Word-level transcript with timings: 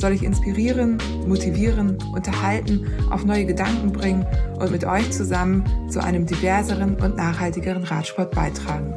soll 0.00 0.12
ich 0.12 0.22
inspirieren, 0.22 0.98
motivieren, 1.26 1.98
unterhalten, 2.12 2.86
auf 3.10 3.24
neue 3.24 3.44
Gedanken 3.44 3.92
bringen 3.92 4.26
und 4.58 4.70
mit 4.70 4.84
euch 4.84 5.10
zusammen 5.12 5.64
zu 5.88 6.02
einem 6.02 6.26
diverseren 6.26 6.96
und 6.96 7.16
nachhaltigeren 7.16 7.84
Radsport 7.84 8.34
beitragen. 8.34 8.94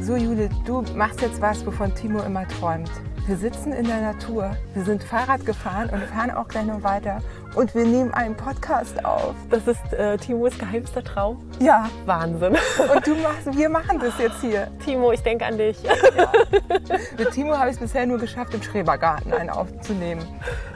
So 0.00 0.16
Jule, 0.16 0.48
du 0.64 0.82
machst 0.96 1.20
jetzt 1.20 1.40
was, 1.40 1.64
wovon 1.64 1.94
Timo 1.94 2.22
immer 2.22 2.48
träumt. 2.48 2.90
Wir 3.24 3.36
sitzen 3.36 3.72
in 3.72 3.86
der 3.86 4.00
Natur, 4.00 4.56
wir 4.74 4.84
sind 4.84 5.04
Fahrrad 5.04 5.46
gefahren 5.46 5.88
und 5.90 6.02
fahren 6.02 6.32
auch 6.32 6.48
gleich 6.48 6.66
noch 6.66 6.82
weiter 6.82 7.20
und 7.54 7.72
wir 7.72 7.84
nehmen 7.84 8.12
einen 8.12 8.36
Podcast 8.36 9.04
auf. 9.04 9.36
Das 9.48 9.68
ist 9.68 9.92
äh, 9.92 10.16
Timos 10.16 10.58
geheimster 10.58 11.04
Traum. 11.04 11.48
Ja. 11.60 11.88
Wahnsinn. 12.04 12.56
Und 12.94 13.06
du 13.06 13.14
machst, 13.14 13.56
wir 13.56 13.68
machen 13.68 14.00
das 14.00 14.18
jetzt 14.18 14.40
hier. 14.40 14.72
Timo, 14.84 15.12
ich 15.12 15.22
denke 15.22 15.46
an 15.46 15.56
dich. 15.56 15.80
Ja. 15.84 15.92
Mit 17.16 17.30
Timo 17.30 17.56
habe 17.56 17.70
ich 17.70 17.76
es 17.76 17.80
bisher 17.80 18.06
nur 18.06 18.18
geschafft, 18.18 18.54
im 18.54 18.62
Schrebergarten 18.62 19.32
einen 19.32 19.50
aufzunehmen. 19.50 20.26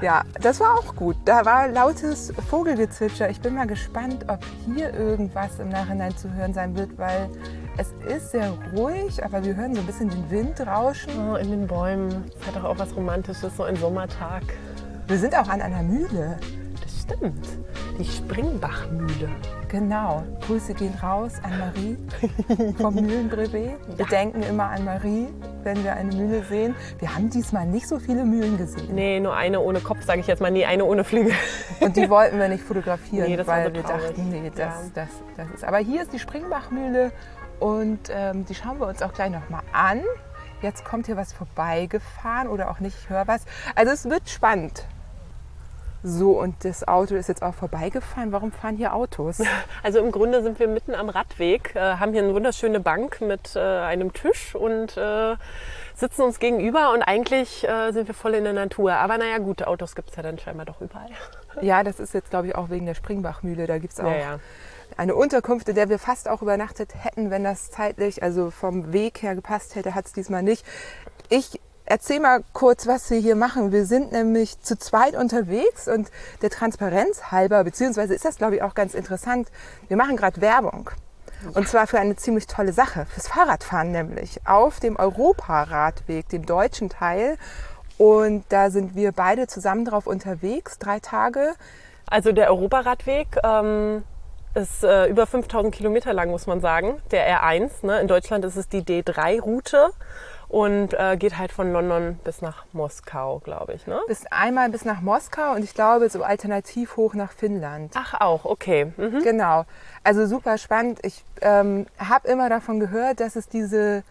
Ja, 0.00 0.22
das 0.40 0.60
war 0.60 0.78
auch 0.78 0.94
gut. 0.94 1.16
Da 1.24 1.44
war 1.44 1.66
lautes 1.66 2.32
Vogelgezwitscher. 2.48 3.28
Ich 3.28 3.40
bin 3.40 3.56
mal 3.56 3.66
gespannt, 3.66 4.24
ob 4.28 4.38
hier 4.66 4.94
irgendwas 4.94 5.58
im 5.58 5.70
Nachhinein 5.70 6.16
zu 6.16 6.32
hören 6.32 6.54
sein 6.54 6.76
wird, 6.76 6.96
weil 6.96 7.28
es 7.78 7.92
ist 8.06 8.30
sehr 8.30 8.52
ruhig, 8.74 9.22
aber 9.24 9.44
wir 9.44 9.54
hören 9.54 9.74
so 9.74 9.80
ein 9.80 9.86
bisschen 9.86 10.08
den 10.08 10.30
Wind 10.30 10.60
rauschen. 10.66 11.12
Oh, 11.30 11.36
in 11.36 11.50
den 11.50 11.66
Bäumen. 11.66 12.30
Es 12.40 12.46
hat 12.46 12.56
doch 12.56 12.64
auch 12.64 12.78
was 12.78 12.94
Romantisches, 12.96 13.56
so 13.56 13.64
ein 13.64 13.76
Sommertag. 13.76 14.42
Wir 15.06 15.18
sind 15.18 15.36
auch 15.36 15.48
an 15.48 15.60
einer 15.60 15.82
Mühle. 15.82 16.38
Das 16.82 17.02
stimmt. 17.02 17.46
Die 17.98 18.04
Springbachmühle. 18.04 19.28
Genau. 19.68 20.22
Grüße 20.46 20.74
gehen 20.74 20.94
raus 21.02 21.32
an 21.42 21.58
Marie 21.58 21.96
vom 22.78 22.94
Mühlenbrevet. 22.94 23.52
Wir 23.52 23.78
ja. 23.98 24.04
denken 24.04 24.42
immer 24.42 24.70
an 24.70 24.84
Marie, 24.84 25.28
wenn 25.62 25.82
wir 25.82 25.94
eine 25.94 26.14
Mühle 26.14 26.44
sehen. 26.44 26.74
Wir 26.98 27.14
haben 27.14 27.30
diesmal 27.30 27.66
nicht 27.66 27.88
so 27.88 27.98
viele 27.98 28.24
Mühlen 28.24 28.58
gesehen. 28.58 28.94
Nee, 28.94 29.20
nur 29.20 29.34
eine 29.34 29.60
ohne 29.60 29.80
Kopf, 29.80 30.04
sage 30.04 30.20
ich 30.20 30.26
jetzt 30.26 30.40
mal. 30.40 30.50
Nee, 30.50 30.64
eine 30.64 30.84
ohne 30.84 31.04
Flügel. 31.04 31.32
Und 31.80 31.96
die 31.96 32.08
wollten 32.08 32.38
wir 32.38 32.48
nicht 32.48 32.64
fotografieren, 32.64 33.28
nee, 33.28 33.38
weil 33.46 33.68
so 33.68 33.74
wir 33.74 33.82
dachten, 33.82 34.30
nee, 34.30 34.50
das, 34.50 34.58
ja. 34.58 34.74
das, 34.94 35.08
das 35.36 35.50
ist. 35.54 35.64
Aber 35.64 35.78
hier 35.78 36.02
ist 36.02 36.12
die 36.12 36.18
Springbachmühle 36.18 37.12
und 37.60 38.00
ähm, 38.10 38.44
die 38.44 38.54
schauen 38.54 38.78
wir 38.78 38.86
uns 38.86 39.02
auch 39.02 39.12
gleich 39.12 39.30
nochmal 39.30 39.62
an. 39.72 40.02
Jetzt 40.62 40.84
kommt 40.84 41.06
hier 41.06 41.16
was 41.16 41.32
vorbeigefahren 41.32 42.48
oder 42.48 42.70
auch 42.70 42.80
nicht, 42.80 42.96
ich 42.98 43.10
höre 43.10 43.26
was. 43.26 43.44
Also 43.74 43.92
es 43.92 44.08
wird 44.08 44.28
spannend. 44.28 44.86
So, 46.02 46.38
und 46.40 46.64
das 46.64 46.86
Auto 46.86 47.16
ist 47.16 47.28
jetzt 47.28 47.42
auch 47.42 47.54
vorbeigefahren. 47.54 48.30
Warum 48.30 48.52
fahren 48.52 48.76
hier 48.76 48.94
Autos? 48.94 49.42
Also 49.82 49.98
im 50.00 50.10
Grunde 50.10 50.42
sind 50.42 50.58
wir 50.58 50.68
mitten 50.68 50.94
am 50.94 51.08
Radweg, 51.08 51.74
äh, 51.74 51.96
haben 51.96 52.12
hier 52.12 52.22
eine 52.22 52.34
wunderschöne 52.34 52.80
Bank 52.80 53.20
mit 53.20 53.54
äh, 53.54 53.60
einem 53.60 54.12
Tisch 54.12 54.54
und 54.54 54.96
äh, 54.96 55.36
sitzen 55.94 56.22
uns 56.22 56.38
gegenüber 56.38 56.92
und 56.92 57.02
eigentlich 57.02 57.66
sind 57.90 58.06
wir 58.06 58.14
voll 58.14 58.34
in 58.34 58.44
der 58.44 58.52
Natur. 58.52 58.92
Aber 58.92 59.16
naja, 59.16 59.38
gute 59.38 59.66
Autos 59.66 59.94
gibt 59.94 60.10
es 60.10 60.16
ja 60.16 60.22
dann 60.22 60.38
scheinbar 60.38 60.66
doch 60.66 60.80
überall. 60.80 61.08
Ja, 61.60 61.82
das 61.82 62.00
ist 62.00 62.12
jetzt, 62.12 62.30
glaube 62.30 62.48
ich, 62.48 62.54
auch 62.54 62.68
wegen 62.68 62.84
der 62.84 62.94
Springbachmühle. 62.94 63.66
Da 63.66 63.78
gibt 63.78 63.94
es 63.94 64.00
auch 64.00 64.10
ja, 64.10 64.16
ja 64.16 64.38
eine 64.96 65.14
Unterkunft, 65.14 65.68
in 65.68 65.74
der 65.74 65.88
wir 65.88 65.98
fast 65.98 66.28
auch 66.28 66.42
übernachtet 66.42 66.94
hätten, 66.94 67.30
wenn 67.30 67.44
das 67.44 67.70
zeitlich, 67.70 68.22
also 68.22 68.50
vom 68.50 68.92
Weg 68.92 69.22
her 69.22 69.34
gepasst 69.34 69.74
hätte, 69.74 69.94
hat 69.94 70.06
es 70.06 70.12
diesmal 70.12 70.42
nicht. 70.42 70.64
Ich 71.28 71.60
erzähle 71.86 72.20
mal 72.20 72.44
kurz, 72.52 72.86
was 72.86 73.10
wir 73.10 73.18
hier 73.18 73.36
machen. 73.36 73.72
Wir 73.72 73.86
sind 73.86 74.12
nämlich 74.12 74.60
zu 74.60 74.78
zweit 74.78 75.14
unterwegs 75.14 75.88
und 75.88 76.10
der 76.42 76.50
Transparenz 76.50 77.30
halber, 77.30 77.64
beziehungsweise 77.64 78.14
ist 78.14 78.24
das, 78.24 78.36
glaube 78.36 78.56
ich, 78.56 78.62
auch 78.62 78.74
ganz 78.74 78.94
interessant, 78.94 79.48
wir 79.88 79.96
machen 79.96 80.16
gerade 80.16 80.40
Werbung. 80.40 80.90
Und 81.54 81.68
zwar 81.68 81.86
für 81.86 82.00
eine 82.00 82.16
ziemlich 82.16 82.46
tolle 82.46 82.72
Sache, 82.72 83.06
fürs 83.06 83.28
Fahrradfahren 83.28 83.92
nämlich, 83.92 84.40
auf 84.46 84.80
dem 84.80 84.96
Europaradweg, 84.96 86.28
dem 86.28 86.46
deutschen 86.46 86.88
Teil. 86.88 87.36
Und 87.98 88.44
da 88.48 88.70
sind 88.70 88.94
wir 88.94 89.12
beide 89.12 89.46
zusammen 89.46 89.84
drauf 89.84 90.06
unterwegs, 90.06 90.78
drei 90.78 90.98
Tage. 90.98 91.54
Also 92.06 92.32
der 92.32 92.50
Europaradweg, 92.50 93.28
ähm, 93.44 94.02
ist 94.56 94.82
äh, 94.82 95.06
über 95.06 95.26
5000 95.26 95.72
Kilometer 95.74 96.12
lang, 96.12 96.30
muss 96.30 96.46
man 96.46 96.60
sagen, 96.60 97.00
der 97.10 97.42
R1. 97.42 97.86
Ne? 97.86 98.00
In 98.00 98.08
Deutschland 98.08 98.44
ist 98.44 98.56
es 98.56 98.68
die 98.68 98.82
D3-Route 98.82 99.90
und 100.48 100.94
äh, 100.94 101.16
geht 101.18 101.36
halt 101.36 101.52
von 101.52 101.72
London 101.72 102.18
bis 102.24 102.40
nach 102.40 102.64
Moskau, 102.72 103.40
glaube 103.44 103.74
ich. 103.74 103.86
Ne? 103.86 104.00
Bis 104.08 104.24
einmal 104.30 104.70
bis 104.70 104.84
nach 104.84 105.02
Moskau 105.02 105.52
und 105.54 105.62
ich 105.62 105.74
glaube 105.74 106.08
so 106.08 106.22
alternativ 106.22 106.96
hoch 106.96 107.14
nach 107.14 107.32
Finnland. 107.32 107.92
Ach 107.96 108.20
auch, 108.20 108.44
okay. 108.46 108.92
Mhm. 108.96 109.22
Genau. 109.22 109.66
Also 110.02 110.26
super 110.26 110.56
spannend. 110.56 111.00
Ich 111.02 111.22
ähm, 111.42 111.86
habe 111.98 112.28
immer 112.28 112.48
davon 112.48 112.80
gehört, 112.80 113.20
dass 113.20 113.36
es 113.36 113.48
diese 113.48 114.04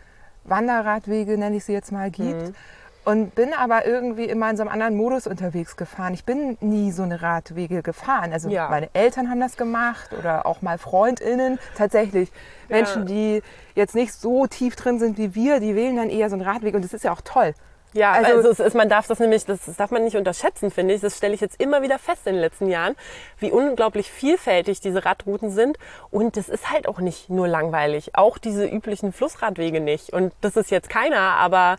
Wanderradwege, 0.44 1.38
nenne 1.40 1.56
ich 1.56 1.66
sie 1.66 1.74
jetzt 1.74 1.92
mal, 1.92 2.12
gibt. 2.12 2.50
Mhm 2.50 2.56
und 3.06 3.36
bin 3.36 3.54
aber 3.54 3.86
irgendwie 3.86 4.26
immer 4.26 4.50
in 4.50 4.58
so 4.58 4.64
einem 4.64 4.72
anderen 4.72 4.98
Modus 4.98 5.28
unterwegs 5.28 5.78
gefahren. 5.78 6.14
Ich 6.14 6.26
bin 6.26 6.58
nie 6.60 6.92
so 6.92 7.04
eine 7.04 7.22
Radwege 7.22 7.84
gefahren. 7.84 8.34
Also 8.34 8.50
ja. 8.50 8.68
meine 8.70 8.90
Eltern 8.94 9.30
haben 9.30 9.40
das 9.40 9.58
gemacht 9.58 10.12
oder 10.18 10.46
auch 10.46 10.62
mal 10.62 10.78
Freundinnen. 10.78 11.60
Tatsächlich 11.78 12.32
Menschen, 12.68 13.04
ja. 13.04 13.06
die 13.08 13.44
jetzt 13.76 13.96
nicht 13.96 14.14
so 14.14 14.48
tief 14.48 14.76
drin 14.76 15.00
sind 15.00 15.18
wie 15.18 15.36
wir, 15.36 15.60
die 15.60 15.76
wählen 15.76 15.96
dann 15.96 16.10
eher 16.10 16.30
so 16.30 16.36
einen 16.36 16.44
Radweg 16.44 16.74
und 16.74 16.84
das 16.84 16.94
ist 16.94 17.04
ja 17.04 17.14
auch 17.14 17.22
toll. 17.22 17.54
Ja, 17.94 18.12
also, 18.12 18.34
also 18.34 18.50
es 18.50 18.60
ist, 18.60 18.76
man 18.76 18.90
darf 18.90 19.08
das 19.08 19.20
nämlich, 19.20 19.46
das 19.46 19.62
darf 19.78 19.90
man 19.90 20.04
nicht 20.04 20.18
unterschätzen, 20.18 20.70
finde 20.70 20.94
ich. 20.94 21.02
Das 21.02 21.16
stelle 21.16 21.34
ich 21.34 21.40
jetzt 21.40 21.62
immer 21.62 21.82
wieder 21.82 21.98
fest 21.98 22.28
in 22.28 22.34
den 22.34 22.42
letzten 22.42 22.68
Jahren, 22.68 22.96
wie 23.40 23.52
unglaublich 23.52 24.12
vielfältig 24.12 24.82
diese 24.82 25.06
Radrouten 25.06 25.50
sind. 25.50 25.78
Und 26.12 26.36
das 26.36 26.50
ist 26.50 26.72
halt 26.72 26.90
auch 26.90 27.00
nicht 27.00 27.30
nur 27.30 27.48
langweilig. 27.48 28.12
Auch 28.16 28.38
diese 28.38 28.66
üblichen 28.66 29.14
Flussradwege 29.14 29.80
nicht. 29.80 30.12
Und 30.12 30.34
das 30.42 30.58
ist 30.58 30.72
jetzt 30.72 30.90
keiner, 30.90 31.20
aber 31.20 31.78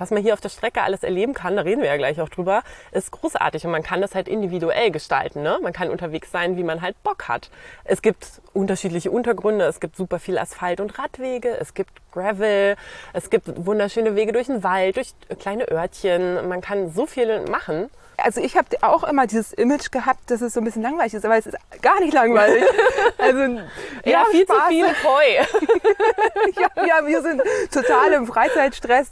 was 0.00 0.10
man 0.10 0.22
hier 0.22 0.32
auf 0.32 0.40
der 0.40 0.48
Strecke 0.48 0.82
alles 0.82 1.02
erleben 1.02 1.34
kann, 1.34 1.56
da 1.56 1.62
reden 1.62 1.82
wir 1.82 1.88
ja 1.88 1.96
gleich 1.96 2.20
auch 2.20 2.28
drüber, 2.28 2.62
ist 2.90 3.10
großartig 3.12 3.64
und 3.66 3.70
man 3.70 3.82
kann 3.82 4.00
das 4.00 4.14
halt 4.14 4.26
individuell 4.26 4.90
gestalten. 4.90 5.42
Ne? 5.42 5.58
Man 5.62 5.72
kann 5.72 5.90
unterwegs 5.90 6.32
sein, 6.32 6.56
wie 6.56 6.64
man 6.64 6.80
halt 6.80 7.00
Bock 7.02 7.28
hat. 7.28 7.50
Es 7.84 8.00
gibt 8.00 8.40
unterschiedliche 8.54 9.10
Untergründe, 9.10 9.66
es 9.66 9.78
gibt 9.78 9.96
super 9.96 10.18
viel 10.18 10.38
Asphalt 10.38 10.80
und 10.80 10.98
Radwege, 10.98 11.56
es 11.60 11.74
gibt 11.74 11.92
Gravel, 12.12 12.76
es 13.12 13.28
gibt 13.30 13.66
wunderschöne 13.66 14.16
Wege 14.16 14.32
durch 14.32 14.46
den 14.46 14.64
Wald, 14.64 14.96
durch 14.96 15.12
kleine 15.38 15.70
Örtchen. 15.70 16.48
Man 16.48 16.62
kann 16.62 16.90
so 16.90 17.06
viel 17.06 17.44
machen 17.48 17.90
also 18.22 18.40
ich 18.40 18.56
habe 18.56 18.68
auch 18.82 19.04
immer 19.04 19.26
dieses 19.26 19.52
Image 19.52 19.90
gehabt, 19.90 20.30
dass 20.30 20.40
es 20.40 20.54
so 20.54 20.60
ein 20.60 20.64
bisschen 20.64 20.82
langweilig 20.82 21.14
ist, 21.14 21.24
aber 21.24 21.36
es 21.36 21.46
ist 21.46 21.56
gar 21.82 22.00
nicht 22.00 22.12
langweilig. 22.12 22.64
Also 23.18 23.60
ja, 24.04 24.24
viel 24.30 24.44
Spaß. 24.44 24.56
zu 24.56 24.68
viel 24.68 24.86
Koi. 25.02 26.60
ja, 26.60 26.86
ja, 26.86 27.06
wir 27.06 27.22
sind 27.22 27.42
total 27.70 28.12
im 28.12 28.26
Freizeitstress. 28.26 29.10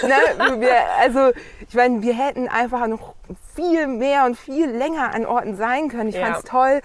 Wir, 0.00 0.08
ne, 0.08 0.60
wir, 0.60 0.74
also 0.98 1.32
ich 1.68 1.74
meine, 1.74 2.02
wir 2.02 2.14
hätten 2.14 2.48
einfach 2.48 2.86
noch 2.88 3.14
viel 3.54 3.86
mehr 3.86 4.24
und 4.24 4.36
viel 4.36 4.68
länger 4.68 5.14
an 5.14 5.26
Orten 5.26 5.56
sein 5.56 5.88
können. 5.88 6.08
Ich 6.08 6.16
ja. 6.16 6.26
fand 6.26 6.38
es 6.38 6.44
toll 6.44 6.82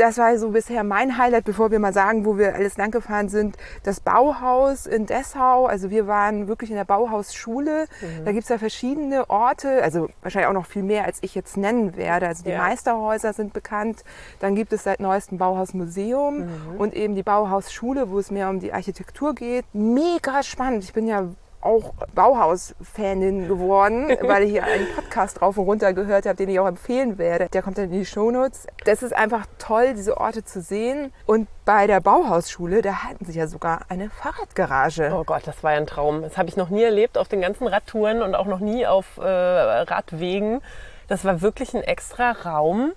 das 0.00 0.16
war 0.16 0.36
so 0.38 0.50
bisher 0.50 0.82
mein 0.82 1.18
Highlight, 1.18 1.44
bevor 1.44 1.70
wir 1.70 1.78
mal 1.78 1.92
sagen, 1.92 2.24
wo 2.24 2.38
wir 2.38 2.54
alles 2.54 2.78
lang 2.78 2.90
gefahren 2.90 3.28
sind. 3.28 3.56
Das 3.82 4.00
Bauhaus 4.00 4.86
in 4.86 5.04
Dessau. 5.04 5.66
Also 5.66 5.90
wir 5.90 6.06
waren 6.06 6.48
wirklich 6.48 6.70
in 6.70 6.76
der 6.76 6.84
Bauhausschule. 6.84 7.86
Mhm. 8.00 8.24
Da 8.24 8.32
gibt's 8.32 8.48
ja 8.48 8.56
verschiedene 8.56 9.28
Orte, 9.28 9.82
also 9.82 10.08
wahrscheinlich 10.22 10.48
auch 10.48 10.54
noch 10.54 10.66
viel 10.66 10.82
mehr, 10.82 11.04
als 11.04 11.18
ich 11.20 11.34
jetzt 11.34 11.58
nennen 11.58 11.96
werde. 11.96 12.28
Also 12.28 12.44
die 12.44 12.50
ja. 12.50 12.58
Meisterhäuser 12.58 13.34
sind 13.34 13.52
bekannt. 13.52 14.02
Dann 14.38 14.54
gibt 14.54 14.72
es 14.72 14.84
seit 14.84 15.00
neuestem 15.00 15.36
Bauhausmuseum 15.36 16.38
mhm. 16.38 16.46
und 16.78 16.94
eben 16.94 17.14
die 17.14 17.22
Bauhausschule, 17.22 18.10
wo 18.10 18.18
es 18.18 18.30
mehr 18.30 18.48
um 18.48 18.58
die 18.58 18.72
Architektur 18.72 19.34
geht. 19.34 19.66
Mega 19.74 20.42
spannend. 20.42 20.82
Ich 20.82 20.94
bin 20.94 21.06
ja 21.06 21.28
auch 21.60 21.92
Bauhaus-Fanin 22.14 23.48
geworden, 23.48 24.08
weil 24.22 24.44
ich 24.44 24.50
hier 24.50 24.64
einen 24.64 24.86
Podcast 24.94 25.40
drauf 25.40 25.58
und 25.58 25.64
runter 25.64 25.92
gehört 25.92 26.26
habe, 26.26 26.36
den 26.36 26.48
ich 26.48 26.58
auch 26.60 26.66
empfehlen 26.66 27.18
werde. 27.18 27.48
Der 27.48 27.62
kommt 27.62 27.78
dann 27.78 27.84
in 27.86 27.92
die 27.92 28.06
Shownotes. 28.06 28.66
Das 28.84 29.02
ist 29.02 29.12
einfach 29.12 29.46
toll, 29.58 29.94
diese 29.94 30.16
Orte 30.16 30.44
zu 30.44 30.60
sehen. 30.60 31.12
Und 31.26 31.48
bei 31.64 31.86
der 31.86 32.00
Bauhausschule, 32.00 32.82
da 32.82 33.04
hatten 33.04 33.24
sie 33.24 33.38
ja 33.38 33.46
sogar 33.46 33.82
eine 33.88 34.10
Fahrradgarage. 34.10 35.12
Oh 35.14 35.24
Gott, 35.24 35.46
das 35.46 35.62
war 35.62 35.72
ja 35.72 35.78
ein 35.78 35.86
Traum. 35.86 36.22
Das 36.22 36.38
habe 36.38 36.48
ich 36.48 36.56
noch 36.56 36.70
nie 36.70 36.82
erlebt 36.82 37.18
auf 37.18 37.28
den 37.28 37.40
ganzen 37.40 37.66
Radtouren 37.66 38.22
und 38.22 38.34
auch 38.34 38.46
noch 38.46 38.60
nie 38.60 38.86
auf 38.86 39.18
äh, 39.18 39.22
Radwegen. 39.22 40.60
Das 41.08 41.24
war 41.24 41.42
wirklich 41.42 41.74
ein 41.74 41.82
extra 41.82 42.32
Raum 42.32 42.92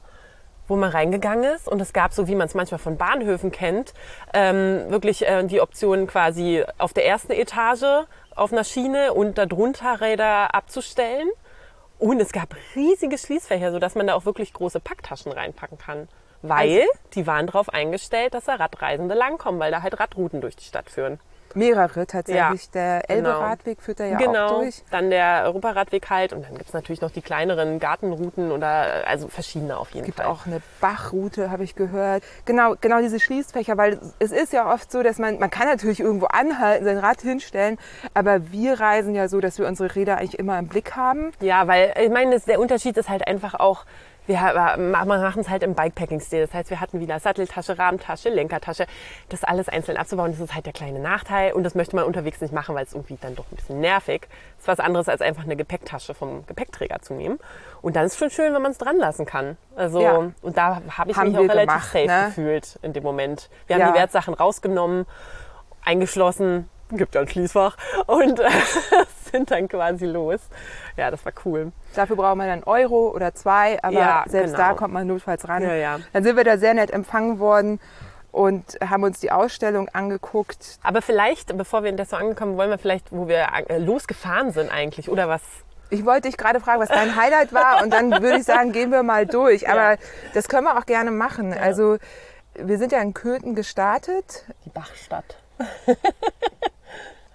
wo 0.67 0.75
man 0.75 0.89
reingegangen 0.89 1.43
ist 1.55 1.67
und 1.67 1.81
es 1.81 1.93
gab, 1.93 2.13
so 2.13 2.27
wie 2.27 2.35
man 2.35 2.47
es 2.47 2.53
manchmal 2.53 2.79
von 2.79 2.97
Bahnhöfen 2.97 3.51
kennt, 3.51 3.93
ähm, 4.33 4.85
wirklich 4.89 5.27
äh, 5.27 5.43
die 5.43 5.61
Option 5.61 6.07
quasi 6.07 6.63
auf 6.77 6.93
der 6.93 7.05
ersten 7.05 7.31
Etage 7.33 8.07
auf 8.35 8.51
einer 8.51 8.63
Schiene 8.63 9.13
und 9.13 9.37
darunter 9.37 10.01
Räder 10.01 10.53
abzustellen. 10.53 11.29
Und 11.99 12.19
es 12.19 12.31
gab 12.31 12.55
riesige 12.75 13.17
Schließfächer, 13.17 13.71
sodass 13.71 13.95
man 13.95 14.07
da 14.07 14.15
auch 14.15 14.25
wirklich 14.25 14.53
große 14.53 14.79
Packtaschen 14.79 15.31
reinpacken 15.31 15.77
kann. 15.77 16.07
Weil 16.41 16.81
also, 16.81 16.91
die 17.13 17.25
waren 17.25 17.47
darauf 17.47 17.69
eingestellt, 17.69 18.33
dass 18.33 18.45
da 18.45 18.55
Radreisende 18.55 19.15
langkommen, 19.15 19.59
weil 19.59 19.71
da 19.71 19.81
halt 19.81 19.99
Radrouten 19.99 20.41
durch 20.41 20.57
die 20.57 20.65
Stadt 20.65 20.89
führen. 20.89 21.19
Mehrere 21.55 22.07
tatsächlich. 22.07 22.65
Ja, 22.65 22.71
der 22.73 23.09
Elbe-Radweg 23.09 23.77
genau. 23.77 23.85
führt 23.85 23.99
da 23.99 24.05
ja 24.05 24.17
genau. 24.17 24.45
auch 24.45 24.61
durch. 24.61 24.83
Dann 24.91 25.09
der 25.09 25.43
Europaradweg 25.45 26.09
halt 26.09 26.33
und 26.33 26.43
dann 26.43 26.53
gibt 26.55 26.67
es 26.67 26.73
natürlich 26.73 27.01
noch 27.01 27.11
die 27.11 27.21
kleineren 27.21 27.79
Gartenrouten 27.79 28.51
oder 28.51 29.07
also 29.07 29.27
verschiedene 29.27 29.77
auf 29.77 29.89
jeden 29.89 30.01
es 30.01 30.05
gibt 30.05 30.17
Fall. 30.19 30.27
auch 30.27 30.45
eine 30.45 30.61
Bachroute, 30.81 31.51
habe 31.51 31.63
ich 31.63 31.75
gehört. 31.75 32.23
Genau, 32.45 32.75
genau 32.79 32.99
diese 33.01 33.19
Schließfächer, 33.19 33.77
weil 33.77 33.99
es 34.19 34.31
ist 34.31 34.53
ja 34.53 34.71
oft 34.71 34.91
so, 34.91 35.03
dass 35.03 35.19
man, 35.19 35.39
man 35.39 35.49
kann 35.49 35.67
natürlich 35.67 35.99
irgendwo 35.99 36.25
anhalten, 36.27 36.85
sein 36.85 36.97
Rad 36.97 37.21
hinstellen, 37.21 37.77
aber 38.13 38.51
wir 38.51 38.79
reisen 38.79 39.15
ja 39.15 39.27
so, 39.27 39.39
dass 39.39 39.59
wir 39.59 39.67
unsere 39.67 39.95
Räder 39.95 40.17
eigentlich 40.17 40.39
immer 40.39 40.57
im 40.59 40.67
Blick 40.67 40.95
haben. 40.95 41.31
Ja, 41.39 41.67
weil 41.67 41.93
ich 42.01 42.09
meine, 42.09 42.39
der 42.39 42.59
Unterschied 42.59 42.97
ist 42.97 43.09
halt 43.09 43.27
einfach 43.27 43.55
auch, 43.55 43.85
wir 44.27 44.37
machen 44.77 45.41
es 45.41 45.49
halt 45.49 45.63
im 45.63 45.75
Bikepacking-Stil. 45.75 46.41
Das 46.41 46.53
heißt, 46.53 46.69
wir 46.69 46.79
hatten 46.79 46.99
wieder 46.99 47.19
Satteltasche, 47.19 47.77
Rahmentasche, 47.77 48.29
Lenkertasche. 48.29 48.85
Das 49.29 49.43
alles 49.43 49.69
einzeln 49.69 49.97
abzubauen, 49.97 50.31
das 50.31 50.39
ist 50.39 50.55
halt 50.55 50.65
der 50.65 50.73
kleine 50.73 50.99
Nachteil. 50.99 51.53
Und 51.53 51.63
das 51.63 51.75
möchte 51.75 51.95
man 51.95 52.05
unterwegs 52.05 52.41
nicht 52.41 52.53
machen, 52.53 52.75
weil 52.75 52.85
es 52.85 52.93
irgendwie 52.93 53.17
dann 53.19 53.35
doch 53.35 53.45
ein 53.51 53.55
bisschen 53.55 53.79
nervig 53.79 54.23
ist. 54.23 54.63
Ist 54.63 54.67
was 54.67 54.79
anderes, 54.79 55.09
als 55.09 55.21
einfach 55.21 55.43
eine 55.43 55.55
Gepäcktasche 55.55 56.13
vom 56.13 56.45
Gepäckträger 56.47 57.01
zu 57.01 57.13
nehmen. 57.13 57.39
Und 57.81 57.95
dann 57.95 58.05
ist 58.05 58.13
es 58.13 58.17
schon 58.17 58.29
schön, 58.29 58.53
wenn 58.53 58.61
man 58.61 58.71
es 58.71 58.77
dran 58.77 58.97
lassen 58.97 59.25
kann. 59.25 59.57
Also, 59.75 60.01
ja. 60.01 60.31
und 60.41 60.57
da 60.57 60.81
habe 60.89 61.11
ich 61.11 61.17
Haben 61.17 61.31
mich 61.31 61.37
auch 61.37 61.41
relativ 61.41 61.67
gemacht, 61.67 61.91
safe 61.91 62.07
ne? 62.07 62.23
gefühlt 62.27 62.79
in 62.81 62.93
dem 62.93 63.03
Moment. 63.03 63.49
Wir 63.67 63.77
ja. 63.77 63.85
haben 63.85 63.93
die 63.93 63.99
Wertsachen 63.99 64.33
rausgenommen, 64.33 65.05
eingeschlossen, 65.83 66.69
gibt 66.91 67.15
ja 67.15 67.21
ein 67.21 67.27
Schließfach 67.27 67.75
und 68.05 68.39
äh, 68.39 68.49
sind 69.31 69.51
dann 69.51 69.67
quasi 69.67 70.05
los. 70.05 70.39
Ja, 70.97 71.11
das 71.11 71.25
war 71.25 71.33
cool. 71.45 71.71
Dafür 71.95 72.15
brauchen 72.15 72.37
wir 72.37 72.47
dann 72.47 72.63
Euro 72.63 73.09
oder 73.09 73.33
zwei, 73.33 73.81
aber 73.83 73.93
ja, 73.93 74.23
selbst 74.27 74.55
genau. 74.55 74.69
da 74.69 74.73
kommt 74.73 74.93
man 74.93 75.07
notfalls 75.07 75.47
ran. 75.47 75.63
Ja, 75.63 75.73
ja. 75.73 75.99
Dann 76.11 76.23
sind 76.23 76.37
wir 76.37 76.43
da 76.43 76.57
sehr 76.57 76.73
nett 76.73 76.91
empfangen 76.91 77.39
worden 77.39 77.79
und 78.31 78.77
haben 78.83 79.03
uns 79.03 79.19
die 79.19 79.31
Ausstellung 79.31 79.89
angeguckt. 79.89 80.79
Aber 80.83 81.01
vielleicht, 81.01 81.55
bevor 81.55 81.83
wir 81.83 81.89
in 81.89 81.97
das 81.97 82.09
so 82.09 82.15
angekommen, 82.15 82.57
wollen 82.57 82.69
wir 82.69 82.79
vielleicht, 82.79 83.11
wo 83.11 83.27
wir 83.27 83.47
äh, 83.67 83.77
losgefahren 83.77 84.51
sind 84.51 84.71
eigentlich 84.71 85.09
oder 85.09 85.29
was? 85.29 85.41
Ich 85.89 86.05
wollte 86.05 86.27
dich 86.27 86.37
gerade 86.37 86.59
fragen, 86.59 86.81
was 86.81 86.89
dein 86.89 87.15
Highlight 87.21 87.53
war 87.53 87.83
und 87.83 87.93
dann 87.93 88.11
würde 88.11 88.37
ich 88.37 88.43
sagen, 88.43 88.71
gehen 88.71 88.91
wir 88.91 89.03
mal 89.03 89.27
durch. 89.27 89.69
Aber 89.69 89.93
ja. 89.93 89.97
das 90.33 90.47
können 90.47 90.65
wir 90.65 90.77
auch 90.77 90.85
gerne 90.85 91.11
machen. 91.11 91.53
Also 91.53 91.97
wir 92.55 92.77
sind 92.77 92.91
ja 92.91 93.01
in 93.01 93.13
Köthen 93.13 93.55
gestartet. 93.55 94.45
Die 94.65 94.69
Bachstadt. 94.69 95.37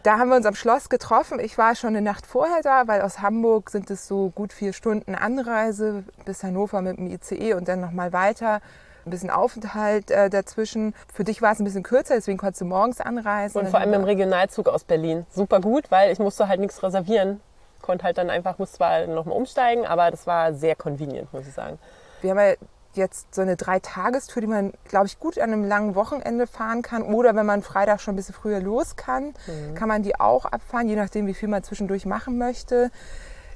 Da 0.04 0.18
haben 0.18 0.28
wir 0.28 0.36
uns 0.36 0.46
am 0.46 0.54
Schloss 0.54 0.88
getroffen. 0.88 1.40
Ich 1.40 1.58
war 1.58 1.74
schon 1.74 1.90
eine 1.90 2.02
Nacht 2.02 2.26
vorher 2.26 2.62
da, 2.62 2.86
weil 2.86 3.02
aus 3.02 3.20
Hamburg 3.20 3.70
sind 3.70 3.90
es 3.90 4.06
so 4.06 4.30
gut 4.30 4.52
vier 4.52 4.72
Stunden 4.72 5.14
Anreise 5.14 6.04
bis 6.24 6.44
Hannover 6.44 6.82
mit 6.82 6.98
dem 6.98 7.08
ICE 7.08 7.54
und 7.54 7.66
dann 7.66 7.80
nochmal 7.80 8.12
weiter. 8.12 8.60
Ein 9.04 9.10
bisschen 9.10 9.30
Aufenthalt 9.30 10.10
äh, 10.10 10.30
dazwischen. 10.30 10.94
Für 11.12 11.24
dich 11.24 11.42
war 11.42 11.52
es 11.52 11.58
ein 11.58 11.64
bisschen 11.64 11.82
kürzer, 11.82 12.14
deswegen 12.14 12.38
konntest 12.38 12.60
du 12.60 12.64
morgens 12.66 13.00
anreisen. 13.00 13.60
Und 13.60 13.68
vor 13.68 13.80
allem 13.80 13.92
im 13.92 14.04
Regionalzug 14.04 14.68
aus 14.68 14.84
Berlin. 14.84 15.26
Super 15.30 15.60
gut, 15.60 15.90
weil 15.90 16.12
ich 16.12 16.18
musste 16.18 16.46
halt 16.46 16.60
nichts 16.60 16.82
reservieren. 16.82 17.40
Konnte 17.82 18.04
halt 18.04 18.18
dann 18.18 18.30
einfach, 18.30 18.58
musste 18.58 18.76
zwar 18.76 19.06
nochmal 19.06 19.36
umsteigen, 19.36 19.84
aber 19.86 20.10
das 20.10 20.26
war 20.26 20.52
sehr 20.52 20.76
convenient, 20.76 21.32
muss 21.32 21.46
ich 21.46 21.54
sagen. 21.54 21.78
Wir 22.20 22.30
haben 22.30 22.38
ja 22.38 22.54
jetzt 22.98 23.34
so 23.34 23.42
eine 23.42 23.56
Dreitagestour, 23.56 24.42
die 24.42 24.46
man, 24.46 24.72
glaube 24.88 25.06
ich, 25.06 25.18
gut 25.18 25.38
an 25.38 25.52
einem 25.52 25.64
langen 25.64 25.94
Wochenende 25.94 26.46
fahren 26.46 26.82
kann. 26.82 27.02
Oder 27.02 27.34
wenn 27.34 27.46
man 27.46 27.62
Freitag 27.62 28.00
schon 28.00 28.14
ein 28.14 28.16
bisschen 28.16 28.34
früher 28.34 28.60
los 28.60 28.96
kann, 28.96 29.34
mhm. 29.46 29.74
kann 29.74 29.88
man 29.88 30.02
die 30.02 30.18
auch 30.20 30.44
abfahren, 30.44 30.88
je 30.88 30.96
nachdem, 30.96 31.26
wie 31.26 31.34
viel 31.34 31.48
man 31.48 31.62
zwischendurch 31.62 32.04
machen 32.04 32.36
möchte. 32.36 32.90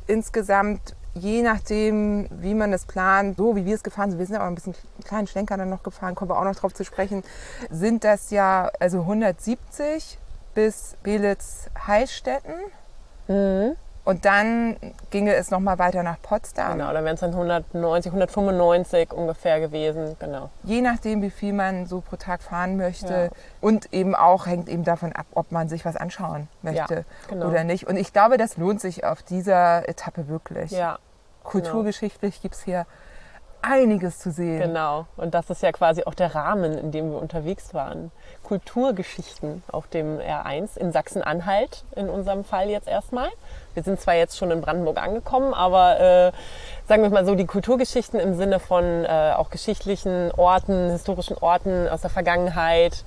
Insgesamt, 0.07 0.97
je 1.15 1.43
nachdem, 1.43 2.29
wie 2.31 2.55
man 2.55 2.73
es 2.73 2.87
plant, 2.87 3.37
so 3.37 3.55
wie 3.57 3.67
wir 3.67 3.75
es 3.75 3.83
gefahren 3.83 4.11
sind, 4.11 4.19
wir 4.19 4.27
sind 4.27 4.37
ja 4.37 4.43
auch 4.43 4.47
ein 4.47 4.55
bisschen 4.55 4.75
einen 4.75 5.05
kleinen 5.05 5.27
Schlenker 5.27 5.57
dann 5.57 5.69
noch 5.69 5.83
gefahren, 5.83 6.15
kommen 6.15 6.31
wir 6.31 6.39
auch 6.39 6.45
noch 6.45 6.57
drauf 6.57 6.73
zu 6.73 6.85
sprechen, 6.85 7.23
sind 7.71 8.05
das 8.05 8.31
ja 8.31 8.71
also 8.81 9.01
170 9.01 10.19
bis 10.55 10.97
Belitz-Heilstätten. 11.03 12.55
Mhm. 13.29 13.77
Und 14.05 14.25
dann 14.25 14.77
ginge 15.11 15.35
es 15.35 15.51
nochmal 15.53 15.79
weiter 15.79 16.03
nach 16.03 16.21
Potsdam. 16.21 16.73
Genau, 16.73 16.93
dann 16.93 17.05
wären 17.05 17.15
es 17.15 17.21
dann 17.21 17.31
190, 17.31 18.11
195 18.11 19.13
ungefähr 19.13 19.61
gewesen, 19.61 20.17
genau. 20.19 20.51
Je 20.65 20.81
nachdem, 20.81 21.23
wie 21.23 21.31
viel 21.31 21.53
man 21.53 21.87
so 21.87 22.01
pro 22.01 22.17
Tag 22.17 22.43
fahren 22.43 22.77
möchte. 22.77 23.13
Ja. 23.13 23.31
Und 23.61 23.93
eben 23.93 24.17
auch 24.17 24.47
hängt 24.47 24.69
eben 24.69 24.83
davon 24.83 25.13
ab, 25.13 25.27
ob 25.35 25.53
man 25.53 25.69
sich 25.69 25.85
was 25.85 25.97
anschauen 25.97 26.49
möchte 26.63 26.95
ja, 26.95 27.05
genau. 27.29 27.47
oder 27.47 27.63
nicht. 27.63 27.87
Und 27.87 27.97
ich 27.97 28.13
glaube, 28.13 28.39
das 28.39 28.57
lohnt 28.57 28.81
sich 28.81 29.05
auf 29.05 29.23
dieser 29.23 29.89
Etappe 29.89 30.27
wirklich. 30.27 30.73
Ja. 30.73 30.99
Kulturgeschichtlich 31.45 32.35
genau. 32.35 32.43
gibt 32.43 32.55
es 32.57 32.63
hier 32.63 32.87
einiges 33.63 34.19
zu 34.19 34.31
sehen. 34.31 34.61
Genau. 34.61 35.07
Und 35.17 35.35
das 35.35 35.49
ist 35.51 35.63
ja 35.63 35.73
quasi 35.73 36.05
auch 36.05 36.15
der 36.15 36.35
Rahmen, 36.35 36.77
in 36.77 36.91
dem 36.91 37.11
wir 37.11 37.19
unterwegs 37.19 37.73
waren. 37.73 38.11
Kulturgeschichten 38.43 39.63
auf 39.71 39.87
dem 39.87 40.19
R1 40.19 40.77
in 40.77 40.93
Sachsen-Anhalt, 40.93 41.85
in 41.97 42.09
unserem 42.09 42.45
Fall 42.45 42.69
jetzt 42.69 42.89
erstmal. 42.89 43.29
Wir 43.75 43.83
sind 43.83 44.01
zwar 44.01 44.15
jetzt 44.15 44.37
schon 44.37 44.51
in 44.51 44.61
Brandenburg 44.61 44.99
angekommen, 44.99 45.55
aber 45.55 46.01
äh, 46.01 46.33
sagen 46.87 47.03
wir 47.03 47.11
mal 47.11 47.25
so, 47.25 47.35
die 47.35 47.47
Kulturgeschichten 47.47 48.21
im 48.21 48.35
Sinne 48.35 48.59
von 48.59 49.05
äh, 49.05 49.33
auch 49.37 49.51
geschichtlichen 49.51 50.31
Orten, 50.33 50.91
historischen 50.91 51.39
Orten 51.39 51.89
aus 51.89 52.03
der 52.03 52.11
Vergangenheit, 52.11 53.05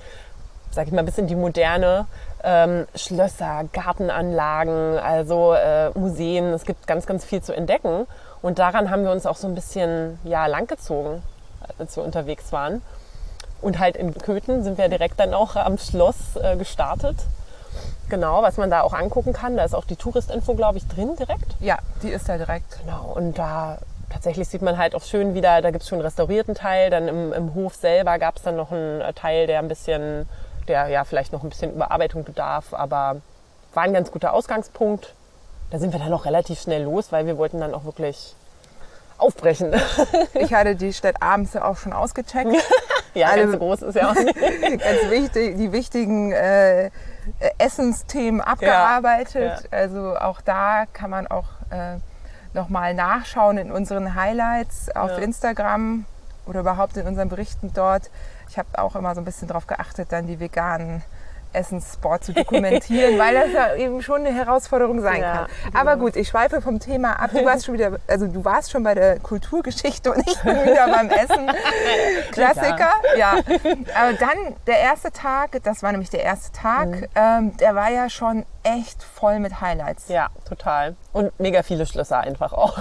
sag 0.70 0.86
ich 0.86 0.92
mal, 0.92 1.04
bis 1.04 1.18
in 1.18 1.26
die 1.26 1.36
Moderne, 1.36 2.06
ähm, 2.42 2.86
Schlösser, 2.94 3.64
Gartenanlagen, 3.72 4.98
also 4.98 5.52
äh, 5.54 5.90
Museen. 5.98 6.46
Es 6.52 6.64
gibt 6.64 6.86
ganz, 6.86 7.06
ganz 7.06 7.24
viel 7.24 7.42
zu 7.42 7.54
entdecken. 7.54 8.06
Und 8.46 8.60
daran 8.60 8.90
haben 8.90 9.02
wir 9.02 9.10
uns 9.10 9.26
auch 9.26 9.34
so 9.34 9.48
ein 9.48 9.56
bisschen 9.56 10.20
ja, 10.22 10.46
langgezogen, 10.46 11.20
als 11.78 11.96
wir 11.96 12.04
unterwegs 12.04 12.52
waren. 12.52 12.80
Und 13.60 13.80
halt 13.80 13.96
in 13.96 14.16
Köthen 14.16 14.62
sind 14.62 14.78
wir 14.78 14.88
direkt 14.88 15.18
dann 15.18 15.34
auch 15.34 15.56
am 15.56 15.78
Schloss 15.78 16.36
äh, 16.40 16.54
gestartet. 16.54 17.16
Genau, 18.08 18.42
was 18.42 18.56
man 18.56 18.70
da 18.70 18.82
auch 18.82 18.92
angucken 18.92 19.32
kann. 19.32 19.56
Da 19.56 19.64
ist 19.64 19.74
auch 19.74 19.84
die 19.84 19.96
Touristinfo, 19.96 20.54
glaube 20.54 20.78
ich, 20.78 20.86
drin 20.86 21.16
direkt. 21.16 21.56
Ja, 21.58 21.78
die 22.04 22.10
ist 22.10 22.28
da 22.28 22.36
direkt. 22.36 22.78
Genau, 22.84 23.14
und 23.16 23.36
da 23.36 23.78
tatsächlich 24.10 24.46
sieht 24.46 24.62
man 24.62 24.78
halt 24.78 24.94
auch 24.94 25.02
schön 25.02 25.34
wieder, 25.34 25.60
da 25.60 25.72
gibt 25.72 25.82
es 25.82 25.88
schon 25.88 25.98
einen 25.98 26.06
restaurierten 26.06 26.54
Teil. 26.54 26.90
Dann 26.90 27.08
im, 27.08 27.32
im 27.32 27.52
Hof 27.52 27.74
selber 27.74 28.16
gab 28.20 28.36
es 28.36 28.44
dann 28.44 28.54
noch 28.54 28.70
einen 28.70 29.00
äh, 29.00 29.12
Teil, 29.12 29.48
der 29.48 29.58
ein 29.58 29.66
bisschen, 29.66 30.28
der 30.68 30.86
ja 30.86 31.02
vielleicht 31.02 31.32
noch 31.32 31.42
ein 31.42 31.48
bisschen 31.48 31.74
Überarbeitung 31.74 32.22
bedarf, 32.22 32.74
aber 32.74 33.16
war 33.74 33.82
ein 33.82 33.92
ganz 33.92 34.12
guter 34.12 34.34
Ausgangspunkt. 34.34 35.14
Da 35.70 35.78
sind 35.78 35.92
wir 35.92 35.98
dann 35.98 36.12
auch 36.12 36.24
relativ 36.24 36.60
schnell 36.60 36.84
los, 36.84 37.10
weil 37.10 37.26
wir 37.26 37.38
wollten 37.38 37.60
dann 37.60 37.74
auch 37.74 37.84
wirklich 37.84 38.34
aufbrechen. 39.18 39.74
ich 40.34 40.54
hatte 40.54 40.76
die 40.76 40.92
Stadt 40.92 41.22
abends 41.22 41.56
auch 41.56 41.76
schon 41.76 41.92
ausgecheckt. 41.92 42.52
ja, 43.14 43.28
Alle, 43.28 43.42
ganz 43.42 43.52
so 43.52 43.58
groß 43.58 43.82
ist 43.82 43.94
ja 43.96 44.10
auch 44.10 44.14
nicht. 44.14 44.34
ganz 44.60 45.10
wichtig, 45.10 45.56
die 45.56 45.72
wichtigen 45.72 46.32
äh, 46.32 46.90
Essensthemen 47.58 48.40
abgearbeitet. 48.40 49.64
Ja, 49.70 49.78
ja. 49.78 49.82
Also 49.82 50.16
auch 50.16 50.40
da 50.40 50.84
kann 50.92 51.10
man 51.10 51.26
auch 51.26 51.46
äh, 51.70 51.96
nochmal 52.54 52.94
nachschauen 52.94 53.58
in 53.58 53.72
unseren 53.72 54.14
Highlights 54.14 54.94
auf 54.94 55.10
ja. 55.10 55.18
Instagram 55.18 56.04
oder 56.46 56.60
überhaupt 56.60 56.96
in 56.96 57.06
unseren 57.06 57.28
Berichten 57.28 57.72
dort. 57.74 58.10
Ich 58.48 58.58
habe 58.58 58.68
auch 58.78 58.94
immer 58.94 59.14
so 59.14 59.20
ein 59.20 59.24
bisschen 59.24 59.48
darauf 59.48 59.66
geachtet, 59.66 60.12
dann 60.12 60.26
die 60.26 60.38
veganen 60.38 61.02
Essenssport 61.52 62.24
zu 62.24 62.32
dokumentieren, 62.32 63.18
weil 63.18 63.34
das 63.34 63.52
ja 63.52 63.74
eben 63.74 64.02
schon 64.02 64.26
eine 64.26 64.34
Herausforderung 64.34 65.00
sein 65.00 65.20
ja, 65.20 65.32
kann. 65.34 65.46
Genau. 65.64 65.80
Aber 65.80 65.96
gut, 65.96 66.16
ich 66.16 66.28
schweife 66.28 66.60
vom 66.60 66.80
Thema 66.80 67.20
ab. 67.20 67.30
Du 67.32 67.44
warst 67.44 67.66
schon 67.66 67.74
wieder, 67.74 67.98
also 68.06 68.26
du 68.26 68.44
warst 68.44 68.70
schon 68.70 68.82
bei 68.82 68.94
der 68.94 69.18
Kulturgeschichte 69.18 70.12
und 70.12 70.26
ich 70.26 70.38
bin 70.42 70.54
wieder 70.64 70.88
beim 70.88 71.10
Essen. 71.10 71.50
Klassiker, 72.32 72.90
ja. 73.16 73.32
Aber 73.32 74.12
dann 74.18 74.56
der 74.66 74.78
erste 74.78 75.10
Tag, 75.12 75.62
das 75.62 75.82
war 75.82 75.92
nämlich 75.92 76.10
der 76.10 76.22
erste 76.22 76.52
Tag, 76.52 76.88
mhm. 76.88 77.06
ähm, 77.14 77.56
der 77.56 77.74
war 77.74 77.90
ja 77.90 78.08
schon 78.10 78.44
echt 78.62 79.02
voll 79.02 79.38
mit 79.38 79.60
Highlights. 79.60 80.08
Ja, 80.08 80.28
total. 80.48 80.96
Und 81.12 81.38
mega 81.38 81.62
viele 81.62 81.86
Schlösser 81.86 82.20
einfach 82.20 82.52
auch. 82.52 82.78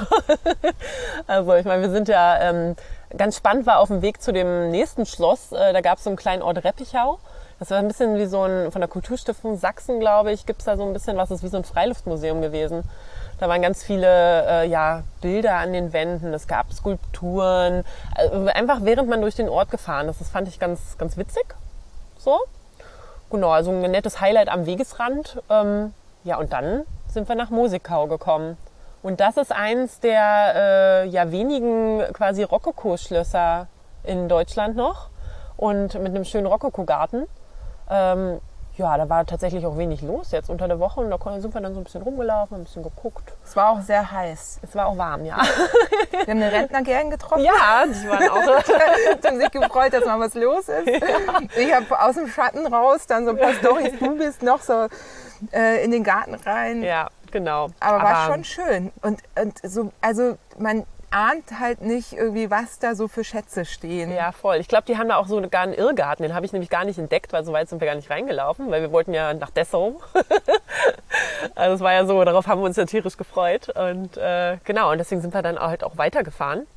also 1.28 1.54
ich 1.56 1.66
meine, 1.66 1.84
wir 1.84 1.92
sind 1.92 2.08
ja 2.08 2.40
ähm, 2.42 2.76
ganz 3.18 3.38
spannend 3.38 3.66
war 3.66 3.80
auf 3.80 3.90
dem 3.90 4.02
Weg 4.02 4.22
zu 4.22 4.34
dem 4.34 4.72
nächsten 4.72 5.06
Schloss. 5.06 5.52
Äh, 5.52 5.74
da 5.74 5.82
gab 5.82 5.98
es 5.98 6.04
so 6.04 6.10
einen 6.10 6.18
kleinen 6.18 6.42
Ort 6.42 6.64
Reppichau. 6.64 7.20
Das 7.60 7.70
war 7.72 7.78
ein 7.78 7.88
bisschen 7.88 8.18
wie 8.18 8.26
so 8.26 8.44
ein, 8.44 8.72
von 8.72 8.82
der 8.82 8.90
Kulturstiftung 8.90 9.58
Sachsen, 9.58 10.00
glaube 10.00 10.32
ich, 10.32 10.46
gibt 10.46 10.60
es 10.60 10.66
da 10.66 10.76
so 10.76 10.84
ein 10.84 10.94
bisschen 10.94 11.16
was, 11.16 11.30
das 11.30 11.40
ist 11.40 11.44
wie 11.44 11.50
so 11.50 11.58
ein 11.58 11.64
Freiluftmuseum 11.64 12.42
gewesen. 12.42 12.84
Da 13.40 13.50
waren 13.50 13.62
ganz 13.62 13.84
viele 13.84 14.46
äh, 14.48 14.68
ja, 14.68 15.04
Bilder 15.22 15.56
an 15.56 15.74
den 15.74 15.94
Wänden, 15.94 16.34
es 16.34 16.48
gab 16.48 16.72
Skulpturen, 16.74 17.84
also 18.14 18.48
einfach 18.48 18.80
während 18.82 19.10
man 19.10 19.22
durch 19.22 19.36
den 19.36 19.50
Ort 19.50 19.72
gefahren 19.72 20.10
ist. 20.10 20.22
Das 20.22 20.30
fand 20.30 20.48
ich 20.48 20.60
ganz, 20.60 20.98
ganz 20.98 21.18
witzig. 21.18 21.46
So. 22.18 22.40
Genau, 23.30 23.50
also 23.50 23.72
ein 23.72 23.92
nettes 23.92 24.22
Highlight 24.22 24.50
am 24.50 24.66
Wegesrand. 24.66 25.42
Ähm, 25.50 25.94
ja, 26.24 26.38
und 26.38 26.54
dann 26.54 26.84
sind 27.08 27.28
wir 27.28 27.36
nach 27.36 27.50
Mosikau 27.50 28.08
gekommen. 28.08 28.58
Und 29.02 29.20
das 29.20 29.38
ist 29.38 29.52
eins 29.52 30.00
der 30.00 30.54
äh, 30.56 31.08
ja, 31.08 31.32
wenigen 31.32 32.02
quasi 32.14 32.44
Rokoko-Schlösser 32.44 33.68
in 34.04 34.30
Deutschland 34.30 34.76
noch 34.76 35.10
und 35.58 35.94
mit 35.96 36.08
einem 36.08 36.26
schönen 36.26 36.48
Rokoko-Garten. 36.48 37.28
Ähm, 37.90 38.40
ja, 38.78 38.98
da 38.98 39.08
war 39.08 39.26
tatsächlich 39.26 39.66
auch 39.66 39.78
wenig 39.78 40.02
los 40.02 40.32
jetzt 40.32 40.50
unter 40.50 40.68
der 40.68 40.80
Woche 40.80 41.00
und 41.00 41.10
da 41.10 41.18
sind 41.40 41.54
wir 41.54 41.62
dann 41.62 41.74
so 41.74 41.80
ein 41.80 41.86
bisschen 41.86 42.02
rumgelaufen, 42.02 42.58
ein 42.58 42.64
bisschen 42.66 42.84
geguckt. 42.84 43.34
Es 43.44 43.56
war 43.56 43.70
auch 43.70 43.82
sehr 43.82 44.12
heiß. 44.12 44.60
Es 44.62 44.76
war 44.76 44.88
auch 44.88 44.98
warm, 44.98 45.24
ja. 45.24 45.38
Wir 46.12 46.20
haben 46.22 46.30
eine 46.32 46.52
Rentnergang 46.52 47.10
getroffen. 47.10 47.44
Ja, 47.44 47.86
die 47.86 48.10
waren 48.10 48.30
auch. 48.30 48.64
die 49.24 49.28
haben 49.28 49.40
sich 49.40 49.52
gefreut, 49.52 49.94
dass 49.94 50.06
mal 50.06 50.20
was 50.20 50.34
los 50.34 50.68
ist. 50.68 50.88
Ja. 50.88 51.40
Ich 51.58 51.74
habe 51.74 52.02
aus 52.02 52.16
dem 52.16 52.28
Schatten 52.28 52.68
raus 52.68 53.08
dann 53.08 53.26
so 53.26 53.32
ein 53.32 53.38
paar 53.38 53.54
Storys. 53.54 53.98
Du 53.98 54.18
bist 54.18 54.44
noch 54.44 54.62
so 54.62 54.88
äh, 55.54 55.84
in 55.84 55.92
den 55.92 56.04
Garten 56.04 56.36
rein. 56.36 56.84
Ja, 56.84 57.10
genau. 57.32 57.70
Aber, 57.80 58.02
Aber 58.02 58.04
war 58.04 58.26
schon 58.28 58.44
schön. 58.44 58.92
Und, 59.02 59.22
und 59.42 59.58
so, 59.64 59.92
also 60.02 60.38
man 60.58 60.86
ahnt 61.12 61.60
halt 61.60 61.82
nicht 61.82 62.14
irgendwie, 62.14 62.50
was 62.50 62.80
da 62.80 62.96
so 62.96 63.08
für 63.08 63.24
Schätze 63.24 63.66
stehen. 63.66 64.12
Ja, 64.12 64.32
voll. 64.32 64.58
Ich 64.58 64.68
glaube, 64.68 64.86
die 64.88 64.98
haben 64.98 65.10
da 65.10 65.18
auch 65.18 65.28
so 65.28 65.42
gar 65.50 65.64
einen 65.64 65.74
Irrgarten. 65.74 66.24
Den 66.24 66.36
habe 66.36 66.46
ich 66.46 66.54
nämlich 66.54 66.70
gar 66.70 66.86
nicht 66.86 67.00
entdeckt, 67.00 67.34
weil 67.34 67.44
so 67.46 67.54
weit 67.54 67.70
sind 67.70 67.80
wir 67.80 67.88
gar 67.88 67.96
nicht 67.96 68.10
reingelaufen, 68.10 68.70
weil 68.72 68.82
wir 68.82 68.92
wollten 68.92 69.14
ja 69.14 69.34
nach 69.34 69.50
Dessau. 69.50 70.02
also 71.56 71.76
es 71.76 71.82
war 71.82 71.94
ja 71.94 72.06
so, 72.06 72.24
darauf 72.24 72.48
haben 72.48 72.62
wir 72.62 72.66
uns 72.66 72.78
ja 72.78 72.86
tierisch 72.86 73.18
gefreut. 73.18 73.70
Und 73.70 74.18
äh, 74.18 74.58
genau, 74.64 74.92
und 74.92 74.98
deswegen 74.98 75.22
sind 75.22 75.34
wir 75.34 75.42
dann 75.42 75.60
halt 75.60 75.84
auch 75.84 75.98
weitergefahren. 75.98 76.68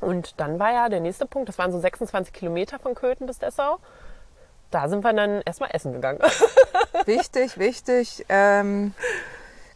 Und 0.00 0.38
dann 0.38 0.58
war 0.58 0.72
ja 0.72 0.88
der 0.88 1.00
nächste 1.00 1.26
Punkt, 1.26 1.48
das 1.48 1.58
waren 1.58 1.72
so 1.72 1.80
26 1.80 2.32
Kilometer 2.32 2.78
von 2.78 2.94
Köthen 2.94 3.26
bis 3.26 3.38
Dessau. 3.38 3.78
Da 4.70 4.88
sind 4.88 5.02
wir 5.02 5.12
dann 5.12 5.42
erstmal 5.42 5.70
essen 5.72 5.92
gegangen. 5.92 6.20
wichtig, 7.06 7.58
wichtig. 7.58 8.24
Ähm, 8.28 8.94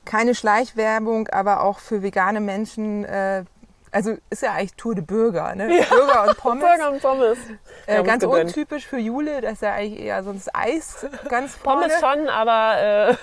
keine 0.04 0.34
Schleichwerbung, 0.34 1.28
aber 1.28 1.62
auch 1.62 1.78
für 1.78 2.02
vegane 2.02 2.40
Menschen 2.40 3.04
äh, 3.04 3.44
also 3.92 4.16
ist 4.30 4.42
ja 4.42 4.52
eigentlich 4.52 4.74
Tour 4.74 4.94
de 4.94 5.04
Bürger, 5.04 5.54
ne? 5.54 5.78
Ja. 5.78 5.84
Bürger 5.84 6.28
und 6.28 6.36
Pommes. 6.38 6.64
Bürger 6.64 6.90
und 6.90 7.02
Pommes. 7.02 7.38
Äh, 7.86 8.02
ganz 8.02 8.24
untypisch 8.24 8.86
für 8.86 8.98
Jule, 8.98 9.42
das 9.42 9.52
ist 9.52 9.62
ja 9.62 9.74
eigentlich 9.74 10.00
eher 10.00 10.22
sonst 10.24 10.54
Eis 10.54 11.06
ganz 11.28 11.54
vorne. 11.54 11.88
Pommes 11.88 12.00
schon, 12.00 12.28
aber... 12.28 12.80
Äh 12.80 13.16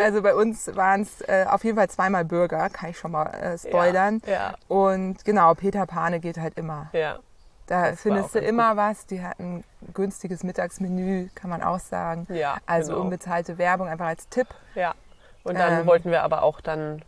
also 0.02 0.22
bei 0.22 0.34
uns 0.34 0.76
waren 0.76 1.02
es 1.02 1.22
äh, 1.22 1.46
auf 1.48 1.64
jeden 1.64 1.76
Fall 1.76 1.88
zweimal 1.88 2.24
Bürger, 2.24 2.68
kann 2.68 2.90
ich 2.90 2.98
schon 2.98 3.12
mal 3.12 3.26
äh, 3.26 3.58
spoilern. 3.58 4.20
Ja, 4.26 4.32
ja. 4.32 4.54
Und 4.68 5.24
genau, 5.24 5.54
Peter 5.54 5.86
Pane 5.86 6.20
geht 6.20 6.38
halt 6.38 6.58
immer. 6.58 6.90
Ja. 6.92 7.18
Da 7.66 7.90
das 7.90 8.02
findest 8.02 8.34
du 8.34 8.38
immer 8.38 8.70
gut. 8.70 8.76
was. 8.76 9.06
Die 9.06 9.22
hatten 9.22 9.56
ein 9.56 9.92
günstiges 9.94 10.44
Mittagsmenü, 10.44 11.28
kann 11.34 11.50
man 11.50 11.62
auch 11.62 11.80
sagen. 11.80 12.26
Ja, 12.30 12.58
also 12.66 12.92
genau. 12.92 13.04
unbezahlte 13.04 13.58
Werbung 13.58 13.88
einfach 13.88 14.06
als 14.06 14.28
Tipp. 14.28 14.48
Ja. 14.74 14.94
Und 15.42 15.58
dann 15.58 15.80
ähm, 15.80 15.86
wollten 15.86 16.10
wir 16.10 16.22
aber 16.22 16.42
auch 16.42 16.60
dann 16.60 17.02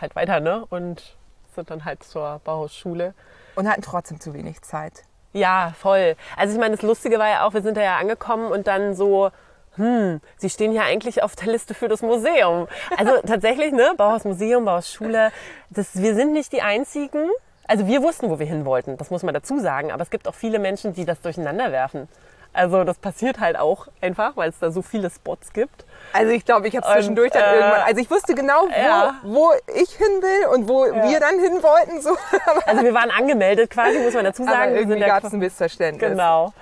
halt 0.00 0.16
weiter, 0.16 0.40
ne? 0.40 0.64
Und 0.70 1.16
sind 1.54 1.70
dann 1.70 1.84
halt 1.84 2.02
zur 2.02 2.40
Bauhausschule. 2.44 3.14
Und 3.54 3.68
hatten 3.68 3.82
trotzdem 3.82 4.20
zu 4.20 4.34
wenig 4.34 4.62
Zeit. 4.62 5.04
Ja, 5.32 5.72
voll. 5.78 6.16
Also 6.36 6.54
ich 6.54 6.60
meine, 6.60 6.76
das 6.76 6.82
Lustige 6.82 7.18
war 7.18 7.28
ja 7.28 7.46
auch, 7.46 7.54
wir 7.54 7.62
sind 7.62 7.76
da 7.76 7.82
ja 7.82 7.96
angekommen 7.96 8.50
und 8.50 8.66
dann 8.66 8.94
so, 8.94 9.30
hm, 9.76 10.20
Sie 10.36 10.50
stehen 10.50 10.72
ja 10.72 10.82
eigentlich 10.82 11.22
auf 11.22 11.34
der 11.36 11.48
Liste 11.48 11.74
für 11.74 11.88
das 11.88 12.02
Museum. 12.02 12.68
Also 12.96 13.12
tatsächlich, 13.26 13.72
ne, 13.72 13.94
Bauhausmuseum, 13.96 14.64
Bauhausschule, 14.64 15.32
das, 15.70 16.00
wir 16.00 16.14
sind 16.14 16.32
nicht 16.32 16.52
die 16.52 16.62
Einzigen. 16.62 17.30
Also 17.66 17.86
wir 17.86 18.02
wussten, 18.02 18.28
wo 18.28 18.38
wir 18.38 18.46
hin 18.46 18.66
wollten, 18.66 18.96
das 18.98 19.10
muss 19.10 19.22
man 19.22 19.32
dazu 19.32 19.58
sagen, 19.60 19.92
aber 19.92 20.02
es 20.02 20.10
gibt 20.10 20.28
auch 20.28 20.34
viele 20.34 20.58
Menschen, 20.58 20.92
die 20.92 21.04
das 21.04 21.20
durcheinander 21.20 21.72
werfen. 21.72 22.08
Also 22.52 22.84
das 22.84 22.98
passiert 22.98 23.40
halt 23.40 23.58
auch 23.58 23.88
einfach, 24.00 24.36
weil 24.36 24.50
es 24.50 24.58
da 24.58 24.70
so 24.70 24.82
viele 24.82 25.08
Spots 25.10 25.52
gibt. 25.52 25.86
Also 26.12 26.32
ich 26.32 26.44
glaube, 26.44 26.68
ich 26.68 26.76
habe 26.76 26.86
zwischendurch 26.86 27.30
dann 27.30 27.42
äh, 27.42 27.54
irgendwann, 27.54 27.80
also 27.82 28.00
ich 28.00 28.10
wusste 28.10 28.34
genau, 28.34 28.66
wo, 28.68 28.78
ja. 28.78 29.14
wo 29.22 29.52
ich 29.74 29.90
hin 29.90 30.20
will 30.20 30.48
und 30.54 30.68
wo 30.68 30.84
ja. 30.84 31.08
wir 31.08 31.20
dann 31.20 31.38
hin 31.38 31.62
wollten. 31.62 32.02
So. 32.02 32.10
also 32.66 32.82
wir 32.82 32.92
waren 32.92 33.10
angemeldet 33.10 33.70
quasi, 33.70 33.98
muss 33.98 34.12
man 34.12 34.24
dazu 34.24 34.44
sagen. 34.44 34.72
Aber 34.72 34.72
irgendwie 34.72 35.00
gab 35.00 35.24
es 35.24 35.32
ein 35.32 35.38
Missverständnis. 35.38 36.10
Genau. 36.10 36.52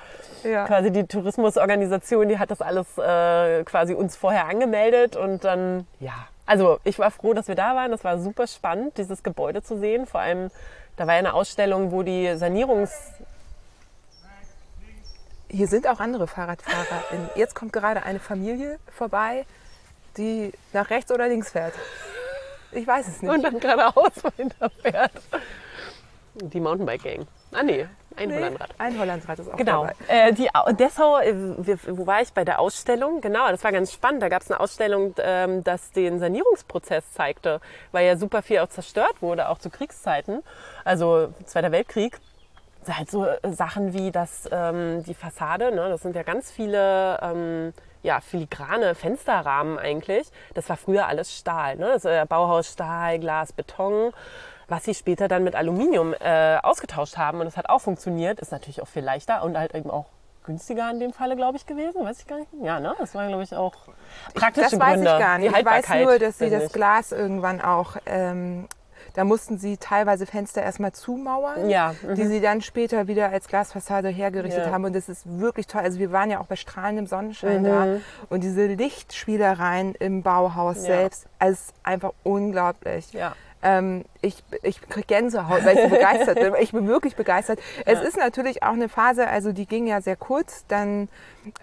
Ja. 0.45 0.65
Quasi 0.67 0.91
die 0.91 1.05
Tourismusorganisation, 1.07 2.29
die 2.29 2.39
hat 2.39 2.51
das 2.51 2.63
alles 2.63 2.87
äh, 2.97 3.65
quasi 3.65 3.95
uns 3.95 4.17
vorher 4.17 4.47
angemeldet 4.47 5.17
und 5.17 5.45
dann, 5.45 5.87
ja. 5.99 6.15
Also 6.47 6.81
ich 6.85 6.99
war 6.99 7.11
froh, 7.11 7.33
dass 7.33 7.47
wir 7.47 7.55
da 7.55 7.77
waren. 7.77 7.91
Das 7.91 8.03
war 8.03 8.19
super 8.19 8.47
spannend, 8.47 8.99
dieses 8.99 9.23
Gebäude 9.23 9.63
zu 9.63 9.79
sehen. 9.79 10.07
Vor 10.07 10.21
allem, 10.21 10.51
da 10.97 11.07
war 11.07 11.15
ja 11.15 11.21
eine 11.21 11.35
Ausstellung, 11.35 11.93
wo 11.93 12.03
die 12.03 12.37
Sanierungs 12.37 12.93
hier 15.51 15.67
sind 15.67 15.87
auch 15.89 16.01
andere 16.01 16.27
Fahrradfahrer. 16.27 17.03
Jetzt 17.35 17.55
kommt 17.55 17.73
gerade 17.73 18.03
eine 18.03 18.21
Familie 18.21 18.79
vorbei, 18.91 19.45
die 20.17 20.53
nach 20.73 20.91
rechts 20.91 21.11
oder 21.11 21.29
links 21.29 21.51
fährt. 21.51 21.75
Ich 22.73 22.87
weiß 22.87 23.09
es 23.09 23.23
nicht. 23.23 23.31
Und 23.31 23.43
dann 23.43 23.59
geradeaus 23.59 24.13
weiterfährt. 24.23 25.13
Die 26.35 26.61
Mountainbike 26.61 27.03
Gang. 27.03 27.27
Ah 27.53 27.65
nee, 27.65 27.87
ein 28.17 28.29
nee, 28.29 28.37
Hollandrad. 28.37 28.71
Ein 28.79 28.99
Hollandrad 28.99 29.39
ist 29.41 29.53
auch 29.53 29.57
genau. 29.57 29.87
dabei. 29.87 29.95
Äh, 30.07 30.33
die 30.33 30.49
Dessau, 30.79 31.19
äh, 31.19 31.35
wo 31.89 32.07
war 32.07 32.23
ich 32.23 32.33
bei 32.33 32.45
der 32.45 32.61
Ausstellung? 32.61 33.21
Genau, 33.21 33.49
das 33.49 33.65
war 33.65 33.73
ganz 33.73 33.93
spannend. 33.93 34.23
Da 34.23 34.29
gab 34.29 34.43
es 34.43 34.51
eine 34.51 34.61
Ausstellung, 34.61 35.15
ähm, 35.19 35.65
das 35.65 35.91
den 35.91 36.21
Sanierungsprozess 36.21 37.13
zeigte, 37.13 37.61
weil 37.91 38.07
ja 38.07 38.17
super 38.17 38.43
viel 38.43 38.61
auch 38.61 38.69
zerstört 38.69 39.21
wurde, 39.21 39.49
auch 39.49 39.59
zu 39.59 39.71
Kriegszeiten, 39.71 40.43
also 40.85 41.35
Zweiter 41.45 41.73
Weltkrieg 41.73 42.21
halt 42.89 43.11
so 43.11 43.27
äh, 43.27 43.39
Sachen 43.53 43.93
wie 43.93 44.11
das, 44.11 44.49
ähm, 44.51 45.03
die 45.05 45.15
Fassade, 45.15 45.75
ne? 45.75 45.89
das 45.89 46.03
sind 46.03 46.17
ja 46.17 46.23
ganz 46.23 46.51
viele 46.51 47.19
ähm, 47.23 47.73
ja, 48.03 48.21
filigrane 48.21 48.95
Fensterrahmen 48.95 49.79
eigentlich. 49.79 50.29
Das 50.55 50.69
war 50.69 50.77
früher 50.77 51.07
alles 51.07 51.37
Stahl, 51.37 51.77
ne? 51.77 51.89
das 51.93 52.05
äh, 52.05 52.25
Bauhaus 52.29 52.73
Stahl, 52.73 53.19
Glas, 53.19 53.53
Beton. 53.53 54.13
Was 54.69 54.85
sie 54.85 54.95
später 54.95 55.27
dann 55.27 55.43
mit 55.43 55.57
Aluminium 55.57 56.15
äh, 56.21 56.57
ausgetauscht 56.63 57.17
haben 57.17 57.41
und 57.41 57.47
das 57.47 57.57
hat 57.57 57.69
auch 57.69 57.81
funktioniert, 57.81 58.39
ist 58.39 58.53
natürlich 58.53 58.81
auch 58.81 58.87
viel 58.87 59.03
leichter 59.03 59.43
und 59.43 59.59
halt 59.59 59.75
eben 59.75 59.91
auch 59.91 60.07
günstiger 60.45 60.91
in 60.91 61.01
dem 61.01 61.13
Falle, 61.13 61.37
glaube 61.37 61.57
ich, 61.57 61.67
gewesen. 61.67 62.05
Weiß 62.05 62.21
ich 62.21 62.27
gar 62.27 62.39
nicht. 62.39 62.49
Ja, 62.63 62.81
ne? 62.81 62.95
Das 62.99 63.15
waren, 63.15 63.29
glaube 63.29 63.43
ich, 63.43 63.55
auch 63.55 63.75
praktische 64.35 64.79
das 64.79 64.79
Gründe. 64.79 65.05
Das 65.05 65.13
weiß 65.13 65.21
ich 65.21 65.27
gar 65.27 65.39
nicht. 65.39 65.57
Ich 65.57 65.65
weiß 65.65 66.05
nur, 66.05 66.19
dass 66.19 66.39
sie 66.39 66.51
das 66.51 66.73
Glas 66.73 67.13
irgendwann 67.13 67.61
auch 67.61 67.97
ähm, 68.07 68.69
da 69.15 69.25
mussten 69.25 69.59
sie 69.59 69.77
teilweise 69.77 70.27
Fenster 70.27 70.63
erstmal 70.63 70.93
zumauern, 70.93 71.69
ja. 71.69 71.95
mhm. 72.03 72.15
die 72.15 72.27
sie 72.27 72.41
dann 72.41 72.63
später 72.63 73.07
wieder 73.07 73.31
als 73.31 73.49
Glasfassade 73.49 74.09
hergerichtet 74.09 74.67
ja. 74.67 74.73
haben. 74.73 74.85
Und 74.85 74.95
das 74.95 75.09
ist 75.09 75.23
wirklich 75.39 75.67
toll. 75.67 75.83
Also 75.83 75.99
wir 75.99 76.13
waren 76.13 76.31
ja 76.31 76.41
auch 76.41 76.47
bei 76.47 76.57
strahlendem 76.57 77.07
Sonnenschein 77.07 77.63
mhm. 77.63 77.65
da. 77.65 77.87
Und 78.29 78.45
diese 78.45 78.67
Lichtspielereien 78.67 79.95
im 79.95 80.23
Bauhaus 80.23 80.77
ja. 80.77 80.83
selbst, 80.83 81.27
also 81.39 81.61
ist 81.61 81.75
einfach 81.83 82.13
unglaublich. 82.23 83.13
Ja. 83.13 83.35
Ähm, 83.63 84.05
ich, 84.23 84.43
ich 84.63 84.81
kriege 84.81 85.07
Gänsehaut, 85.07 85.65
weil 85.65 85.77
ich 85.77 85.83
so 85.83 85.89
begeistert 85.97 86.41
bin. 86.41 86.55
Ich 86.61 86.73
bin 86.73 86.87
wirklich 86.87 87.17
begeistert. 87.17 87.59
Ja. 87.79 87.93
Es 87.93 88.03
ist 88.03 88.17
natürlich 88.17 88.63
auch 88.63 88.73
eine 88.73 88.89
Phase, 88.89 89.27
also 89.27 89.53
die 89.53 89.67
ging 89.67 89.87
ja 89.87 90.01
sehr 90.01 90.17
kurz. 90.17 90.65
Dann, 90.69 91.09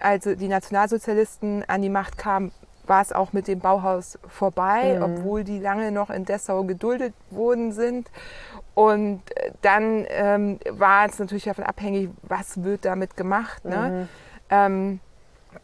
als 0.00 0.24
die 0.24 0.48
Nationalsozialisten 0.48 1.64
an 1.66 1.82
die 1.82 1.88
Macht 1.88 2.18
kamen, 2.18 2.52
war 2.88 3.02
es 3.02 3.12
auch 3.12 3.32
mit 3.32 3.48
dem 3.48 3.60
Bauhaus 3.60 4.18
vorbei, 4.26 4.96
mhm. 4.96 5.02
obwohl 5.02 5.44
die 5.44 5.58
lange 5.58 5.92
noch 5.92 6.10
in 6.10 6.24
Dessau 6.24 6.64
geduldet 6.64 7.14
worden 7.30 7.72
sind. 7.72 8.10
Und 8.74 9.22
äh, 9.36 9.52
dann 9.62 10.06
ähm, 10.08 10.58
war 10.70 11.06
es 11.06 11.18
natürlich 11.18 11.44
davon 11.44 11.64
abhängig, 11.64 12.10
was 12.22 12.62
wird 12.62 12.84
damit 12.84 13.16
gemacht. 13.16 13.64
Ne? 13.64 13.90
Mhm. 13.90 14.08
Ähm, 14.50 15.00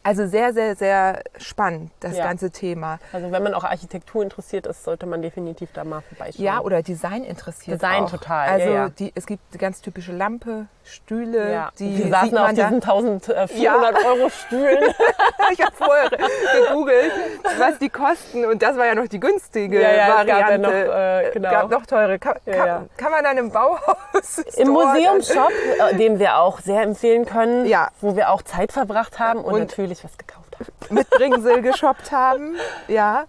also 0.03 0.27
sehr, 0.27 0.53
sehr, 0.53 0.77
sehr 0.77 1.23
spannend, 1.39 1.91
das 2.01 2.17
ja. 2.17 2.25
ganze 2.25 2.51
Thema. 2.51 2.99
Also 3.13 3.31
wenn 3.31 3.43
man 3.43 3.55
auch 3.55 3.65
Architektur 3.65 4.23
interessiert 4.23 4.67
ist, 4.67 4.85
sollte 4.85 5.07
man 5.07 5.23
definitiv 5.23 5.71
da 5.73 5.85
mal 5.85 6.03
vorbeischauen. 6.03 6.45
Ja, 6.45 6.61
oder 6.61 6.83
Design 6.83 7.25
interessiert 7.25 7.81
Design 7.81 8.05
auch. 8.05 8.11
total. 8.11 8.49
Also 8.49 8.67
ja, 8.69 8.75
ja. 8.75 8.89
Die, 8.89 9.13
es 9.15 9.27
gibt 9.27 9.43
die 9.55 9.59
ganz 9.59 9.81
typische 9.81 10.13
Lampe, 10.13 10.67
Stühle. 10.85 11.53
Ja. 11.53 11.71
Die 11.79 11.99
Wir 11.99 12.11
saßen 12.11 12.37
auf 12.37 12.51
diesen 12.51 12.83
1400 12.83 14.05
Euro 14.05 14.29
Stühlen. 14.29 14.95
ich 15.53 15.61
habe 15.63 15.75
vorher 15.75 16.11
gegoogelt, 16.11 17.13
was 17.59 17.79
die 17.79 17.89
kosten 17.89 18.45
und 18.45 18.63
das 18.63 18.77
war 18.77 18.87
ja 18.87 18.95
noch 18.95 19.09
die 19.09 19.21
günstige 19.21 19.81
Variante. 19.81 20.27
Gab 20.27 20.51
ja 20.51 20.59
noch, 20.59 20.71
äh, 20.71 21.31
genau. 21.33 21.51
gab 21.51 21.71
noch 21.71 21.87
teure. 21.87 22.19
Kann, 22.19 22.37
kann, 22.45 22.89
kann, 22.97 23.13
man 23.13 23.25
dann 23.25 23.39
im 23.39 23.51
Bauhaus? 23.51 24.39
Im 24.57 24.69
Museumshop, 24.69 25.53
äh, 25.91 25.97
den 25.97 26.19
wir 26.19 26.39
auch 26.39 26.61
sehr 26.61 26.83
empfehlen 26.83 27.25
können, 27.25 27.67
wo 28.01 28.17
wir 28.17 28.31
auch 28.31 28.43
Zeit 28.43 28.73
verbracht 28.73 29.19
haben 29.19 29.41
und, 29.41 29.55
und 29.55 29.61
natürlich 29.61 29.84
was 29.89 30.17
gekauft 30.17 30.57
haben. 30.59 30.73
Mit 30.95 31.11
Bringsel 31.11 31.63
geshoppt 31.63 32.13
haben, 32.13 32.57
ja. 32.89 33.27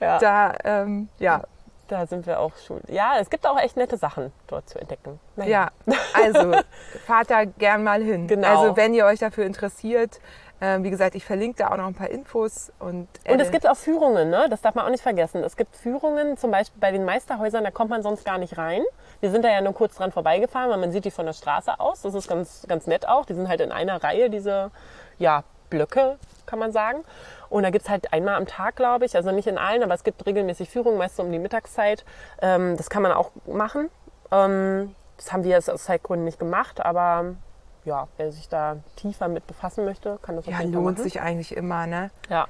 Ja. 0.00 0.18
Da, 0.18 0.54
ähm, 0.64 1.08
ja, 1.18 1.42
da 1.88 2.06
sind 2.06 2.26
wir 2.26 2.40
auch 2.40 2.52
schon. 2.66 2.80
Ja, 2.88 3.18
es 3.20 3.30
gibt 3.30 3.46
auch 3.46 3.58
echt 3.58 3.76
nette 3.76 3.96
Sachen 3.96 4.32
dort 4.46 4.68
zu 4.68 4.80
entdecken. 4.80 5.20
Naja. 5.36 5.70
Ja, 5.86 5.96
also 6.24 6.52
fahrt 7.06 7.30
da 7.30 7.44
gern 7.44 7.84
mal 7.84 8.02
hin. 8.02 8.26
Genau. 8.26 8.48
Also 8.48 8.76
wenn 8.76 8.94
ihr 8.94 9.04
euch 9.04 9.20
dafür 9.20 9.44
interessiert, 9.44 10.18
äh, 10.62 10.82
wie 10.82 10.90
gesagt, 10.90 11.14
ich 11.16 11.24
verlinke 11.24 11.58
da 11.58 11.70
auch 11.70 11.76
noch 11.76 11.86
ein 11.86 11.94
paar 11.94 12.08
Infos. 12.08 12.72
Und, 12.78 13.08
äh, 13.24 13.32
und 13.32 13.40
es 13.40 13.50
gibt 13.50 13.68
auch 13.68 13.76
Führungen, 13.76 14.30
ne? 14.30 14.46
das 14.48 14.62
darf 14.62 14.74
man 14.74 14.86
auch 14.86 14.90
nicht 14.90 15.02
vergessen. 15.02 15.42
Es 15.44 15.56
gibt 15.56 15.76
Führungen, 15.76 16.36
zum 16.36 16.50
Beispiel 16.50 16.80
bei 16.80 16.92
den 16.92 17.04
Meisterhäusern, 17.04 17.64
da 17.64 17.70
kommt 17.70 17.90
man 17.90 18.02
sonst 18.02 18.24
gar 18.24 18.38
nicht 18.38 18.56
rein. 18.56 18.82
Wir 19.20 19.30
sind 19.30 19.44
da 19.44 19.50
ja 19.50 19.60
nur 19.60 19.74
kurz 19.74 19.96
dran 19.96 20.12
vorbeigefahren, 20.12 20.70
weil 20.70 20.78
man 20.78 20.92
sieht 20.92 21.04
die 21.04 21.10
von 21.10 21.26
der 21.26 21.32
Straße 21.32 21.78
aus. 21.78 22.02
Das 22.02 22.14
ist 22.14 22.28
ganz, 22.28 22.64
ganz 22.68 22.86
nett 22.86 23.06
auch. 23.06 23.26
Die 23.26 23.34
sind 23.34 23.48
halt 23.48 23.60
in 23.60 23.72
einer 23.72 24.02
Reihe, 24.02 24.30
diese 24.30 24.70
ja, 25.18 25.44
Blöcke, 25.72 26.18
kann 26.44 26.58
man 26.58 26.70
sagen. 26.70 27.02
Und 27.48 27.62
da 27.62 27.70
gibt 27.70 27.84
es 27.84 27.90
halt 27.90 28.12
einmal 28.12 28.34
am 28.36 28.46
Tag, 28.46 28.76
glaube 28.76 29.06
ich, 29.06 29.16
also 29.16 29.30
nicht 29.32 29.46
in 29.48 29.56
allen, 29.58 29.82
aber 29.82 29.94
es 29.94 30.04
gibt 30.04 30.24
regelmäßig 30.26 30.68
Führungen, 30.68 30.98
meist 30.98 31.16
so 31.16 31.22
um 31.22 31.32
die 31.32 31.38
Mittagszeit. 31.38 32.04
Ähm, 32.42 32.76
das 32.76 32.90
kann 32.90 33.02
man 33.02 33.12
auch 33.12 33.30
machen. 33.46 33.90
Ähm, 34.30 34.94
das 35.16 35.32
haben 35.32 35.44
wir 35.44 35.50
jetzt 35.52 35.70
aus 35.70 35.84
Zeitgründen 35.84 36.24
nicht 36.26 36.38
gemacht, 36.38 36.84
aber 36.84 37.34
ja, 37.84 38.06
wer 38.16 38.30
sich 38.32 38.48
da 38.48 38.76
tiefer 38.96 39.28
mit 39.28 39.46
befassen 39.46 39.84
möchte, 39.84 40.18
kann 40.22 40.36
das 40.36 40.46
auf 40.46 40.52
Ja, 40.52 40.60
jeden 40.60 40.72
Fall 40.72 40.82
lohnt 40.82 40.98
machen. 40.98 41.04
sich 41.04 41.20
eigentlich 41.20 41.56
immer, 41.56 41.86
ne? 41.86 42.10
Ja. 42.28 42.46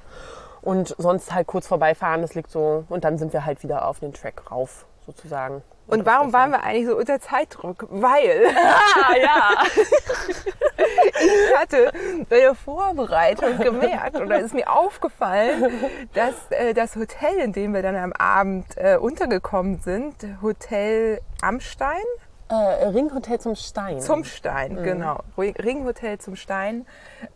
Und 0.61 0.95
sonst 0.99 1.33
halt 1.35 1.47
kurz 1.47 1.67
vorbeifahren, 1.67 2.23
das 2.23 2.35
liegt 2.35 2.51
so. 2.51 2.85
Und 2.89 3.05
dann 3.05 3.19
sind 3.19 3.33
wir 3.33 3.45
halt 3.47 3.63
wieder 3.63 3.87
auf 3.89 4.01
den 4.01 4.13
Track 4.13 4.51
rauf, 4.51 4.85
sozusagen. 5.07 5.63
Und 5.89 6.07
warum 6.07 6.33
waren 6.33 6.51
wir 6.53 6.63
eigentlich 6.63 6.87
so 6.87 6.97
unter 6.97 7.21
Zeitdruck? 7.21 7.87
Weil 7.91 8.47
Ah, 8.57 9.17
ja. 9.17 9.51
ich 10.79 11.57
hatte 11.59 11.93
bei 12.29 12.41
der 12.41 12.55
Vorbereitung 12.55 13.59
gemerkt 13.59 14.17
oder 14.17 14.39
ist 14.41 14.55
mir 14.55 14.71
aufgefallen, 14.71 15.73
dass 16.15 16.35
äh, 16.51 16.73
das 16.75 16.97
Hotel, 16.97 17.39
in 17.39 17.53
dem 17.53 17.75
wir 17.75 17.83
dann 17.83 17.97
am 17.97 18.13
Abend 18.13 18.67
äh, 18.77 18.97
untergekommen 18.97 19.79
sind, 19.81 20.15
Hotel 20.41 21.21
Amstein, 21.43 22.03
äh, 22.49 22.55
Ringhotel 22.55 23.41
zum 23.41 23.55
Stein. 23.57 24.01
zum 24.01 24.25
Stein, 24.25 24.75
Mhm. 24.75 24.83
genau, 24.85 25.19
Ring- 25.39 25.57
Ringhotel 25.57 26.19
zum 26.19 26.37
Stein, 26.37 26.87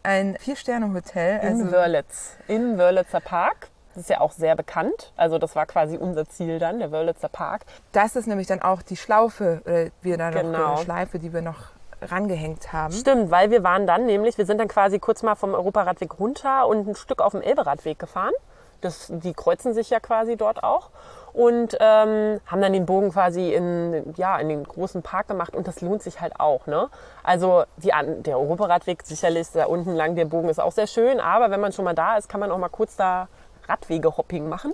ein 0.03 0.37
Vier-Sterne-Hotel. 0.39 1.41
in 1.43 1.49
Also, 1.63 1.73
Wörlitz. 1.73 2.37
Im 2.49 2.79
Wörlitzer 2.79 3.21
Park. 3.21 3.69
Das 3.97 4.03
ist 4.03 4.11
ja 4.11 4.21
auch 4.21 4.33
sehr 4.33 4.55
bekannt. 4.55 5.11
Also 5.17 5.39
das 5.39 5.57
war 5.57 5.65
quasi 5.65 5.97
unser 5.97 6.29
Ziel 6.29 6.59
dann, 6.59 6.79
der 6.79 6.93
Wörlitzer 6.93 7.31
Park. 7.31 7.63
das 7.93 8.15
ist 8.15 8.27
nämlich 8.27 8.47
dann 8.47 8.61
auch 8.61 8.83
die 8.83 8.97
Schlaufe, 8.97 9.63
äh, 9.65 9.91
wir 10.03 10.19
da 10.19 10.31
noch 10.31 10.43
Genau. 10.43 10.75
eine 10.75 10.85
Schleife, 10.85 11.19
die 11.19 11.33
wir 11.33 11.41
noch 11.41 11.71
rangehängt 12.03 12.75
haben. 12.75 12.93
Stimmt, 12.93 13.31
weil 13.31 13.51
wir 13.51 13.65
waren 13.65 13.87
dann 13.87 14.05
nämlich, 14.05 14.37
wir 14.37 14.45
sind 14.45 14.59
dann 14.59 14.69
quasi 14.69 14.99
kurz 14.99 15.23
mal 15.23 15.35
vom 15.35 15.55
Europaradweg 15.55 16.21
runter 16.21 16.67
und 16.67 16.87
ein 16.87 16.95
Stück 16.95 17.23
auf 17.23 17.33
dem 17.33 17.41
Elberadweg 17.41 17.99
gefahren. 17.99 18.35
Das, 18.83 19.07
die 19.11 19.33
kreuzen 19.33 19.73
sich 19.73 19.89
ja 19.89 19.99
quasi 19.99 20.37
dort 20.37 20.63
auch. 20.63 20.91
Und 21.33 21.77
ähm, 21.81 22.41
haben 22.47 22.61
dann 22.61 22.75
den 22.75 22.85
Bogen 22.85 23.13
quasi 23.13 23.55
in, 23.55 24.15
ja, 24.17 24.37
in 24.39 24.51
den 24.51 24.65
großen 24.65 25.03
Park 25.03 25.29
gemacht 25.29 25.55
und 25.57 25.67
das 25.67 25.81
lohnt 25.81 26.03
sich 26.03 26.21
halt 26.21 26.39
auch. 26.39 26.67
Ne? 26.67 26.89
Also 27.23 27.65
die, 27.79 27.93
der 28.23 28.39
Europaradweg 28.39 29.03
sicherlich 29.05 29.51
da 29.53 29.65
unten 29.67 29.95
lang, 29.95 30.17
der 30.17 30.27
Bogen 30.27 30.51
ist 30.51 30.61
auch 30.61 30.73
sehr 30.73 30.87
schön, 30.87 31.19
aber 31.19 31.51
wenn 31.51 31.61
man 31.61 31.73
schon 31.73 31.87
mal 31.87 31.95
da 31.95 32.19
ist, 32.19 32.29
kann 32.29 32.41
man 32.41 32.51
auch 32.51 32.59
mal 32.59 32.69
kurz 32.69 32.97
da 32.97 33.29
Radwege-Hopping 33.69 34.49
machen. 34.49 34.73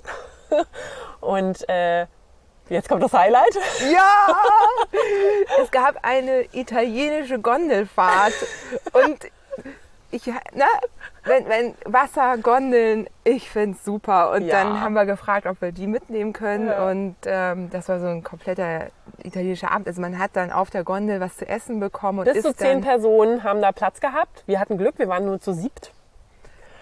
und 1.20 1.68
äh, 1.68 2.06
jetzt 2.68 2.88
kommt 2.88 3.02
das 3.02 3.12
Highlight. 3.12 3.54
Ja! 3.92 4.36
es 5.62 5.70
gab 5.70 6.04
eine 6.04 6.44
italienische 6.52 7.38
Gondelfahrt 7.38 8.34
und 8.92 9.18
ich, 10.12 10.30
na, 10.54 10.66
wenn, 11.24 11.48
wenn 11.48 11.74
Wasser, 11.86 12.36
Gondeln, 12.36 13.08
ich 13.24 13.48
find's 13.48 13.82
super. 13.84 14.30
Und 14.32 14.42
Ja. 14.42 14.62
dann 14.62 14.80
haben 14.80 14.92
wir 14.92 15.06
gefragt, 15.06 15.46
ob 15.46 15.60
wir 15.62 15.72
die 15.72 15.86
mitnehmen 15.86 16.32
können. 16.34 16.68
Ja. 16.68 16.90
Und 16.90 17.16
ähm, 17.24 17.70
das 17.70 17.88
war 17.88 17.98
so 17.98 18.06
ein 18.06 18.22
kompletter 18.22 18.88
italienischer 19.22 19.70
Abend. 19.72 19.88
Also 19.88 20.00
man 20.02 20.18
hat 20.18 20.32
dann 20.34 20.52
auf 20.52 20.68
der 20.68 20.84
Gondel 20.84 21.20
was 21.20 21.36
zu 21.38 21.48
essen 21.48 21.80
bekommen 21.80 22.20
und 22.20 22.32
Bis 22.32 22.42
zu 22.42 22.54
zehn 22.54 22.82
Personen 22.82 23.42
haben 23.42 23.62
da 23.62 23.72
Platz 23.72 24.00
gehabt. 24.00 24.42
Wir 24.46 24.60
hatten 24.60 24.76
Glück, 24.76 24.98
wir 24.98 25.08
waren 25.08 25.24
nur 25.24 25.40
zu 25.40 25.54
siebt. 25.54 25.92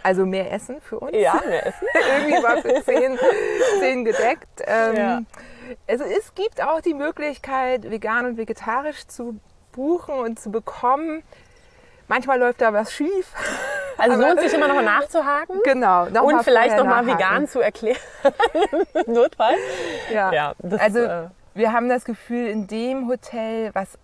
Also 0.02 0.24
mehr 0.26 0.52
Essen 0.52 0.80
für 0.80 0.98
uns. 1.00 1.16
Ja, 1.16 1.40
mehr 1.46 1.66
Essen. 1.66 1.86
Irgendwie 2.18 2.42
war 2.42 2.56
für 2.58 2.82
zehn, 2.84 3.18
zehn 3.80 4.04
gedeckt. 4.04 4.48
Ähm, 4.66 4.96
Ja. 4.96 5.20
Also 5.88 6.04
es 6.04 6.34
gibt 6.34 6.60
auch 6.62 6.80
die 6.80 6.94
Möglichkeit, 6.94 7.88
vegan 7.90 8.26
und 8.26 8.36
vegetarisch 8.36 9.06
zu 9.06 9.38
buchen 9.72 10.14
und 10.16 10.40
zu 10.40 10.50
bekommen. 10.50 11.22
Manchmal 12.08 12.40
läuft 12.40 12.60
da 12.60 12.72
was 12.72 12.92
schief. 12.92 13.32
Also 13.98 14.14
Aber- 14.14 14.28
lohnt 14.28 14.40
sich 14.40 14.54
immer 14.54 14.66
noch 14.66 14.80
nachzuhaken. 14.80 15.60
Genau. 15.62 16.06
noch 16.06 16.22
Und 16.22 16.42
vielleicht 16.42 16.70
vorher 16.70 16.84
noch 16.84 16.90
mal 16.90 17.02
nachhaken. 17.04 17.18
vegan 17.18 17.48
zu 17.48 17.60
erklären. 17.60 17.98
Notfall. 19.06 19.54
Ja. 20.10 20.32
Ja, 20.32 20.54
das, 20.58 20.80
also 20.80 21.00
äh, 21.00 21.22
wir 21.52 21.74
haben 21.74 21.90
das 21.90 22.06
Gefühl, 22.06 22.46
in 22.48 22.66
dem 22.66 23.08
Hotel, 23.10 23.68
was 23.74 23.98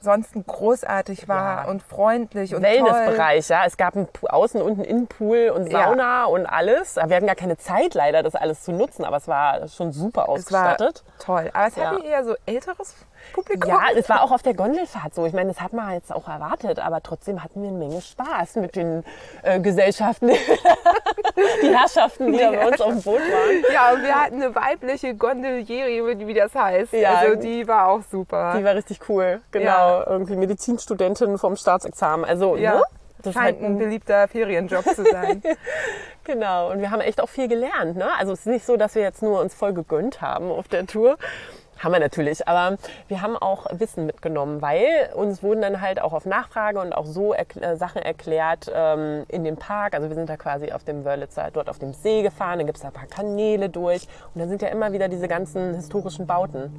ansonsten 0.00 0.44
großartig 0.46 1.28
war 1.28 1.64
Ja. 1.64 1.70
und 1.70 1.82
freundlich 1.82 2.54
und 2.54 2.62
toll. 2.62 2.70
Wellnessbereich, 2.72 3.48
ja. 3.48 3.62
Es 3.66 3.76
gab 3.76 3.96
einen 3.96 4.08
außen 4.28 4.60
und 4.62 4.72
einen 4.74 4.84
Innenpool 4.84 5.50
und 5.54 5.70
Ja. 5.70 5.84
Sauna 5.84 6.24
und 6.24 6.46
alles. 6.46 6.96
Wir 6.96 7.16
hatten 7.16 7.26
gar 7.26 7.34
keine 7.36 7.56
Zeit 7.58 7.94
leider, 7.94 8.22
das 8.22 8.34
alles 8.34 8.62
zu 8.62 8.72
nutzen, 8.72 9.04
aber 9.04 9.18
es 9.18 9.28
war 9.28 9.68
schon 9.68 9.92
super 9.92 10.28
ausgestattet. 10.28 11.04
toll. 11.18 11.50
Aber 11.52 11.66
es 11.66 11.76
Ja. 11.76 11.90
hatte 11.90 12.04
eher 12.04 12.24
so 12.24 12.34
älteres 12.46 12.94
Publikum. 13.32 13.70
Ja, 13.70 13.80
es 13.96 14.08
war 14.08 14.22
auch 14.22 14.30
auf 14.30 14.42
der 14.42 14.54
Gondelfahrt 14.54 15.14
so. 15.14 15.26
Ich 15.26 15.32
meine, 15.32 15.50
das 15.52 15.60
hat 15.60 15.72
man 15.72 15.92
jetzt 15.92 16.12
auch 16.12 16.28
erwartet, 16.28 16.78
aber 16.78 17.02
trotzdem 17.02 17.42
hatten 17.42 17.62
wir 17.62 17.68
eine 17.68 17.78
Menge 17.78 18.00
Spaß 18.00 18.56
mit 18.56 18.76
den 18.76 19.04
äh, 19.42 19.60
Gesellschaften, 19.60 20.28
die 21.62 21.74
Herrschaften, 21.74 22.32
die 22.32 22.38
da 22.38 22.50
bei 22.50 22.66
uns 22.68 22.80
auf 22.80 22.92
dem 22.92 23.02
Boot 23.02 23.20
waren. 23.20 23.72
Ja, 23.72 23.92
und 23.92 24.02
wir 24.02 24.14
hatten 24.14 24.42
eine 24.42 24.54
weibliche 24.54 25.14
Gondelierin, 25.14 26.26
wie 26.26 26.34
das 26.34 26.54
heißt. 26.54 26.92
Ja. 26.92 27.14
Also 27.14 27.36
die 27.36 27.66
war 27.66 27.88
auch 27.88 28.02
super. 28.10 28.54
Die 28.58 28.64
war 28.64 28.74
richtig 28.74 29.00
cool. 29.08 29.40
Genau, 29.50 30.02
irgendwie 30.04 30.36
Medizinstudentin 30.36 31.38
vom 31.38 31.56
Staatsexamen. 31.56 32.24
Also, 32.24 32.56
Ja. 32.56 32.74
ne? 32.74 32.82
Das 33.22 33.34
Scheint 33.34 33.60
ein 33.60 33.72
ein, 33.72 33.78
beliebter 33.78 34.28
Ferienjob 34.28 34.84
zu 34.94 35.04
sein. 35.04 35.42
genau. 36.24 36.70
Und 36.70 36.80
wir 36.80 36.90
haben 36.90 37.00
echt 37.00 37.20
auch 37.20 37.28
viel 37.28 37.48
gelernt. 37.48 37.96
Ne? 37.96 38.08
Also 38.18 38.32
es 38.32 38.40
ist 38.40 38.46
nicht 38.46 38.64
so, 38.64 38.76
dass 38.76 38.94
wir 38.94 39.02
jetzt 39.02 39.22
nur 39.22 39.40
uns 39.40 39.54
voll 39.54 39.74
gegönnt 39.74 40.22
haben 40.22 40.50
auf 40.50 40.68
der 40.68 40.86
Tour. 40.86 41.16
Haben 41.82 41.92
wir 41.92 42.00
natürlich, 42.00 42.46
aber 42.46 42.76
wir 43.08 43.22
haben 43.22 43.36
auch 43.38 43.66
Wissen 43.72 44.04
mitgenommen, 44.04 44.60
weil 44.60 45.10
uns 45.14 45.42
wurden 45.42 45.62
dann 45.62 45.80
halt 45.80 46.00
auch 46.02 46.12
auf 46.12 46.26
Nachfrage 46.26 46.78
und 46.78 46.92
auch 46.92 47.06
so 47.06 47.32
erkl- 47.34 47.62
äh, 47.62 47.76
Sachen 47.76 48.02
erklärt 48.02 48.70
ähm, 48.74 49.24
in 49.28 49.44
dem 49.44 49.56
Park. 49.56 49.94
Also 49.94 50.08
wir 50.08 50.14
sind 50.14 50.28
da 50.28 50.36
quasi 50.36 50.72
auf 50.72 50.84
dem 50.84 51.06
Wörlitzer, 51.06 51.48
dort 51.50 51.70
auf 51.70 51.78
dem 51.78 51.94
See 51.94 52.20
gefahren, 52.22 52.58
dann 52.58 52.66
gibt 52.66 52.76
es 52.76 52.82
da 52.82 52.88
ein 52.88 52.92
paar 52.94 53.06
Kanäle 53.06 53.70
durch 53.70 54.06
und 54.34 54.40
dann 54.40 54.50
sind 54.50 54.60
ja 54.60 54.68
immer 54.68 54.92
wieder 54.92 55.08
diese 55.08 55.26
ganzen 55.26 55.74
historischen 55.74 56.26
Bauten. 56.26 56.70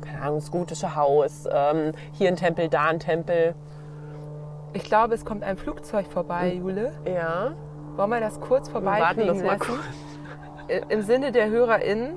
Keine 0.00 0.22
Ahnung, 0.22 0.36
das 0.36 0.52
gotische 0.52 0.94
Haus, 0.94 1.46
ähm, 1.50 1.90
hier 2.12 2.28
ein 2.28 2.36
Tempel, 2.36 2.68
da 2.68 2.84
ein 2.84 3.00
Tempel. 3.00 3.54
Ich 4.74 4.84
glaube, 4.84 5.14
es 5.14 5.24
kommt 5.24 5.42
ein 5.42 5.56
Flugzeug 5.56 6.06
vorbei, 6.06 6.50
Hm. 6.52 6.58
Jule. 6.60 6.92
Ja, 7.04 7.52
Wollen 7.96 8.10
wir 8.10 8.20
das 8.20 8.38
kurz 8.40 8.72
warten 8.72 8.84
vorbeifliegen 8.84 9.26
das 9.26 9.42
mal 9.42 9.56
lassen? 9.58 9.80
I- 10.70 10.92
Im 10.92 11.02
Sinne 11.02 11.32
der 11.32 11.48
HörerInnen. 11.48 12.10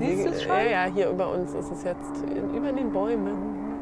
Siehst 0.00 0.16
Segel- 0.18 0.32
du's 0.32 0.42
schon? 0.42 0.56
Ja, 0.56 0.62
ja, 0.86 0.92
hier 0.92 1.10
über 1.10 1.30
uns 1.32 1.52
ist 1.54 1.70
es 1.70 1.84
jetzt 1.84 2.22
in, 2.34 2.54
über 2.54 2.72
den 2.72 2.90
Bäumen. 2.92 3.36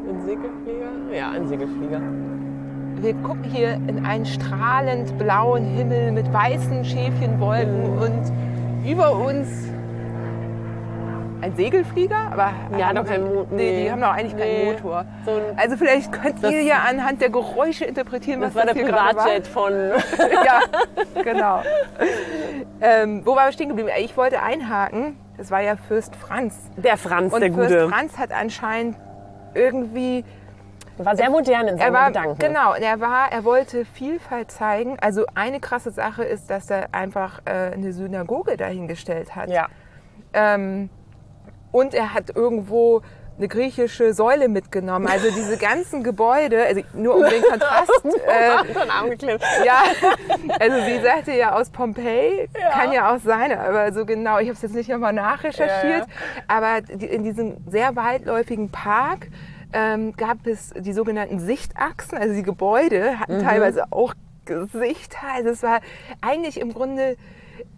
Ein 0.08 0.20
Segelflieger? 0.24 1.14
Ja, 1.16 1.30
ein 1.30 1.46
Segelflieger. 1.48 2.00
Wir 3.00 3.14
gucken 3.14 3.44
hier 3.44 3.74
in 3.74 4.04
einen 4.04 4.26
strahlend 4.26 5.16
blauen 5.18 5.64
Himmel 5.64 6.12
mit 6.12 6.32
weißen 6.32 6.84
Schäfchenwolken 6.84 7.98
und 7.98 8.32
über 8.90 9.12
uns 9.12 9.48
ein 11.40 11.54
Segelflieger, 11.54 12.16
aber 12.32 12.50
Ja, 12.76 12.92
doch 12.92 13.04
die- 13.04 13.10
kein 13.10 13.22
Mo- 13.22 13.46
nee, 13.52 13.84
die 13.84 13.92
haben 13.92 14.00
doch 14.00 14.08
eigentlich 14.12 14.34
Nee. 14.34 14.64
keinen 14.64 14.72
Motor. 14.72 15.04
So 15.24 15.30
ein, 15.30 15.56
Also 15.56 15.76
vielleicht 15.76 16.10
könnt 16.10 16.42
Das- 16.42 16.50
ihr 16.50 16.62
ja 16.62 16.78
anhand 16.90 17.20
der 17.20 17.30
Geräusche 17.30 17.84
interpretieren, 17.84 18.40
das 18.40 18.56
was 18.56 18.56
war 18.56 18.64
das 18.66 18.74
der 18.74 18.82
hier 18.82 18.92
gerade 18.92 19.14
Privatjet 19.14 19.46
von. 19.46 19.72
war. 19.72 19.98
Ja, 21.14 21.22
genau. 21.22 21.62
ähm, 22.80 23.22
wo 23.24 23.36
waren 23.36 23.46
wir 23.46 23.52
stehen 23.52 23.68
geblieben? 23.68 23.90
Ich 24.00 24.16
wollte 24.16 24.42
einhaken. 24.42 25.16
Das 25.38 25.50
war 25.50 25.60
ja 25.62 25.76
Fürst 25.76 26.14
Franz. 26.16 26.54
Der 26.76 26.96
Franz, 26.98 27.32
Und 27.32 27.40
der 27.40 27.52
Fürst 27.52 27.70
Gute. 27.70 27.88
Franz 27.88 28.18
hat 28.18 28.32
anscheinend 28.32 28.96
irgendwie 29.54 30.24
War 30.98 31.16
sehr 31.16 31.30
modern 31.30 31.68
in 31.68 31.78
er 31.78 31.78
seinen 31.78 31.94
war 31.94 32.06
Gedanken. 32.08 32.38
genau, 32.38 32.74
er 32.74 33.00
war, 33.00 33.30
er 33.32 33.44
wollte 33.44 33.84
Vielfalt 33.84 34.50
zeigen. 34.50 34.98
Also 35.00 35.24
eine 35.34 35.60
krasse 35.60 35.92
Sache 35.92 36.24
ist, 36.24 36.50
dass 36.50 36.68
er 36.70 36.88
einfach 36.92 37.40
äh, 37.44 37.72
eine 37.72 37.92
Synagoge 37.92 38.56
dahingestellt 38.56 39.36
hat. 39.36 39.48
Ja. 39.48 39.68
Ähm, 40.32 40.90
und 41.70 41.94
er 41.94 42.14
hat 42.14 42.34
irgendwo 42.34 43.02
eine 43.38 43.48
griechische 43.48 44.12
Säule 44.14 44.48
mitgenommen. 44.48 45.06
Also 45.06 45.30
diese 45.30 45.56
ganzen 45.56 46.02
Gebäude, 46.02 46.64
also 46.64 46.82
nur 46.92 47.16
um 47.16 47.22
den 47.22 47.42
Kontrast. 47.42 47.90
äh, 48.04 49.64
ja, 49.64 49.82
also 50.58 50.76
sie 50.84 51.00
sagte 51.02 51.32
ja 51.32 51.54
aus 51.54 51.70
Pompeji, 51.70 52.48
kann 52.72 52.92
ja 52.92 53.14
auch 53.14 53.20
sein, 53.20 53.56
aber 53.56 53.92
so 53.92 54.04
genau, 54.04 54.38
ich 54.38 54.48
habe 54.48 54.54
es 54.56 54.62
jetzt 54.62 54.74
nicht 54.74 54.88
nochmal 54.88 55.12
nachrecherchiert, 55.12 56.06
Ja, 56.06 56.42
aber 56.48 56.80
die, 56.80 57.06
in 57.06 57.22
diesem 57.24 57.56
sehr 57.68 57.94
weitläufigen 57.96 58.70
Park 58.70 59.28
ähm, 59.72 60.14
gab 60.16 60.46
es 60.46 60.70
die 60.76 60.92
sogenannten 60.92 61.38
Sichtachsen, 61.40 62.18
also 62.18 62.34
die 62.34 62.42
Gebäude 62.42 63.18
hatten 63.20 63.38
Mhm. 63.38 63.42
teilweise 63.44 63.84
auch 63.90 64.14
Gesichter, 64.46 65.18
also 65.34 65.50
es 65.50 65.62
war 65.62 65.80
eigentlich 66.22 66.58
im 66.58 66.72
Grunde 66.72 67.16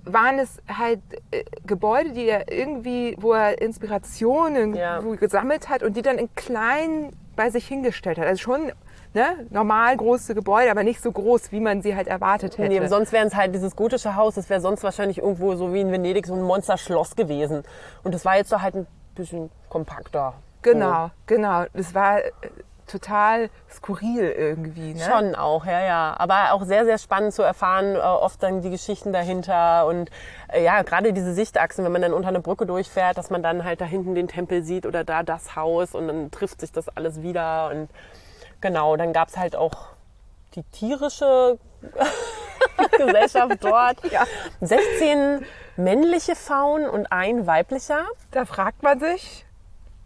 waren 0.05 0.39
es 0.39 0.59
halt 0.69 1.01
äh, 1.31 1.45
Gebäude, 1.67 2.13
die 2.13 2.29
er 2.29 2.51
irgendwie, 2.51 3.17
wo 3.19 3.33
er 3.33 3.61
Inspirationen 3.61 4.75
Ja. 4.75 5.01
gesammelt 5.01 5.69
hat 5.69 5.83
und 5.83 5.97
die 5.97 6.03
dann 6.03 6.19
in 6.19 6.35
klein 6.35 7.11
bei 7.37 7.51
sich 7.51 7.67
hingestellt 7.67 8.19
hat. 8.19 8.27
Also 8.27 8.43
schon 8.43 8.73
ne, 9.15 9.47
normal 9.51 9.97
große 9.97 10.35
Gebäude, 10.35 10.71
aber 10.71 10.83
nicht 10.85 11.01
so 11.01 11.11
groß, 11.11 11.53
wie 11.53 11.61
man 11.61 11.83
sie 11.83 11.97
halt 11.97 12.07
erwartet 12.09 12.59
hätte. 12.59 12.69
Nee, 12.69 12.87
sonst 12.87 13.13
wären 13.13 13.29
es 13.29 13.35
halt 13.35 13.55
dieses 13.55 13.77
gotische 13.77 14.15
Haus, 14.17 14.35
das 14.35 14.51
wäre 14.51 14.61
sonst 14.61 14.83
wahrscheinlich 14.83 15.19
irgendwo 15.19 15.55
so 15.55 15.73
wie 15.73 15.81
in 15.81 15.91
Venedig 15.93 16.27
so 16.27 16.35
ein 16.35 16.43
Monsterschloss 16.43 17.17
gewesen. 17.17 17.63
Und 18.03 18.15
das 18.15 18.25
war 18.25 18.37
jetzt 18.37 18.51
so 18.51 18.61
halt 18.61 18.75
ein 18.75 18.87
bisschen 19.15 19.51
kompakter. 19.69 20.35
Genau, 20.63 21.11
genau. 21.27 21.65
Das 21.73 21.95
war 21.95 22.19
äh, 22.19 22.31
total 22.91 23.51
skurril 23.71 24.31
irgendwie. 24.31 24.95
Ne? 24.95 25.01
Schon 25.01 25.35
auch, 25.35 25.65
ja, 25.67 25.81
ja. 25.81 26.15
Aber 26.19 26.53
auch 26.53 26.65
sehr, 26.65 26.85
sehr 26.85 26.99
spannend 26.99 27.33
zu 27.33 27.43
erfahren, 27.43 27.95
äh, 27.97 27.99
oft 27.99 28.43
dann 28.43 28.63
die 28.63 28.71
Geschichten 28.71 29.13
dahinter 29.13 29.87
und 29.87 30.11
äh, 30.49 30.65
ja, 30.65 30.83
gerade 30.83 31.13
diese 31.13 31.33
Sichtachsen, 31.35 31.85
wenn 31.85 31.93
man 31.93 32.03
dann 32.03 32.13
unter 32.13 32.29
eine 32.29 32.41
Brücke 32.41 32.67
durchfährt, 32.67 33.17
dass 33.19 33.31
man 33.31 33.43
dann 33.43 33.65
halt 33.65 33.81
da 33.81 33.85
hinten 33.85 34.15
den 34.15 34.29
Tempel 34.29 34.63
sieht 34.63 34.87
oder 34.87 35.05
da 35.05 35.23
das 35.23 35.57
Haus 35.57 35.95
und 35.95 36.09
dann 36.09 36.31
trifft 36.31 36.61
sich 36.61 36.73
das 36.73 36.89
alles 36.89 37.23
wieder 37.23 37.71
und 37.71 37.89
genau, 38.61 38.97
dann 38.97 39.13
gab's 39.13 39.37
halt 39.37 39.57
auch 39.57 39.89
die 40.55 40.63
tierische 40.65 41.59
Gesellschaft 42.99 43.57
dort. 43.61 44.05
Ja. 44.11 44.25
16 44.61 45.45
männliche 45.77 46.37
Faunen 46.37 46.89
und 46.89 47.11
ein 47.11 47.47
weiblicher. 47.47 48.05
Da 48.31 48.45
fragt 48.45 48.83
man 48.83 49.01
sich, 49.01 49.47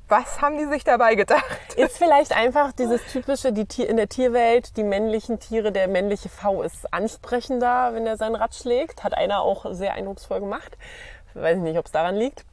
was 0.09 0.41
haben 0.43 0.59
die 0.59 0.67
sich 0.67 0.85
dabei 0.85 1.15
gedacht? 1.15 1.45
Ist 1.77 1.97
vielleicht 1.97 2.37
einfach 2.37 2.73
dieses 2.73 3.05
typische, 3.07 3.53
die 3.53 3.65
Tier, 3.65 3.89
in 3.89 3.97
der 3.97 4.09
Tierwelt, 4.09 4.77
die 4.77 4.85
männlichen 4.85 5.41
Tiere, 5.41 5.73
der 5.73 5.89
männliche 5.89 6.29
V 6.29 6.63
ist 6.63 6.93
ansprechender, 6.93 7.95
wenn 7.95 8.07
er 8.07 8.17
sein 8.17 8.35
Rad 8.35 8.55
schlägt. 8.55 9.03
Hat 9.03 9.15
einer 9.15 9.41
auch 9.41 9.67
sehr 9.73 9.95
eindrucksvoll 9.95 10.41
gemacht. 10.41 10.77
Weiß 11.35 11.57
ich 11.57 11.63
nicht, 11.63 11.79
ob 11.79 11.87
es 11.87 11.93
daran 11.93 12.17
liegt. 12.17 12.45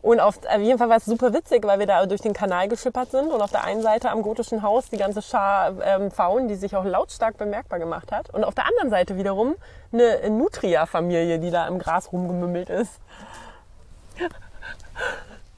Und 0.00 0.20
auf, 0.20 0.38
auf 0.46 0.60
jeden 0.60 0.78
Fall 0.78 0.88
war 0.88 0.96
es 0.96 1.04
super 1.04 1.34
witzig, 1.34 1.66
weil 1.66 1.80
wir 1.80 1.86
da 1.86 2.06
durch 2.06 2.20
den 2.20 2.32
Kanal 2.32 2.68
geschippert 2.68 3.10
sind 3.10 3.32
und 3.32 3.42
auf 3.42 3.50
der 3.50 3.64
einen 3.64 3.82
Seite 3.82 4.10
am 4.10 4.22
gotischen 4.22 4.62
Haus 4.62 4.88
die 4.90 4.96
ganze 4.96 5.22
Schar 5.22 5.74
ähm, 5.82 6.12
Faun, 6.12 6.46
die 6.46 6.54
sich 6.54 6.76
auch 6.76 6.84
lautstark 6.84 7.36
bemerkbar 7.36 7.80
gemacht 7.80 8.12
hat. 8.12 8.32
Und 8.32 8.44
auf 8.44 8.54
der 8.54 8.66
anderen 8.66 8.90
Seite 8.90 9.16
wiederum 9.16 9.56
eine 9.92 10.30
Nutria-Familie, 10.30 11.40
die 11.40 11.50
da 11.50 11.66
im 11.66 11.80
Gras 11.80 12.12
rumgemümmelt 12.12 12.70
ist. 12.70 12.92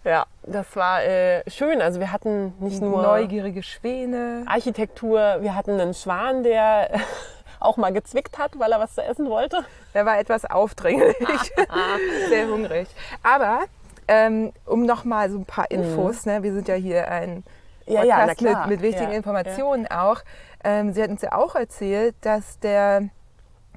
Ja, 0.05 0.25
das 0.45 0.75
war 0.77 1.03
äh, 1.05 1.43
schön. 1.51 1.83
Also 1.83 2.01
wir 2.01 2.11
hatten 2.13 2.55
nicht 2.59 2.81
nur 2.81 3.03
Neugierige 3.03 3.63
Schwäne. 3.63 4.45
Architektur, 4.47 5.39
wir 5.41 5.55
hatten 5.55 5.79
einen 5.79 5.95
Schwan, 5.95 6.43
der 6.43 6.91
auch 7.61 7.77
mal 7.77 7.93
gezwickt 7.93 8.39
hat, 8.39 8.59
weil 8.59 8.73
er 8.73 8.81
was 8.81 8.95
zu 8.95 9.03
essen 9.03 9.29
wollte. 9.29 9.65
Der 9.93 10.07
war 10.07 10.19
etwas 10.19 10.45
aufdringlich, 10.47 11.17
sehr 12.29 12.49
hungrig. 12.49 12.89
Aber 13.23 13.61
ähm, 14.09 14.53
um 14.65 14.87
noch 14.87 15.05
mal 15.05 15.31
so 15.31 15.39
ein 15.39 15.45
paar 15.45 15.71
Infos, 15.71 16.25
ne? 16.25 16.43
wir 16.43 16.53
sind 16.53 16.69
ja 16.69 16.75
hier 16.75 17.09
ein 17.11 17.45
Mhm. 17.87 17.95
Ja, 17.97 18.05
ja, 18.05 18.17
Podcast 18.21 18.43
mit, 18.43 18.67
mit 18.67 18.83
wichtigen 18.83 19.11
Ja, 19.11 19.17
Informationen 19.17 19.87
auch. 19.89 20.21
Ähm, 20.63 20.93
sie 20.93 21.03
hat 21.03 21.11
uns 21.11 21.23
ja 21.23 21.33
auch 21.33 21.57
erzählt, 21.57 22.15
dass 22.21 22.61
der 22.61 23.09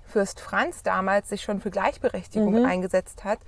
Fürst 0.05 0.39
Franz 0.39 0.83
damals 0.83 1.29
sich 1.29 1.41
schon 1.41 1.59
für 1.61 1.71
Gleichberechtigung 1.71 2.59
Mhm. 2.59 2.65
eingesetzt 2.65 3.23
hat. 3.23 3.39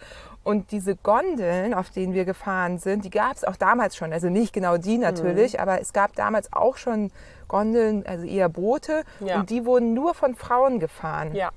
Und 0.46 0.72
diese 0.72 0.96
Gondeln, 0.96 1.74
auf 1.74 1.90
denen 1.90 2.14
wir 2.14 2.24
gefahren 2.24 2.78
sind, 2.78 3.04
die 3.04 3.10
gab 3.10 3.34
es 3.36 3.44
auch 3.44 3.56
damals 3.56 3.96
schon. 3.98 4.14
Also 4.14 4.30
nicht 4.30 4.54
genau 4.54 4.78
die 4.78 5.00
natürlich, 5.00 5.54
Mhm. 5.56 5.60
aber 5.60 5.82
es 5.82 5.92
gab 5.92 6.16
damals 6.16 6.54
auch 6.54 6.78
schon 6.78 7.12
Gondeln, 7.48 8.06
also 8.06 8.26
eher 8.26 8.48
Boote. 8.48 9.04
Ja. 9.20 9.40
Und 9.40 9.50
die 9.50 9.66
wurden 9.66 9.94
nur 9.96 10.14
von 10.14 10.36
Frauen 10.36 10.80
gefahren. 10.80 11.34
Ja. 11.36 11.50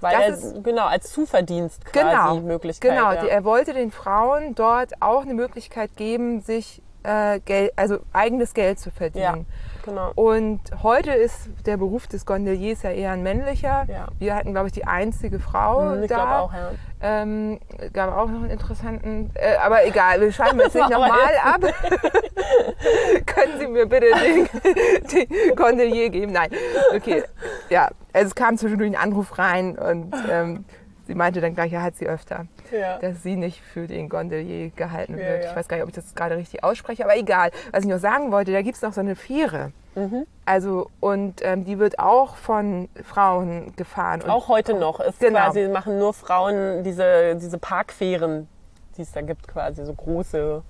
Weil 0.00 0.30
Das 0.30 0.54
er, 0.54 0.60
genau, 0.62 0.86
als 0.86 1.12
Zuverdienst 1.12 1.84
quasi 1.84 2.06
Genau, 2.06 2.36
Möglichkeit. 2.40 2.90
genau. 2.92 3.12
ja. 3.12 3.20
Die, 3.22 3.28
er 3.28 3.44
wollte 3.44 3.74
den 3.74 3.90
Frauen 3.90 4.54
dort 4.54 4.94
auch 5.02 5.22
eine 5.22 5.34
Möglichkeit 5.34 5.94
geben, 5.96 6.40
sich 6.40 6.80
äh, 7.02 7.40
Geld, 7.40 7.72
also 7.76 7.98
eigenes 8.14 8.54
Geld 8.54 8.78
zu 8.80 8.88
ja, 8.88 8.94
verdienen. 8.96 9.46
Genau. 9.84 10.12
Und 10.14 10.60
heute 10.82 11.12
ist 11.12 11.48
der 11.66 11.76
Beruf 11.76 12.06
des 12.06 12.26
Gondeliers 12.26 12.82
ja 12.82 12.90
eher 12.90 13.12
ein 13.12 13.22
männlicher. 13.22 13.84
Ja. 13.88 14.06
Wir 14.18 14.34
hatten, 14.34 14.52
glaube 14.52 14.66
ich, 14.68 14.72
die 14.72 14.86
einzige 14.86 15.38
Frau 15.38 15.92
Hm, 15.92 16.02
Ich 16.02 16.08
da. 16.08 16.14
glaube 16.16 16.32
auch, 16.36 16.52
ja. 16.52 16.70
Ähm, 17.02 17.58
gab 17.94 18.14
auch 18.14 18.28
noch 18.28 18.42
einen 18.42 18.50
interessanten, 18.50 19.30
äh, 19.34 19.56
aber 19.56 19.86
egal, 19.86 20.20
wir 20.20 20.30
schreiben 20.32 20.58
jetzt 20.60 20.74
nicht 20.74 20.90
nochmal 20.90 21.30
ab. 21.42 21.60
Können 23.26 23.58
Sie 23.58 23.66
mir 23.66 23.86
bitte 23.86 24.06
den, 24.22 24.48
den 25.28 25.56
Gondelier 25.56 26.10
geben? 26.10 26.32
Nein, 26.32 26.50
okay. 26.94 27.24
Ja, 27.68 27.88
also 28.12 28.28
es 28.28 28.34
kam 28.34 28.56
zwischendurch 28.58 28.90
ein 28.90 28.96
Anruf 29.00 29.38
rein 29.38 29.78
und 29.78 30.14
ähm, 30.30 30.64
sie 31.10 31.16
meinte 31.16 31.40
dann 31.40 31.56
gleich, 31.56 31.72
ja, 31.72 31.82
hat 31.82 31.96
sie 31.96 32.06
öfter, 32.06 32.46
Ja. 32.70 32.98
dass 32.98 33.24
sie 33.24 33.34
nicht 33.34 33.60
für 33.62 33.88
den 33.88 34.08
Gondelier 34.08 34.70
gehalten 34.70 35.18
Ja, 35.18 35.24
wird. 35.26 35.44
Ich 35.46 35.56
weiß 35.56 35.66
gar 35.66 35.76
nicht, 35.76 35.82
ob 35.82 35.88
ich 35.88 35.96
das 35.96 36.14
gerade 36.14 36.36
richtig 36.36 36.62
ausspreche, 36.62 37.02
aber 37.04 37.16
egal. 37.16 37.50
Was 37.72 37.82
ich 37.82 37.90
noch 37.90 37.98
sagen 37.98 38.30
wollte, 38.30 38.52
da 38.52 38.62
gibt 38.62 38.76
es 38.76 38.82
noch 38.82 38.92
so 38.92 39.00
eine 39.00 39.16
Fähre. 39.16 39.72
Mhm. 39.96 40.24
Also, 40.44 40.88
und 41.00 41.40
ähm, 41.44 41.64
die 41.64 41.80
wird 41.80 41.98
auch 41.98 42.36
von 42.36 42.88
Frauen 43.02 43.74
gefahren. 43.74 44.22
Auch 44.22 44.46
heute 44.46 44.74
noch. 44.74 45.00
Ist 45.00 45.18
Genau. 45.18 45.40
quasi 45.40 45.66
machen 45.66 45.98
nur 45.98 46.14
Frauen 46.14 46.84
diese, 46.84 47.34
diese 47.34 47.58
Parkfähren, 47.58 48.46
die 48.96 49.02
es 49.02 49.10
da 49.10 49.20
gibt, 49.20 49.48
quasi 49.48 49.84
so 49.84 49.92
große, 49.92 50.62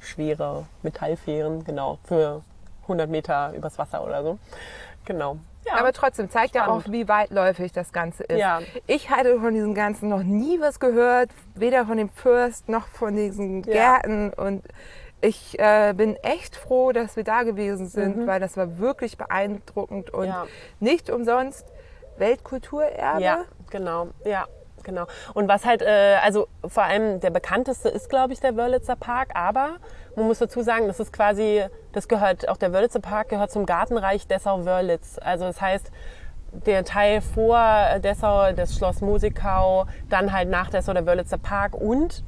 schwere 0.00 0.64
Metallfähren, 0.82 1.62
genau, 1.62 1.98
für 2.02 2.42
100 2.82 3.08
Meter 3.08 3.52
übers 3.56 3.78
Wasser 3.78 4.04
oder 4.04 4.24
so. 4.24 4.38
Genau. 5.04 5.36
Ja, 5.66 5.74
Aber 5.78 5.92
trotzdem 5.92 6.28
zeigt 6.30 6.54
ja 6.54 6.66
auch, 6.66 6.80
Spannend. 6.82 6.92
wie 6.92 7.08
weitläufig 7.08 7.72
das 7.72 7.92
Ganze 7.92 8.24
ist. 8.24 8.38
Ja. 8.38 8.60
Ich 8.86 9.10
hatte 9.10 9.38
von 9.40 9.54
diesem 9.54 9.74
Ganzen 9.74 10.08
noch 10.08 10.22
nie 10.22 10.60
was 10.60 10.78
gehört, 10.80 11.30
weder 11.54 11.86
von 11.86 11.96
dem 11.96 12.10
Fürst 12.10 12.68
noch 12.68 12.86
von 12.88 13.16
diesen 13.16 13.62
Ja. 13.64 13.72
Gärten. 13.98 14.32
Und 14.34 14.62
ich 15.20 15.58
äh, 15.58 15.94
bin 15.96 16.16
echt 16.16 16.56
froh, 16.56 16.92
dass 16.92 17.16
wir 17.16 17.24
da 17.24 17.44
gewesen 17.44 17.86
sind, 17.88 18.26
weil 18.26 18.40
das 18.40 18.56
war 18.58 18.78
wirklich 18.78 19.16
beeindruckend 19.16 20.10
und 20.10 20.26
Mhm. 20.26 20.32
Ja. 20.32 20.46
nicht 20.80 21.08
umsonst 21.10 21.64
Weltkulturerbe. 22.18 23.22
Ja, 23.22 23.44
genau, 23.70 24.08
ja, 24.24 24.46
genau. 24.82 25.06
Und 25.34 25.48
was 25.48 25.64
halt, 25.64 25.82
äh, 25.82 26.16
also 26.22 26.46
vor 26.66 26.82
allem 26.84 27.20
der 27.20 27.30
bekannteste 27.30 27.88
ist, 27.88 28.08
glaube 28.08 28.32
ich, 28.32 28.40
der 28.40 28.56
Wörlitzer 28.56 28.96
Park, 28.96 29.30
aber 29.34 29.76
man 30.16 30.26
muss 30.26 30.38
dazu 30.38 30.62
sagen, 30.62 30.86
das 30.86 31.00
ist 31.00 31.12
quasi, 31.12 31.64
das 31.92 32.08
gehört, 32.08 32.48
auch 32.48 32.56
der 32.56 32.72
Wörlitzer 32.72 33.00
Park 33.00 33.30
gehört 33.30 33.50
zum 33.50 33.66
Gartenreich 33.66 34.26
Dessau-Wörlitz. 34.26 35.18
Also 35.22 35.44
das 35.44 35.60
heißt, 35.60 35.90
der 36.66 36.84
Teil 36.84 37.20
vor 37.20 37.58
Dessau, 37.98 38.52
das 38.52 38.76
Schloss 38.76 39.00
Musikau, 39.00 39.86
dann 40.08 40.32
halt 40.32 40.48
nach 40.48 40.70
Dessau 40.70 40.92
der 40.92 41.06
Wörlitzer 41.06 41.38
Park 41.38 41.74
und 41.74 42.22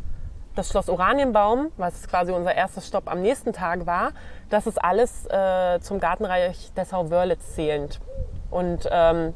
das 0.57 0.71
Schloss 0.71 0.89
Oranienbaum, 0.89 1.71
was 1.77 2.09
quasi 2.09 2.33
unser 2.33 2.55
erster 2.55 2.81
Stopp 2.81 3.11
am 3.11 3.21
nächsten 3.21 3.53
Tag 3.53 3.87
war, 3.87 4.13
das 4.49 4.67
ist 4.67 4.83
alles 4.83 5.27
äh, 5.27 5.81
zum 5.81 6.01
Gartenreich 6.01 6.73
Dessau-Wörlitz 6.77 7.55
zählend. 7.55 8.01
Und 8.51 8.89
ähm, 8.91 9.35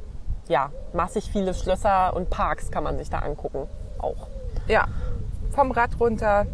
ja, 0.48 0.70
massig 0.92 1.30
viele 1.30 1.54
Schlösser 1.54 2.14
und 2.16 2.30
Parks 2.30 2.70
kann 2.70 2.84
man 2.84 2.96
sich 2.98 3.10
da 3.10 3.18
angucken. 3.20 3.68
Auch. 3.98 4.28
ja. 4.66 4.86
Vom 5.50 5.72
Rad 5.72 5.90
runter. 5.98 6.46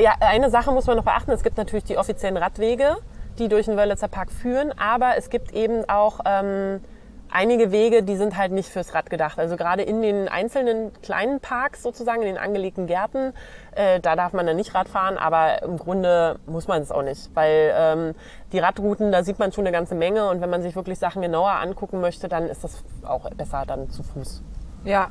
Ja, 0.00 0.14
eine 0.20 0.50
Sache 0.50 0.72
muss 0.72 0.86
man 0.86 0.96
noch 0.96 1.04
beachten. 1.04 1.30
Es 1.30 1.42
gibt 1.42 1.56
natürlich 1.56 1.84
die 1.84 1.96
offiziellen 1.98 2.36
Radwege, 2.36 2.96
die 3.38 3.48
durch 3.48 3.66
den 3.66 3.76
Wörlitzer 3.76 4.08
Park 4.08 4.32
führen, 4.32 4.72
aber 4.78 5.16
es 5.16 5.30
gibt 5.30 5.52
eben 5.52 5.88
auch 5.88 6.20
ähm, 6.24 6.80
einige 7.30 7.70
Wege, 7.70 8.02
die 8.02 8.16
sind 8.16 8.36
halt 8.36 8.52
nicht 8.52 8.68
fürs 8.68 8.94
Rad 8.94 9.10
gedacht. 9.10 9.38
Also 9.38 9.56
gerade 9.56 9.82
in 9.82 10.02
den 10.02 10.28
einzelnen 10.28 10.92
kleinen 11.02 11.40
Parks 11.40 11.82
sozusagen, 11.82 12.22
in 12.22 12.28
den 12.28 12.38
angelegten 12.38 12.86
Gärten, 12.86 13.32
äh, 13.74 14.00
da 14.00 14.16
darf 14.16 14.32
man 14.32 14.46
dann 14.46 14.56
nicht 14.56 14.74
Rad 14.74 14.88
fahren, 14.88 15.18
aber 15.18 15.62
im 15.62 15.76
Grunde 15.76 16.38
muss 16.46 16.68
man 16.68 16.82
es 16.82 16.90
auch 16.90 17.02
nicht, 17.02 17.30
weil 17.34 17.72
ähm, 17.74 18.14
die 18.52 18.58
Radrouten, 18.58 19.12
da 19.12 19.22
sieht 19.22 19.38
man 19.38 19.52
schon 19.52 19.66
eine 19.66 19.72
ganze 19.72 19.94
Menge 19.94 20.28
und 20.28 20.40
wenn 20.40 20.50
man 20.50 20.62
sich 20.62 20.76
wirklich 20.76 20.98
Sachen 20.98 21.22
genauer 21.22 21.50
angucken 21.52 22.00
möchte, 22.00 22.28
dann 22.28 22.48
ist 22.48 22.64
das 22.64 22.82
auch 23.04 23.28
besser 23.30 23.64
dann 23.66 23.90
zu 23.90 24.02
Fuß. 24.02 24.42
Ja. 24.84 25.08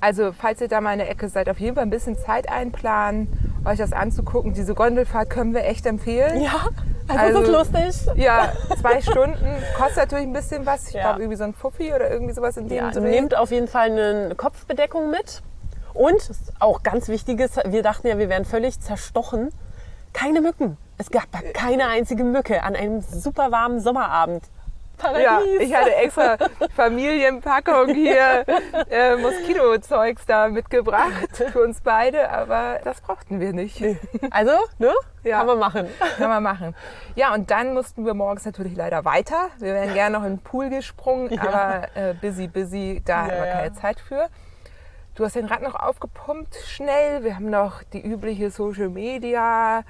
Also, 0.00 0.32
falls 0.32 0.60
ihr 0.60 0.68
da 0.68 0.80
mal 0.80 0.92
in 0.92 0.98
der 0.98 1.10
Ecke 1.10 1.28
seid, 1.28 1.48
auf 1.48 1.60
jeden 1.60 1.76
Fall 1.76 1.84
ein 1.84 1.90
bisschen 1.90 2.16
Zeit 2.18 2.48
einplanen, 2.48 3.28
euch 3.64 3.78
das 3.78 3.92
anzugucken. 3.92 4.52
Diese 4.54 4.74
Gondelfahrt 4.74 5.30
können 5.30 5.54
wir 5.54 5.64
echt 5.64 5.86
empfehlen. 5.86 6.40
Ja, 6.42 6.66
also, 7.08 7.38
Also- 7.38 7.52
das 7.52 7.68
ist 7.68 7.74
lustig. 8.06 8.16
Ja, 8.24 8.52
zwei 8.80 9.00
Stunden. 9.00 9.46
Kostet 9.76 9.96
natürlich 9.98 10.26
ein 10.26 10.32
bisschen 10.32 10.66
was. 10.66 10.88
Ich 10.88 10.94
Ja. 10.94 11.02
glaube, 11.02 11.20
irgendwie 11.20 11.36
so 11.36 11.44
ein 11.44 11.54
Fuffi 11.54 11.92
oder 11.94 12.10
irgendwie 12.10 12.32
sowas 12.34 12.56
in 12.56 12.68
dem 12.68 12.76
Ja, 12.78 12.90
Dreh. 12.90 13.00
nehmt 13.00 13.36
auf 13.36 13.50
jeden 13.52 13.68
Fall 13.68 13.92
eine 13.92 14.34
Kopfbedeckung 14.34 15.10
mit. 15.10 15.42
Und 15.94 16.30
auch 16.58 16.82
ganz 16.82 17.08
wichtiges, 17.08 17.56
wir 17.64 17.82
dachten 17.82 18.06
ja, 18.08 18.18
wir 18.18 18.28
wären 18.28 18.44
völlig 18.44 18.80
zerstochen. 18.80 19.50
Keine 20.12 20.40
Mücken. 20.40 20.76
Es 20.98 21.10
gab 21.10 21.24
da 21.32 21.38
keine 21.54 21.86
einzige 21.88 22.24
Mücke 22.24 22.62
an 22.62 22.74
einem 22.76 23.00
super 23.02 23.50
warmen 23.52 23.80
Sommerabend. 23.80 24.42
Paradies. 25.02 25.22
Ja, 25.24 25.40
ich 25.60 25.74
hatte 25.74 25.94
extra 25.96 26.36
Familienpackung 26.76 27.94
hier, 27.94 28.44
äh, 28.90 29.16
Moskitozeugs 29.16 30.24
da 30.26 30.48
mitgebracht 30.48 31.36
für 31.52 31.62
uns 31.62 31.80
beide, 31.80 32.30
aber 32.30 32.78
das 32.84 33.00
brauchten 33.00 33.40
wir 33.40 33.52
nicht. 33.52 33.82
also, 34.30 34.52
ne? 34.78 34.92
Ja. 35.24 35.38
Kann 35.38 35.46
man 35.46 35.58
machen. 35.58 35.86
Kann 36.18 36.28
man 36.28 36.42
machen. 36.42 36.74
Ja, 37.14 37.32
und 37.34 37.50
dann 37.50 37.74
mussten 37.74 38.04
wir 38.04 38.14
morgens 38.14 38.44
natürlich 38.44 38.76
leider 38.76 39.04
weiter. 39.04 39.48
Wir 39.58 39.74
wären 39.74 39.94
gerne 39.94 40.18
noch 40.18 40.24
in 40.24 40.36
den 40.36 40.42
Pool 40.42 40.68
gesprungen, 40.70 41.30
Ja. 41.32 41.42
aber 41.42 41.88
äh, 41.94 42.14
busy, 42.14 42.48
busy, 42.48 43.02
da 43.04 43.22
hatten 43.22 43.30
Ja, 43.30 43.36
wir 43.42 43.46
ja. 43.46 43.52
keine 43.54 43.72
Zeit 43.74 44.00
für. 44.00 44.28
Du 45.14 45.24
hast 45.24 45.36
den 45.36 45.44
Rad 45.44 45.62
noch 45.62 45.74
aufgepumpt, 45.74 46.56
schnell. 46.66 47.22
Wir 47.22 47.36
haben 47.36 47.50
noch 47.50 47.82
die 47.92 48.00
übliche 48.00 48.50
Social 48.50 48.88
Media 48.88 49.82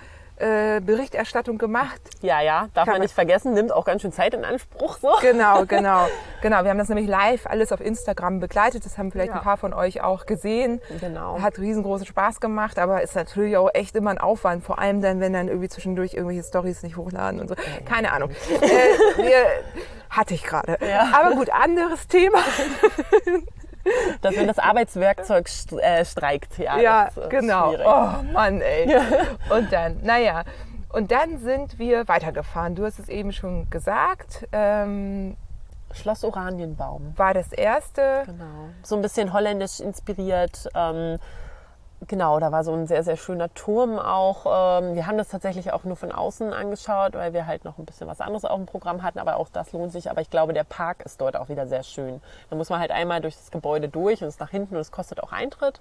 äh, 0.43 0.81
Berichterstattung 0.81 1.57
gemacht. 1.59 2.01
Ja, 2.21 2.41
ja, 2.41 2.69
darf 2.75 2.85
Kann 2.87 2.95
man 2.95 3.03
nicht 3.03 3.15
vergessen, 3.15 3.55
nimmt 3.55 3.73
auch 3.73 3.85
ganz 3.85 4.03
schön 4.03 4.13
Zeit 4.13 4.35
in 4.35 4.45
Anspruch. 4.45 4.99
So. 4.99 5.11
Genau, 5.21 5.65
genau, 5.69 6.09
genau. 6.43 6.63
Wir 6.65 6.71
haben 6.71 6.79
das 6.79 6.89
nämlich 6.89 7.07
live 7.09 7.47
alles 7.47 7.73
auf 7.73 7.81
Instagram 7.81 8.41
begleitet. 8.41 8.85
Das 8.85 8.99
haben 8.99 9.11
vielleicht 9.13 9.31
Ja. 9.31 9.37
ein 9.37 9.43
paar 9.43 9.57
von 9.57 9.73
euch 9.73 10.03
auch 10.03 10.27
gesehen. 10.27 10.81
Genau. 11.01 11.41
Hat 11.41 11.59
riesengroßen 11.59 12.07
Spaß 12.07 12.41
gemacht, 12.41 12.79
aber 12.79 13.03
ist 13.03 13.15
natürlich 13.15 13.57
auch 13.57 13.71
echt 13.73 13.95
immer 13.97 14.11
ein 14.11 14.19
Aufwand. 14.19 14.65
Vor 14.65 14.79
allem 14.79 15.01
dann, 15.01 15.21
wenn 15.21 15.33
dann 15.33 15.49
irgendwie 15.49 15.69
zwischendurch 15.69 16.15
irgendwelche 16.15 16.43
Stories 16.43 16.83
nicht 16.83 16.97
hochladen 16.97 17.41
und 17.41 17.49
so. 17.49 17.55
Keine 17.89 18.13
Ahnung. 18.13 18.31
äh, 18.61 19.23
wir, 19.23 19.45
hatte 20.11 20.35
ich 20.35 20.43
gerade. 20.43 20.77
Ja. 20.87 21.11
Aber 21.15 21.35
gut, 21.37 21.49
anderes 21.51 22.07
Thema. 22.09 22.39
Dass 24.23 24.37
wenn 24.37 24.47
das 24.47 24.59
Arbeitswerkzeug 24.59 25.49
st 25.49 25.73
äh, 25.75 26.05
streikt. 26.05 26.59
Ja, 26.59 26.79
Ja, 26.79 27.05
ist 27.05 27.31
genau. 27.31 27.71
schwierig. 27.71 27.87
Oh 27.87 28.23
Mann, 28.33 28.61
ey. 28.61 28.97
Und 29.51 29.73
dann, 29.73 30.01
naja. 30.03 30.45
Und 30.91 31.11
dann 31.11 31.39
sind 31.39 31.79
wir 31.79 32.07
weitergefahren. 32.07 32.75
Du 32.75 32.85
hast 32.85 32.99
es 32.99 33.09
eben 33.09 33.33
schon 33.33 33.69
gesagt. 33.71 34.47
Ähm, 34.53 35.37
Schloss 35.93 36.25
Oranienbaum. 36.25 37.13
war 37.17 37.35
das 37.35 37.53
erste. 37.53 38.23
Genau. 38.27 38.69
So 38.83 38.97
ein 38.97 39.03
bisschen 39.03 39.33
holländisch 39.33 39.81
inspiriert. 39.81 40.69
Ähm, 40.75 41.19
genau, 42.07 42.39
da 42.41 42.53
war 42.53 42.65
so 42.65 42.73
ein 42.73 42.87
sehr, 42.87 43.03
sehr 43.03 43.17
schöner 43.17 43.53
Turm 43.55 43.99
auch. 43.99 44.81
Ähm, 44.81 44.95
wir 44.95 45.07
haben 45.07 45.19
das 45.19 45.29
tatsächlich 45.29 45.73
auch 45.73 45.85
nur 45.85 45.97
von 45.97 46.13
außen 46.13 46.53
angeschaut, 46.53 47.15
weil 47.15 47.33
wir 47.33 47.47
halt 47.47 47.65
noch 47.65 47.79
ein 47.79 47.85
bisschen 47.85 48.09
was 48.09 48.21
anderes 48.21 48.45
auf 48.45 48.57
dem 48.57 48.67
Programm 48.67 49.03
hatten. 49.03 49.19
Aber 49.19 49.37
auch 49.37 49.49
das 49.49 49.73
lohnt 49.73 49.93
sich. 49.93 50.11
Aber 50.11 50.21
ich 50.21 50.31
glaube, 50.31 50.53
der 50.53 50.65
Park 50.65 51.05
ist 51.05 51.21
dort 51.21 51.37
auch 51.37 51.49
wieder 51.49 51.67
sehr 51.67 51.83
schön. 51.83 52.21
Da 52.51 52.57
muss 52.57 52.71
man 52.71 52.81
halt 52.81 52.91
einmal 52.91 53.21
durch 53.21 53.37
das 53.37 53.51
Gebäude 53.51 53.89
durch 53.89 54.23
und 54.23 54.29
es 54.29 54.39
nach 54.39 54.51
hinten 54.51 54.75
und 54.75 54.81
es 54.81 54.93
kostet 54.93 55.23
auch 55.23 55.33
Eintritt. 55.33 55.81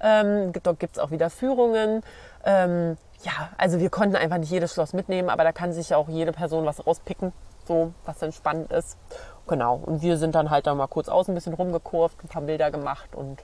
Ähm, 0.00 0.52
dort 0.62 0.78
gibt 0.78 0.96
es 0.96 1.02
auch 1.02 1.10
wieder 1.10 1.30
Führungen. 1.30 2.02
Ähm, 2.44 2.96
ja, 3.22 3.50
also 3.58 3.80
wir 3.80 3.90
konnten 3.90 4.16
einfach 4.16 4.38
nicht 4.38 4.50
jedes 4.50 4.72
Schloss 4.72 4.92
mitnehmen, 4.92 5.28
aber 5.28 5.44
da 5.44 5.52
kann 5.52 5.72
sich 5.72 5.94
auch 5.94 6.08
jede 6.08 6.32
Person 6.32 6.64
was 6.64 6.86
rauspicken, 6.86 7.32
so 7.66 7.92
was 8.04 8.18
dann 8.18 8.32
spannend 8.32 8.70
ist. 8.72 8.96
Genau. 9.48 9.80
Und 9.84 10.02
wir 10.02 10.18
sind 10.18 10.34
dann 10.34 10.50
halt 10.50 10.66
da 10.66 10.74
mal 10.74 10.86
kurz 10.86 11.08
außen 11.08 11.32
ein 11.32 11.34
bisschen 11.34 11.54
rumgekurvt, 11.54 12.22
ein 12.22 12.28
paar 12.28 12.42
Bilder 12.42 12.70
gemacht 12.70 13.14
und 13.14 13.42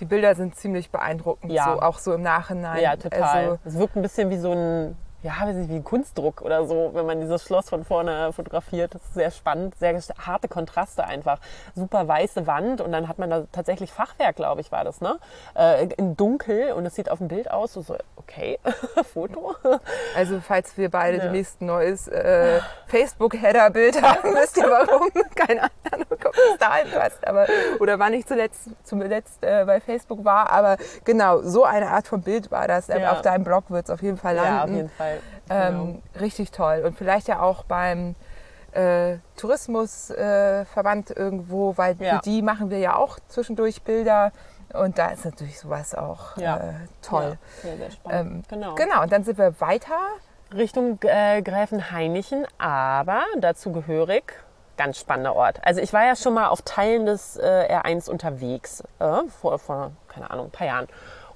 Die 0.00 0.06
Bilder 0.06 0.34
sind 0.34 0.56
ziemlich 0.56 0.90
beeindruckend, 0.90 1.52
Ja. 1.52 1.64
so, 1.74 1.80
auch 1.82 1.98
so 1.98 2.14
im 2.14 2.22
Nachhinein. 2.22 2.82
ja, 2.82 2.96
total. 2.96 3.22
Also, 3.22 3.58
es 3.64 3.78
wirkt 3.78 3.96
ein 3.96 4.02
bisschen 4.02 4.30
wie 4.30 4.38
so 4.38 4.52
ein, 4.52 4.96
ja, 5.22 5.32
weiß 5.42 5.54
nicht, 5.56 5.68
wie 5.70 5.76
ein 5.76 5.84
Kunstdruck 5.84 6.40
oder 6.42 6.64
so, 6.66 6.90
wenn 6.94 7.04
man 7.06 7.20
dieses 7.20 7.42
Schloss 7.44 7.68
von 7.68 7.84
vorne 7.84 8.32
fotografiert. 8.32 8.94
Das 8.94 9.02
ist 9.02 9.14
sehr 9.14 9.30
spannend, 9.30 9.74
sehr 9.78 9.98
harte 10.24 10.48
Kontraste 10.48 11.04
einfach. 11.04 11.38
Super 11.74 12.08
weiße 12.08 12.46
Wand 12.46 12.80
und 12.80 12.92
dann 12.92 13.06
hat 13.08 13.18
man 13.18 13.28
da 13.30 13.42
tatsächlich 13.52 13.92
Fachwerk, 13.92 14.36
glaube 14.36 14.60
ich, 14.62 14.72
war 14.72 14.84
das, 14.84 15.00
ne? 15.00 15.18
Äh, 15.54 15.86
in 15.96 16.16
dunkel 16.16 16.72
und 16.72 16.86
es 16.86 16.94
sieht 16.94 17.10
auf 17.10 17.18
dem 17.18 17.28
Bild 17.28 17.50
aus, 17.50 17.74
so, 17.74 17.82
so 17.82 17.96
okay, 18.16 18.58
Foto. 19.12 19.54
also 20.16 20.40
falls 20.40 20.76
wir 20.78 20.90
beide 20.90 21.18
Ja. 21.18 21.24
demnächst 21.24 21.60
ein 21.60 21.66
neues 21.66 22.08
äh, 22.08 22.60
Facebook-Header-Bild 22.86 24.00
haben, 24.02 24.34
wisst 24.34 24.56
ihr 24.56 24.70
warum. 24.70 25.10
Keine 25.34 25.62
Ahnung, 25.62 26.06
ob 26.10 26.34
es 26.34 26.58
dahin 26.58 26.90
passt. 26.92 27.26
Aber, 27.26 27.46
oder 27.80 27.98
wann 27.98 28.14
ich 28.14 28.26
zuletzt, 28.26 28.70
zuletzt 28.84 29.42
äh, 29.42 29.64
bei 29.64 29.80
Facebook 29.80 30.24
war. 30.24 30.50
Aber 30.50 30.76
genau, 31.04 31.42
so 31.42 31.64
eine 31.64 31.88
Art 31.88 32.06
von 32.06 32.22
Bild 32.22 32.50
war 32.50 32.68
das. 32.68 32.88
Ja. 32.88 33.12
Auf 33.12 33.22
deinem 33.22 33.44
Blog 33.44 33.64
wird 33.70 33.84
es 33.84 33.90
auf 33.90 34.02
jeden 34.02 34.16
Fall 34.16 34.34
landen. 34.36 34.54
Ja, 34.56 34.64
auf 34.64 34.70
jeden 34.70 34.88
Fall. 34.90 35.09
Genau. 35.48 35.60
Ähm, 35.62 36.02
richtig 36.20 36.50
toll. 36.52 36.82
Und 36.86 36.96
vielleicht 36.96 37.28
ja 37.28 37.40
auch 37.40 37.64
beim 37.64 38.14
äh, 38.72 39.16
Tourismusverband 39.36 41.10
äh, 41.10 41.14
irgendwo, 41.14 41.76
weil 41.76 41.96
Ja. 42.00 42.16
für 42.16 42.20
die 42.22 42.42
machen 42.42 42.70
wir 42.70 42.78
ja 42.78 42.96
auch 42.96 43.18
zwischendurch 43.28 43.82
Bilder. 43.82 44.32
Und 44.72 44.98
da 44.98 45.08
ist 45.08 45.24
natürlich 45.24 45.58
sowas 45.58 45.94
auch 45.94 46.36
Ja. 46.36 46.56
äh, 46.58 46.72
toll. 47.02 47.36
Ja, 47.62 47.62
sehr, 47.62 47.76
sehr 47.76 47.90
spannend. 47.90 48.46
Ähm, 48.50 48.60
genau. 48.60 48.74
Genau, 48.76 49.02
und 49.02 49.12
dann 49.12 49.24
sind 49.24 49.38
wir 49.38 49.60
weiter. 49.60 49.98
Richtung 50.54 50.98
äh, 51.02 51.42
Gräfenhainichen, 51.42 52.46
aber 52.58 53.22
dazu 53.38 53.72
gehörig 53.72 54.32
ganz 54.76 54.98
spannender 54.98 55.36
Ort. 55.36 55.60
Also 55.62 55.80
ich 55.82 55.92
war 55.92 56.04
ja 56.06 56.16
schon 56.16 56.32
mal 56.32 56.48
auf 56.48 56.62
Teilen 56.62 57.04
des 57.04 57.36
äh, 57.36 57.68
R1 57.70 58.08
unterwegs, 58.08 58.82
äh, 58.98 59.22
vor, 59.28 59.58
vor, 59.58 59.92
keine 60.08 60.30
Ahnung, 60.30 60.46
ein 60.46 60.50
paar 60.50 60.66
Jahren. 60.66 60.88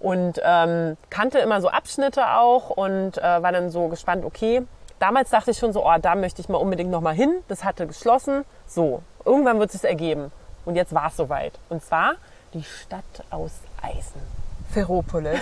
Und 0.05 0.39
ähm, 0.45 0.99
kannte 1.09 1.39
immer 1.39 1.63
so 1.63 1.69
Abschnitte 1.69 2.37
auch 2.37 2.69
und 2.69 3.17
äh, 3.17 3.23
war 3.23 3.53
dann 3.53 3.71
so 3.71 3.89
gespannt, 3.89 4.23
okay, 4.27 4.61
damals 4.99 5.31
dachte 5.31 5.51
ich 5.51 5.57
schon 5.57 5.73
so, 5.73 5.87
oh, 5.87 5.95
da 5.99 6.15
möchte 6.15 6.43
ich 6.43 6.51
mal 6.51 6.59
unbedingt 6.59 6.91
noch 6.91 7.01
mal 7.01 7.15
hin. 7.15 7.37
Das 7.49 7.65
hatte 7.65 7.87
geschlossen. 7.87 8.45
So, 8.67 9.03
irgendwann 9.25 9.59
wird 9.59 9.73
es 9.73 9.83
ergeben. 9.83 10.31
Und 10.67 10.77
jetzt 10.77 10.95
war 10.95 11.07
es 11.07 11.17
soweit. 11.17 11.55
Und 11.71 11.83
zwar 11.83 12.17
die 12.53 12.65
Stadt 12.65 13.25
aus 13.31 13.53
Eisen. 13.81 14.44
Ferropolis. 14.75 15.41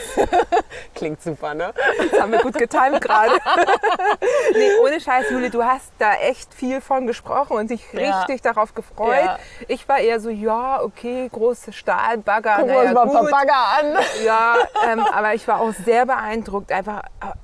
Klingt 0.95 1.23
super, 1.23 1.55
ne? 1.55 1.73
Das 2.11 2.21
haben 2.21 2.33
wir 2.33 2.40
gut 2.40 2.53
getimt 2.55 3.01
gerade. 3.01 3.33
nee, 4.55 4.71
ohne 4.85 5.01
Scheiß, 5.01 5.31
Juli, 5.31 5.49
du 5.49 5.64
hast 5.64 5.90
da 5.99 6.12
echt 6.14 6.53
viel 6.53 6.81
von 6.83 7.07
gesprochen 7.07 7.57
und 7.57 7.71
dich 7.71 7.83
Ja. 7.92 8.21
richtig 8.21 8.42
darauf 8.42 8.75
gefreut. 8.75 9.25
Ja. 9.25 9.38
Ich 9.68 9.88
war 9.88 9.99
eher 9.99 10.21
so, 10.21 10.29
ja, 10.29 10.83
okay, 10.83 11.29
große 11.33 11.73
Stahlbagger. 11.73 12.57
Gucken 12.57 12.71
wir 12.73 12.81
uns 12.81 12.92
mal 12.92 13.03
ein 13.03 13.11
paar. 13.11 13.31
Bagger 13.31 13.55
an. 13.81 13.97
Ja, 14.25 14.57
ähm, 14.87 15.01
aber 15.01 15.35
ich 15.35 15.49
war 15.49 15.61
auch 15.61 15.73
sehr 15.73 16.05
beeindruckt. 16.05 16.71
Einfach, 16.71 17.03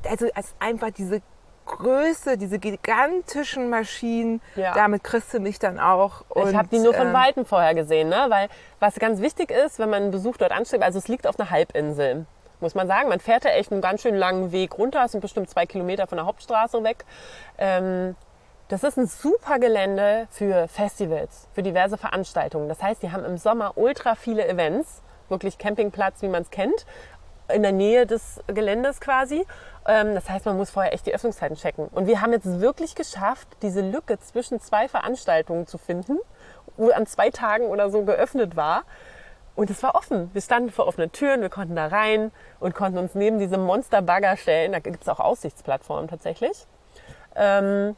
also 0.09 0.29
als 0.35 0.55
einfach 0.59 0.91
diese 0.91 1.23
Größe, 1.69 2.37
diese 2.37 2.59
gigantischen 2.59 3.71
Maschinen, 3.71 4.41
Ja. 4.57 4.75
damit 4.75 5.05
kriegst 5.05 5.33
du 5.33 5.41
mich 5.41 5.59
dann 5.59 5.79
auch. 5.79 6.25
Und, 6.29 6.51
ich 6.51 6.57
habe 6.57 6.69
die 6.69 6.79
nur 6.79 6.95
von 6.95 7.09
ähm, 7.09 7.13
Weitem 7.13 7.45
vorher 7.45 7.75
gesehen, 7.75 8.09
ne? 8.09 8.27
weil 8.29 8.49
was 8.81 8.95
ganz 8.97 9.21
wichtig 9.21 9.51
ist, 9.51 9.79
wenn 9.79 9.91
man 9.91 10.03
einen 10.05 10.11
Besuch 10.11 10.37
dort 10.37 10.53
anstrebt, 10.53 10.83
also 10.83 10.99
es 10.99 11.09
liegt 11.09 11.27
auf 11.27 11.39
einer 11.39 11.51
Halbinsel, 11.51 12.27
muss 12.61 12.75
man 12.75 12.89
sagen. 12.89 13.09
Man 13.09 13.21
fährt 13.21 13.45
da 13.45 13.51
echt 13.51 13.71
einen 13.71 13.81
ganz 13.81 14.03
schön 14.03 14.17
langen 14.17 14.51
Weg 14.53 14.77
runter, 14.79 15.05
es 15.05 15.13
sind 15.13 15.21
bestimmt 15.21 15.49
zwei 15.51 15.67
Kilometer 15.67 16.07
von 16.07 16.17
der 16.17 16.27
Hauptstraße 16.27 16.83
weg. 16.83 17.05
Ähm, 17.59 18.17
das 18.69 18.83
ist 18.85 18.99
ein 18.99 19.07
super 19.07 19.59
Gelände 19.59 20.27
für 20.31 20.69
Festivals, 20.69 21.49
für 21.55 21.63
diverse 21.63 21.97
Veranstaltungen. 21.97 22.69
Das 22.69 22.83
heißt, 22.83 23.03
die 23.03 23.11
haben 23.11 23.25
im 23.25 23.39
Sommer 23.39 23.73
ultra 23.77 24.15
viele 24.15 24.47
Events, 24.47 25.03
wirklich 25.31 25.57
Campingplatz, 25.59 26.21
wie 26.23 26.29
man 26.29 26.43
es 26.43 26.51
kennt, 26.51 26.85
in 27.53 27.63
der 27.63 27.73
Nähe 27.73 28.07
des 28.07 28.43
Geländes 28.47 29.01
quasi. 29.01 29.47
Ähm, 29.89 30.15
das 30.15 30.29
heißt, 30.29 30.45
man 30.45 30.57
muss 30.57 30.71
vorher 30.71 30.93
echt 30.93 31.07
die 31.07 31.15
Öffnungszeiten 31.15 31.57
checken. 31.57 31.89
Und 31.89 32.07
wir 32.07 32.21
haben 32.21 32.33
jetzt 32.33 32.61
wirklich 32.61 32.95
geschafft, 32.95 33.49
diese 33.63 33.81
Lücke 33.81 34.21
zwischen 34.21 34.61
zwei 34.61 34.87
Veranstaltungen 34.87 35.67
zu 35.67 35.79
finden, 35.79 36.19
wo 36.77 36.91
an 36.91 37.07
zwei 37.07 37.31
Tagen 37.31 37.65
oder 37.65 37.91
so 37.91 38.05
geöffnet 38.05 38.55
war. 38.55 38.85
Und 39.57 39.71
es 39.71 39.83
war 39.83 39.97
offen. 39.97 40.31
Wir 40.35 40.43
standen 40.43 40.71
vor 40.71 40.87
offenen 40.87 41.11
Türen, 41.11 41.41
wir 41.41 41.49
konnten 41.49 41.75
da 41.75 41.89
rein 41.89 42.31
und 42.61 42.75
konnten 42.75 42.99
uns 42.99 43.17
neben 43.17 43.41
diese 43.41 43.59
Monster-Bagger 43.59 44.37
stellen. 44.37 44.71
Da 44.71 44.79
gibt 44.79 45.03
es 45.03 45.09
auch 45.09 45.19
Aussichtsplattformen 45.19 46.07
tatsächlich. 46.07 46.67
Ähm, 47.35 47.97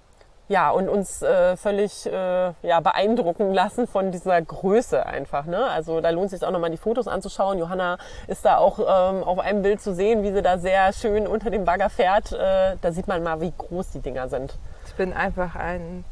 ja, 0.50 0.70
und 0.70 0.88
uns 0.88 1.22
äh, 1.22 1.56
völlig 1.56 2.06
äh, 2.06 2.52
ja, 2.62 2.80
beeindrucken 2.80 3.54
lassen 3.54 3.86
von 3.86 4.10
dieser 4.10 4.42
Größe 4.42 5.06
einfach. 5.06 5.46
Ne? 5.46 5.64
Also 5.70 6.00
da 6.00 6.10
lohnt 6.10 6.32
es 6.32 6.40
sich 6.40 6.44
auch 6.44 6.50
nochmal 6.50 6.72
die 6.72 6.76
Fotos 6.76 7.06
anzuschauen. 7.06 7.60
Johanna 7.60 7.98
ist 8.26 8.44
da 8.44 8.56
auch 8.56 8.80
ähm, 8.80 9.22
auf 9.22 9.38
einem 9.38 9.62
Bild 9.62 9.80
zu 9.80 9.94
sehen, 9.94 10.24
wie 10.24 10.32
sie 10.32 10.42
da 10.42 10.58
sehr 10.58 10.92
schön 10.92 11.28
unter 11.28 11.50
dem 11.50 11.64
Bagger 11.64 11.88
fährt. 11.88 12.32
Äh, 12.32 12.74
da 12.82 12.90
sieht 12.90 13.06
man 13.06 13.22
mal, 13.22 13.40
wie 13.40 13.52
groß 13.56 13.92
die 13.92 14.00
Dinger 14.00 14.28
sind. 14.28 14.58
Ich 14.88 14.94
bin 14.96 15.12
einfach 15.12 15.54
ein 15.54 16.04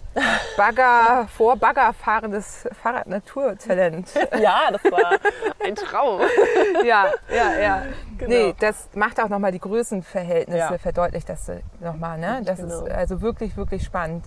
Bagger, 0.56 1.28
vor 1.36 1.56
Bagger 1.56 1.92
fahrendes 1.92 2.68
Fahrrad-Naturtalent. 2.82 4.08
Ja, 4.40 4.70
das 4.70 4.84
war 4.90 5.18
ein 5.64 5.74
Traum. 5.74 6.20
ja, 6.84 7.06
ja, 7.28 7.58
ja. 7.60 7.82
Genau. 8.18 8.30
Nee, 8.30 8.54
das 8.60 8.88
macht 8.94 9.20
auch 9.20 9.28
nochmal 9.28 9.52
die 9.52 9.60
Größenverhältnisse, 9.60 10.58
Ja. 10.58 10.78
verdeutlicht 10.78 11.28
das 11.28 11.50
nochmal. 11.80 12.18
Ne? 12.18 12.42
Das 12.44 12.58
Genau. 12.58 12.84
ist 12.84 12.90
also 12.92 13.20
wirklich, 13.20 13.56
wirklich 13.56 13.84
spannend. 13.84 14.24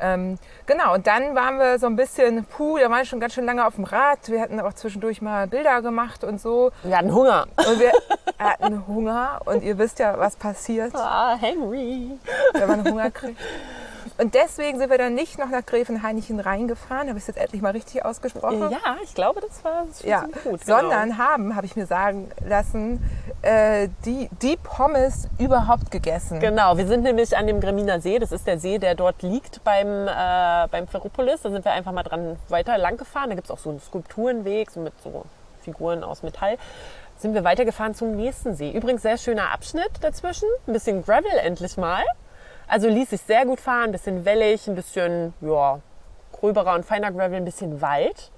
Ähm, 0.00 0.38
genau, 0.66 0.92
und 0.94 1.06
dann 1.06 1.36
waren 1.36 1.58
wir 1.58 1.78
so 1.78 1.86
ein 1.86 1.94
bisschen, 1.94 2.44
puh, 2.46 2.78
da 2.78 2.84
waren 2.90 2.98
wir 2.98 3.04
schon 3.04 3.20
ganz 3.20 3.32
schön 3.34 3.44
lange 3.44 3.64
auf 3.64 3.76
dem 3.76 3.84
Rad. 3.84 4.18
Wir 4.28 4.40
hatten 4.40 4.58
auch 4.60 4.72
zwischendurch 4.72 5.22
mal 5.22 5.46
Bilder 5.46 5.82
gemacht 5.82 6.24
und 6.24 6.40
so. 6.40 6.72
Wir 6.82 6.98
hatten 6.98 7.14
Hunger. 7.14 7.46
Und 7.56 7.78
wir 7.78 7.92
hatten 8.38 8.86
Hunger 8.88 9.40
und 9.44 9.62
ihr 9.62 9.78
wisst 9.78 10.00
ja, 10.00 10.18
was 10.18 10.34
passiert, 10.36 10.92
Ah, 10.96 11.36
Henry. 11.40 12.10
wenn 12.54 12.68
man 12.68 12.84
Hunger 12.84 13.10
kriegt. 13.12 13.38
Und 14.18 14.34
deswegen 14.34 14.78
sind 14.78 14.90
wir 14.90 14.98
dann 14.98 15.14
nicht 15.14 15.38
noch 15.38 15.48
nach 15.48 15.64
Gräfenhainichen 15.64 16.40
reingefahren, 16.40 17.08
habe 17.08 17.18
ich 17.18 17.24
es 17.24 17.28
jetzt 17.28 17.38
endlich 17.38 17.62
mal 17.62 17.72
richtig 17.72 18.04
ausgesprochen. 18.04 18.70
Ja, 18.70 18.96
ich 19.02 19.14
glaube, 19.14 19.40
das 19.40 19.62
war 19.64 19.84
schon 20.00 20.08
Ja, 20.08 20.22
gut. 20.44 20.64
genau. 20.64 20.80
sondern 20.80 21.18
haben, 21.18 21.56
habe 21.56 21.66
ich 21.66 21.76
mir 21.76 21.86
sagen 21.86 22.30
lassen, 22.46 23.02
äh, 23.42 23.88
die, 24.04 24.28
die 24.42 24.56
Pommes 24.56 25.28
überhaupt 25.38 25.90
gegessen. 25.90 26.40
Genau, 26.40 26.76
wir 26.76 26.86
sind 26.86 27.02
nämlich 27.02 27.36
an 27.36 27.46
dem 27.46 27.60
Greminer 27.60 28.00
See. 28.00 28.18
Das 28.18 28.32
ist 28.32 28.46
der 28.46 28.58
See, 28.58 28.78
der 28.78 28.94
dort 28.94 29.22
liegt 29.22 29.62
beim, 29.64 30.06
äh, 30.08 30.68
beim 30.70 30.86
Ferropolis. 30.88 31.42
Da 31.42 31.50
sind 31.50 31.64
wir 31.64 31.72
einfach 31.72 31.92
mal 31.92 32.02
dran 32.02 32.36
weiter 32.48 32.78
lang 32.78 32.96
gefahren. 32.96 33.30
Da 33.30 33.34
gibt 33.34 33.46
es 33.46 33.50
auch 33.50 33.58
so 33.58 33.70
einen 33.70 33.80
Skulpturenweg 33.80 34.70
so 34.70 34.80
mit 34.80 34.92
so 35.02 35.24
Figuren 35.62 36.04
aus 36.04 36.22
Metall. 36.22 36.56
Sind 37.16 37.34
wir 37.34 37.44
weitergefahren 37.44 37.94
zum 37.94 38.16
nächsten 38.16 38.54
See. 38.54 38.70
Übrigens 38.72 39.02
sehr 39.02 39.18
schöner 39.18 39.52
Abschnitt 39.52 39.90
dazwischen. 40.00 40.48
Ein 40.66 40.72
bisschen 40.72 41.04
Gravel 41.04 41.30
endlich 41.42 41.76
mal. 41.76 42.02
Also 42.66 42.88
ließ 42.88 43.10
sich 43.10 43.20
sehr 43.20 43.44
gut 43.46 43.60
fahren. 43.60 43.84
Ein 43.84 43.92
bisschen 43.92 44.24
wellig, 44.24 44.66
ein 44.66 44.74
bisschen 44.74 45.34
ja, 45.40 45.80
gröberer 46.32 46.74
und 46.74 46.84
feiner 46.84 47.12
Gravel, 47.12 47.36
ein 47.36 47.44
bisschen 47.44 47.80
Wald. 47.80 48.30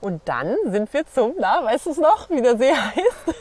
Und 0.00 0.22
dann 0.28 0.56
sind 0.66 0.92
wir 0.92 1.06
zum, 1.06 1.34
na, 1.38 1.64
weißt 1.64 1.86
du 1.86 1.90
es 1.90 1.96
noch, 1.96 2.28
wie 2.30 2.42
der 2.42 2.56
See 2.58 2.72
heißt? 2.74 3.36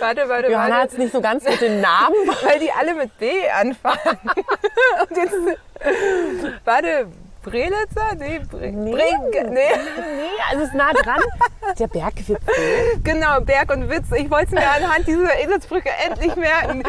warte, 0.00 0.28
warte, 0.28 0.52
Johanna 0.52 0.82
hat 0.82 0.90
es 0.90 0.98
nicht 0.98 1.12
so 1.12 1.20
ganz 1.20 1.44
mit 1.44 1.60
den 1.60 1.80
Namen. 1.80 2.14
Weil 2.42 2.58
die 2.60 2.70
alle 2.70 2.94
mit 2.94 3.16
B 3.18 3.30
anfangen. 3.50 4.18
Und 5.08 5.16
jetzt, 5.16 5.34
warte, 6.64 7.08
Brelitzer? 7.44 8.14
Nee, 8.18 8.40
Bre 8.50 8.72
Nee. 8.72 8.92
Bre 8.92 9.44
nee. 9.44 9.50
Nee, 9.50 9.60
also 10.50 10.62
es 10.62 10.68
ist 10.68 10.74
nah 10.74 10.92
dran. 10.92 11.20
Der 11.78 11.86
Bergwitz. 11.86 12.40
Genau, 13.02 13.40
Berg 13.40 13.70
und 13.70 13.88
Witz. 13.90 14.10
Ich 14.16 14.30
wollte 14.30 14.46
es 14.46 14.50
mir 14.52 14.68
anhand 14.68 15.06
dieser 15.06 15.38
Eselsbrücke 15.38 15.90
endlich 16.06 16.34
merken. 16.36 16.82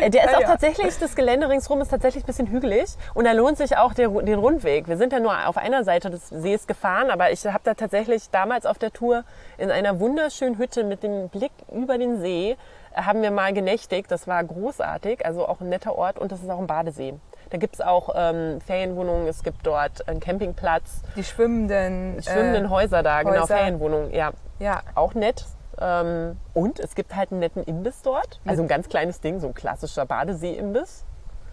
Äh, 0.00 0.10
Der 0.10 0.24
ist 0.24 0.34
auch 0.36 0.40
ja. 0.40 0.46
tatsächlich, 0.46 0.98
das 0.98 1.14
Gelände 1.14 1.48
ringsrum 1.48 1.80
ist 1.80 1.88
tatsächlich 1.90 2.24
ein 2.24 2.26
bisschen 2.26 2.46
hügelig 2.48 2.90
und 3.14 3.24
da 3.24 3.32
lohnt 3.32 3.58
sich 3.58 3.76
auch 3.76 3.94
der, 3.94 4.08
den 4.08 4.38
Rundweg. 4.38 4.88
Wir 4.88 4.96
sind 4.96 5.12
ja 5.12 5.20
nur 5.20 5.46
auf 5.48 5.56
einer 5.56 5.84
Seite 5.84 6.10
des 6.10 6.28
Sees 6.28 6.66
gefahren, 6.66 7.10
aber 7.10 7.30
ich 7.30 7.44
habe 7.46 7.60
da 7.64 7.74
tatsächlich 7.74 8.30
damals 8.30 8.66
auf 8.66 8.78
der 8.78 8.92
Tour 8.92 9.24
in 9.58 9.70
einer 9.70 10.00
wunderschönen 10.00 10.58
Hütte 10.58 10.84
mit 10.84 11.02
dem 11.02 11.28
Blick 11.28 11.52
über 11.72 11.98
den 11.98 12.20
See 12.20 12.56
äh, 12.94 13.02
haben 13.02 13.22
wir 13.22 13.30
mal 13.30 13.52
genächtigt. 13.52 14.10
Das 14.10 14.26
war 14.26 14.42
großartig, 14.42 15.24
also 15.24 15.46
auch 15.46 15.60
ein 15.60 15.68
netter 15.68 15.96
Ort 15.96 16.18
und 16.18 16.32
das 16.32 16.40
ist 16.42 16.50
auch 16.50 16.58
ein 16.58 16.66
Badesee. 16.66 17.14
Da 17.50 17.58
gibt 17.58 17.74
es 17.74 17.80
auch 17.80 18.10
ähm, 18.14 18.60
Ferienwohnungen, 18.60 19.26
es 19.26 19.42
gibt 19.42 19.66
dort 19.66 20.06
einen 20.08 20.20
Campingplatz, 20.20 21.02
Die 21.16 21.24
schwimmenden. 21.24 22.22
schwimmenden 22.22 22.66
äh, 22.66 22.68
Häuser 22.68 23.02
da, 23.02 23.22
genau, 23.22 23.42
Häuser. 23.42 23.56
Ferienwohnungen, 23.56 24.14
ja. 24.14 24.30
Ja, 24.60 24.82
Auch 24.94 25.14
nett. 25.14 25.44
Ähm, 25.80 26.36
und 26.54 26.78
es 26.78 26.94
gibt 26.94 27.16
halt 27.16 27.32
einen 27.32 27.40
netten 27.40 27.64
Imbiss 27.64 28.02
dort. 28.02 28.40
Also 28.46 28.62
ein 28.62 28.68
ganz 28.68 28.88
kleines 28.88 29.20
Ding, 29.20 29.40
so 29.40 29.48
ein 29.48 29.54
klassischer 29.54 30.06
Badesee-Imbiss. 30.06 31.04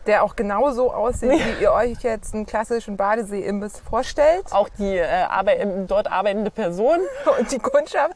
Der 0.08 0.24
auch 0.24 0.36
genauso 0.36 0.92
aussieht, 0.94 1.32
wie 1.32 1.62
ihr 1.64 1.72
euch 1.74 2.00
jetzt 2.02 2.34
einen 2.34 2.46
klassischen 2.46 2.98
Badesee-Imbiss 2.98 3.80
vorstellt. 3.82 4.46
Auch 4.52 4.70
die 4.70 4.98
äh, 4.98 5.06
arbeit 5.06 5.60
im- 5.60 5.86
dort 5.88 6.10
arbeitende 6.12 6.50
Person. 6.50 7.00
Und 7.40 7.52
die 7.52 7.60
Kundschaft, 7.60 8.16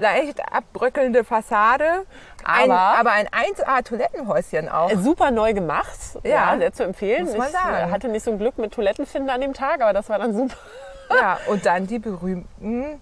leicht 0.00 0.40
abbröckelnde 0.52 1.24
Fassade. 1.24 2.04
Ein, 2.44 2.70
Aber- 2.70 3.12
ein 3.12 3.28
1A-Toilettenhäuschen 3.28 4.68
auch. 4.68 4.90
Äh, 4.90 4.96
Super 4.98 5.30
neu 5.30 5.52
gemacht. 5.54 5.98
Ja, 6.22 6.52
Ja, 6.52 6.58
sehr 6.58 6.72
zu 6.72 6.84
empfehlen. 6.84 7.24
muss 7.24 7.36
man 7.36 7.46
ich 7.48 7.52
sagen. 7.52 7.88
äh, 7.88 7.90
hatte 7.92 8.08
nicht 8.08 8.24
so 8.24 8.30
ein 8.30 8.38
Glück 8.38 8.58
mit 8.58 8.72
Toilettenfinden 8.72 9.30
an 9.30 9.40
dem 9.40 9.54
Tag, 9.54 9.80
aber 9.80 9.92
das 9.92 10.08
war 10.08 10.18
dann 10.18 10.34
super. 10.34 10.56
Ja, 11.14 11.38
und 11.48 11.66
dann 11.66 11.86
die 11.86 11.98
berühmten 11.98 12.98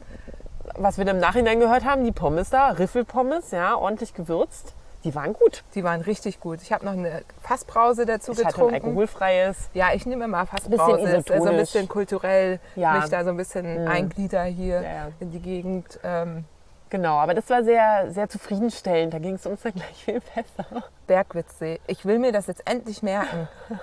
Was 0.76 0.98
wir 0.98 1.04
dann 1.04 1.16
im 1.16 1.20
Nachhinein 1.20 1.60
gehört 1.60 1.84
haben, 1.84 2.02
die 2.04 2.10
Pommes 2.10 2.50
da, 2.50 2.70
Riffelpommes, 2.70 3.52
ja, 3.52 3.76
ordentlich 3.76 4.14
gewürzt. 4.14 4.74
Die 5.04 5.14
waren 5.14 5.32
gut. 5.32 5.64
Die 5.74 5.82
waren 5.82 6.00
richtig 6.02 6.40
gut. 6.40 6.60
Ich 6.62 6.72
habe 6.72 6.84
noch 6.84 6.92
eine 6.92 7.22
Fassbrause 7.40 8.04
dazu 8.04 8.32
Ich 8.32 8.38
hatte 8.38 8.48
ein 8.48 8.52
getrunken. 8.52 8.74
alkoholfreies. 8.74 9.70
Ja, 9.72 9.92
ich 9.94 10.04
nehme 10.06 10.24
immer 10.26 10.44
Bisschen 10.44 10.58
Fassbrause. 10.58 11.00
Ist 11.00 11.26
so 11.28 11.32
ein 11.32 11.38
isotonisch. 11.40 11.60
bisschen 11.60 11.88
kulturell 11.88 12.60
Ja. 12.76 12.94
mich 12.94 13.08
da 13.08 13.24
so 13.24 13.30
ein 13.30 13.36
bisschen 13.38 13.88
einglieder 13.88 14.44
hier 14.44 14.76
Ja, 14.76 14.82
ja. 14.82 15.08
in 15.20 15.30
die 15.30 15.40
Gegend. 15.40 15.98
Ähm, 16.04 16.44
Genau, 16.92 17.18
aber 17.18 17.34
das 17.34 17.48
war 17.48 17.62
sehr, 17.62 18.10
sehr 18.10 18.28
zufriedenstellend. 18.28 19.14
Da 19.14 19.20
ging 19.20 19.34
es 19.36 19.46
uns 19.46 19.62
dann 19.62 19.74
gleich 19.74 20.04
viel 20.04 20.20
besser. 20.34 20.82
Bergwitzsee. 21.06 21.78
Ich 21.86 22.04
will 22.04 22.18
mir 22.18 22.32
das 22.32 22.48
jetzt 22.48 22.68
endlich 22.68 23.00
merken. 23.04 23.46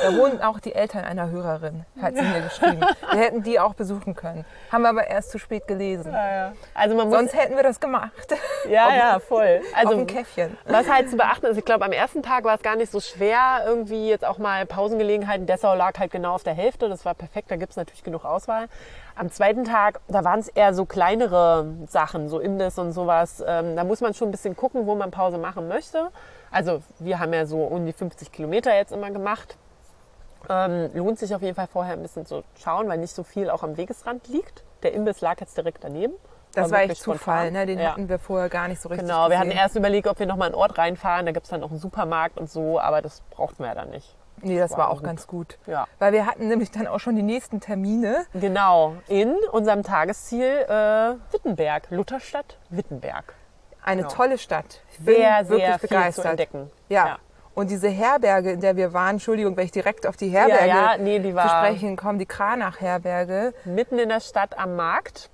Da 0.00 0.16
wohnen 0.16 0.40
auch 0.40 0.58
die 0.58 0.74
Eltern 0.74 1.04
einer 1.04 1.30
Hörerin, 1.30 1.84
hat 2.00 2.14
sie 2.16 2.22
mir 2.22 2.40
geschrieben. 2.48 2.80
Wir 3.10 3.20
hätten 3.20 3.42
die 3.42 3.60
auch 3.60 3.74
besuchen 3.74 4.14
können. 4.14 4.44
Haben 4.70 4.82
wir 4.82 4.88
aber 4.88 5.06
erst 5.06 5.30
zu 5.30 5.38
spät 5.38 5.66
gelesen. 5.68 6.14
Also 6.74 6.96
man 6.96 7.08
muss, 7.08 7.16
Sonst 7.18 7.34
hätten 7.34 7.56
wir 7.56 7.62
das 7.62 7.78
gemacht. 7.78 8.10
ja, 8.68 8.94
ja, 8.94 9.18
voll. 9.18 9.60
Auf 9.72 9.78
Also 9.78 9.96
dem 9.96 10.06
Käffchen. 10.06 10.56
Was 10.66 10.88
halt 10.90 11.10
zu 11.10 11.16
beachten 11.16 11.46
ist, 11.46 11.58
ich 11.58 11.64
glaube, 11.64 11.84
am 11.84 11.92
ersten 11.92 12.22
Tag 12.22 12.44
war 12.44 12.54
es 12.54 12.62
gar 12.62 12.76
nicht 12.76 12.90
so 12.90 13.00
schwer, 13.00 13.62
irgendwie 13.66 14.08
jetzt 14.08 14.24
auch 14.24 14.38
mal 14.38 14.64
Pausengelegenheiten. 14.64 15.46
Dessau 15.46 15.74
lag 15.74 15.98
halt 15.98 16.10
genau 16.10 16.34
auf 16.34 16.42
der 16.42 16.54
Hälfte, 16.54 16.88
das 16.88 17.04
war 17.04 17.14
perfekt, 17.14 17.50
da 17.50 17.56
gibt 17.56 17.72
es 17.72 17.76
natürlich 17.76 18.02
genug 18.02 18.24
Auswahl. 18.24 18.68
Am 19.14 19.30
zweiten 19.30 19.64
Tag, 19.64 20.00
da 20.08 20.24
waren 20.24 20.40
es 20.40 20.48
eher 20.48 20.72
so 20.72 20.86
kleinere 20.86 21.66
Sachen, 21.86 22.28
so 22.30 22.40
Imbiss 22.40 22.78
und 22.78 22.92
sowas. 22.92 23.44
Ähm, 23.46 23.76
da 23.76 23.84
muss 23.84 24.00
man 24.00 24.14
schon 24.14 24.28
ein 24.28 24.32
bisschen 24.32 24.56
gucken, 24.56 24.86
wo 24.86 24.94
man 24.94 25.10
Pause 25.10 25.36
machen 25.36 25.68
möchte. 25.68 26.08
Also 26.50 26.82
wir 26.98 27.18
haben 27.18 27.32
ja 27.34 27.44
so 27.44 27.58
um 27.62 27.84
die 27.84 27.92
50 27.92 28.32
Kilometer 28.32 28.74
jetzt 28.74 28.90
immer 28.92 29.10
gemacht. 29.10 29.56
Ähm, 30.48 30.90
lohnt 30.94 31.18
sich 31.18 31.34
auf 31.34 31.42
jeden 31.42 31.54
Fall 31.54 31.66
vorher 31.66 31.94
ein 31.94 32.02
bisschen 32.02 32.26
zu 32.26 32.42
schauen, 32.62 32.88
weil 32.88 32.98
nicht 32.98 33.14
so 33.14 33.22
viel 33.22 33.50
auch 33.50 33.62
am 33.62 33.76
Wegesrand 33.76 34.28
liegt. 34.28 34.64
Der 34.82 34.92
Imbiss 34.92 35.20
lag 35.20 35.40
jetzt 35.40 35.56
direkt 35.56 35.84
daneben. 35.84 36.14
Das 36.54 36.70
war 36.70 36.80
echt 36.82 36.96
Zufall, 36.96 37.50
ne? 37.50 37.64
den 37.64 37.78
Ja. 37.78 37.92
hatten 37.92 38.08
wir 38.10 38.18
vorher 38.18 38.50
gar 38.50 38.68
nicht 38.68 38.80
so 38.80 38.90
richtig 38.90 39.06
Genau, 39.08 39.30
wir 39.30 39.38
hatten 39.38 39.48
gesehen. 39.48 39.62
erst 39.62 39.76
überlegt, 39.76 40.06
ob 40.06 40.18
wir 40.18 40.26
nochmal 40.26 40.46
einen 40.48 40.54
Ort 40.54 40.76
reinfahren. 40.76 41.24
Da 41.24 41.32
gibt 41.32 41.44
es 41.44 41.50
dann 41.50 41.62
auch 41.62 41.70
einen 41.70 41.78
Supermarkt 41.78 42.36
und 42.38 42.50
so, 42.50 42.78
aber 42.78 43.00
das 43.00 43.22
brauchten 43.30 43.60
wir 43.62 43.68
ja 43.68 43.74
dann 43.74 43.88
nicht. 43.90 44.14
Nee, 44.42 44.58
das 44.58 44.72
war 44.72 44.78
war 44.78 44.90
auch 44.90 44.96
gut. 44.96 45.04
ganz 45.04 45.26
gut. 45.26 45.56
Ja. 45.66 45.86
Weil 45.98 46.12
wir 46.12 46.26
hatten 46.26 46.48
nämlich 46.48 46.70
dann 46.70 46.86
auch 46.88 46.98
schon 46.98 47.16
die 47.16 47.22
nächsten 47.22 47.60
Termine. 47.60 48.26
Genau, 48.34 48.96
in 49.08 49.34
unserem 49.52 49.82
Tagesziel 49.82 50.44
äh, 50.68 51.14
Wittenberg, 51.32 51.86
Lutherstadt 51.90 52.58
Wittenberg. 52.68 53.34
Eine 53.84 54.02
Genau. 54.02 54.14
tolle 54.14 54.38
Stadt. 54.38 54.80
Ich 54.92 54.98
bin 54.98 55.14
Sehr, 55.16 55.48
wirklich 55.48 55.66
sehr 55.66 55.78
viel 55.78 55.88
begeistert. 55.88 56.22
zu 56.24 56.28
entdecken. 56.30 56.70
Ja. 56.88 57.06
Ja. 57.06 57.18
Und 57.54 57.70
diese 57.70 57.88
Herberge, 57.88 58.52
in 58.52 58.60
der 58.60 58.76
wir 58.76 58.92
waren, 58.94 59.16
Entschuldigung, 59.16 59.56
wenn 59.56 59.66
ich 59.66 59.72
direkt 59.72 60.06
auf 60.06 60.16
die 60.16 60.28
Herberge 60.28 60.66
ja, 60.68 60.96
nee, 60.98 61.18
die 61.18 61.30
zu 61.30 61.36
war- 61.36 61.48
sprechen 61.64 61.96
komme, 61.96 62.18
die 62.18 62.26
Kranach-Herberge, 62.26 63.52
Mitten 63.64 63.98
in 63.98 64.08
der 64.08 64.20
Stadt 64.20 64.58
am 64.58 64.76
Markt. 64.76 65.28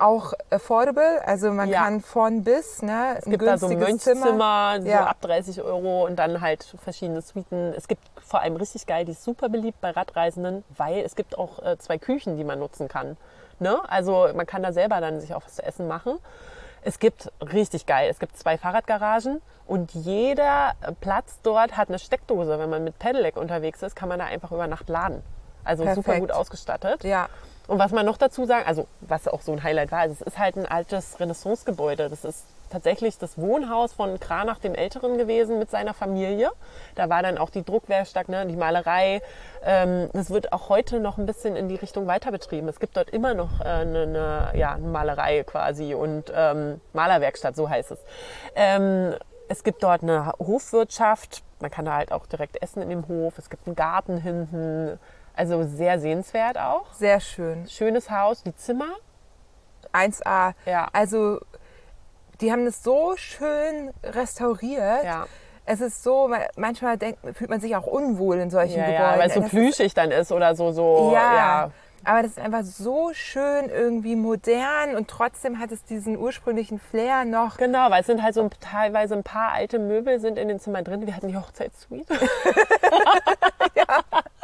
auch 0.00 0.32
affordable. 0.50 1.20
Also 1.26 1.50
man 1.50 1.68
Ja. 1.70 1.82
kann 1.82 2.00
von 2.00 2.44
bis, 2.44 2.82
ne? 2.82 3.16
Es 3.18 3.24
gibt 3.24 3.42
da 3.44 3.58
so 3.58 3.66
ein 3.66 3.80
Mönchszimmer, 3.80 4.76
so 4.80 4.86
Ja. 4.86 5.06
ab 5.06 5.20
30 5.22 5.60
Euro 5.60 6.06
und 6.06 6.14
dann 6.20 6.40
halt 6.40 6.72
verschiedene 6.84 7.20
Suiten. 7.20 7.74
Es 7.76 7.88
gibt 7.88 8.02
vor 8.24 8.40
allem 8.40 8.54
richtig 8.54 8.86
geil, 8.86 9.04
die 9.06 9.10
ist 9.10 9.24
super 9.24 9.48
beliebt 9.48 9.80
bei 9.80 9.90
Radreisenden, 9.90 10.62
weil 10.76 10.98
es 11.00 11.16
gibt 11.16 11.36
auch 11.36 11.60
äh, 11.64 11.78
zwei 11.78 11.98
Küchen, 11.98 12.36
die 12.36 12.44
man 12.44 12.60
nutzen 12.60 12.86
kann. 12.86 13.16
Ne? 13.58 13.76
Also 13.88 14.28
man 14.36 14.46
kann 14.46 14.62
da 14.62 14.72
selber 14.72 15.00
dann 15.00 15.18
sich 15.20 15.34
auch 15.34 15.42
was 15.44 15.56
zu 15.56 15.64
essen 15.64 15.88
machen. 15.88 16.20
Es 16.82 16.98
gibt 16.98 17.30
richtig 17.40 17.86
geil, 17.86 18.08
es 18.10 18.18
gibt 18.18 18.36
zwei 18.36 18.56
Fahrradgaragen 18.58 19.42
und 19.66 19.92
jeder 19.94 20.74
Platz 21.00 21.40
dort 21.42 21.76
hat 21.76 21.88
eine 21.88 21.98
Steckdose. 21.98 22.58
Wenn 22.58 22.70
man 22.70 22.84
mit 22.84 22.98
Pedelec 22.98 23.36
unterwegs 23.36 23.82
ist, 23.82 23.96
kann 23.96 24.08
man 24.08 24.18
da 24.18 24.26
einfach 24.26 24.52
über 24.52 24.66
Nacht 24.66 24.88
laden. 24.88 25.22
Also 25.64 25.84
super 25.84 26.02
Perfekt. 26.02 26.20
gut 26.20 26.32
ausgestattet. 26.32 27.04
Ja, 27.04 27.28
Und 27.68 27.78
was 27.78 27.92
man 27.92 28.06
noch 28.06 28.16
dazu 28.16 28.46
sagen, 28.46 28.66
also 28.66 28.86
was 29.02 29.28
auch 29.28 29.42
so 29.42 29.52
ein 29.52 29.62
Highlight 29.62 29.92
war, 29.92 30.00
also 30.00 30.14
es 30.14 30.22
ist 30.22 30.38
halt 30.38 30.56
ein 30.56 30.66
altes 30.66 31.20
Renaissancegebäude. 31.20 32.08
Das 32.08 32.24
ist 32.24 32.46
tatsächlich 32.70 33.18
das 33.18 33.38
Wohnhaus 33.38 33.92
von 33.92 34.18
Kranach 34.18 34.58
dem 34.58 34.74
Älteren 34.74 35.18
gewesen 35.18 35.58
mit 35.58 35.70
seiner 35.70 35.92
Familie. 35.92 36.50
Da 36.94 37.10
war 37.10 37.22
dann 37.22 37.36
auch 37.36 37.50
die 37.50 37.62
Druckwerkstatt, 37.62 38.30
ne, 38.30 38.46
die 38.46 38.56
Malerei. 38.56 39.20
Ähm, 39.62 40.08
das 40.14 40.30
wird 40.30 40.52
auch 40.52 40.70
heute 40.70 40.98
noch 40.98 41.18
ein 41.18 41.26
bisschen 41.26 41.56
in 41.56 41.68
die 41.68 41.76
Richtung 41.76 42.06
weiter 42.06 42.30
betrieben. 42.30 42.68
Es 42.68 42.80
gibt 42.80 42.96
dort 42.96 43.10
immer 43.10 43.34
noch 43.34 43.60
äh, 43.60 43.64
eine, 43.64 44.02
eine, 44.02 44.52
ja, 44.54 44.72
eine 44.72 44.86
Malerei 44.86 45.44
quasi 45.44 45.94
und 45.94 46.32
ähm, 46.34 46.80
Malerwerkstatt, 46.94 47.54
so 47.54 47.68
heißt 47.68 47.90
es. 47.92 47.98
Ähm, 48.54 49.14
es 49.48 49.62
gibt 49.62 49.82
dort 49.82 50.02
eine 50.02 50.32
Hofwirtschaft. 50.38 51.42
Man 51.60 51.70
kann 51.70 51.84
da 51.84 51.94
halt 51.94 52.12
auch 52.12 52.26
direkt 52.26 52.62
essen 52.62 52.82
in 52.82 52.90
dem 52.90 53.08
Hof. 53.08 53.38
Es 53.38 53.50
gibt 53.50 53.66
einen 53.66 53.76
Garten 53.76 54.18
hinten. 54.18 54.98
Also 55.38 55.62
sehr 55.62 56.00
sehenswert 56.00 56.58
auch 56.58 56.92
sehr 56.94 57.20
schön. 57.20 57.66
schönes 57.68 58.10
Haus, 58.10 58.42
die 58.42 58.54
Zimmer. 58.56 58.88
1A. 59.92 60.54
Ja. 60.66 60.88
Also 60.92 61.38
die 62.40 62.50
haben 62.50 62.66
es 62.66 62.82
so 62.82 63.12
schön 63.16 63.92
restauriert. 64.02 65.04
Ja. 65.04 65.26
Es 65.64 65.80
ist 65.80 66.02
so, 66.02 66.28
manchmal 66.56 66.96
denkt, 66.98 67.20
fühlt 67.36 67.50
man 67.50 67.60
sich 67.60 67.76
auch 67.76 67.86
unwohl 67.86 68.38
in 68.38 68.50
solchen 68.50 68.78
Ja, 68.80 68.86
Gebäuden. 68.86 69.04
ja, 69.12 69.18
weil 69.18 69.28
es 69.28 69.34
so 69.34 69.40
Das 69.40 69.46
ist- 69.46 69.56
plüschig 69.56 69.94
dann 69.94 70.10
ist 70.10 70.32
oder 70.32 70.56
so, 70.56 70.72
so, 70.72 71.12
Ja, 71.14 71.34
ja. 71.36 71.70
aber 72.04 72.22
das 72.22 72.32
ist 72.32 72.38
einfach 72.40 72.62
so 72.64 73.10
schön 73.12 73.68
irgendwie 73.70 74.16
modern 74.16 74.96
und 74.96 75.08
trotzdem 75.08 75.58
hat 75.60 75.70
es 75.70 75.84
diesen 75.84 76.16
ursprünglichen 76.16 76.80
Flair 76.80 77.24
noch. 77.26 77.58
Genau, 77.58 77.90
weil 77.90 78.00
es 78.00 78.06
sind 78.06 78.22
halt 78.24 78.34
so 78.34 78.42
ein- 78.42 78.50
teilweise 78.60 79.14
ein 79.14 79.22
paar 79.24 79.52
alte 79.52 79.78
Möbel 79.78 80.18
sind 80.20 80.36
in 80.38 80.48
den 80.48 80.58
Zimmern 80.58 80.82
drin. 80.84 81.06
Wir 81.06 81.14
hatten 81.14 81.28
die 81.28 81.36
Hochzeitssuite. 81.36 82.14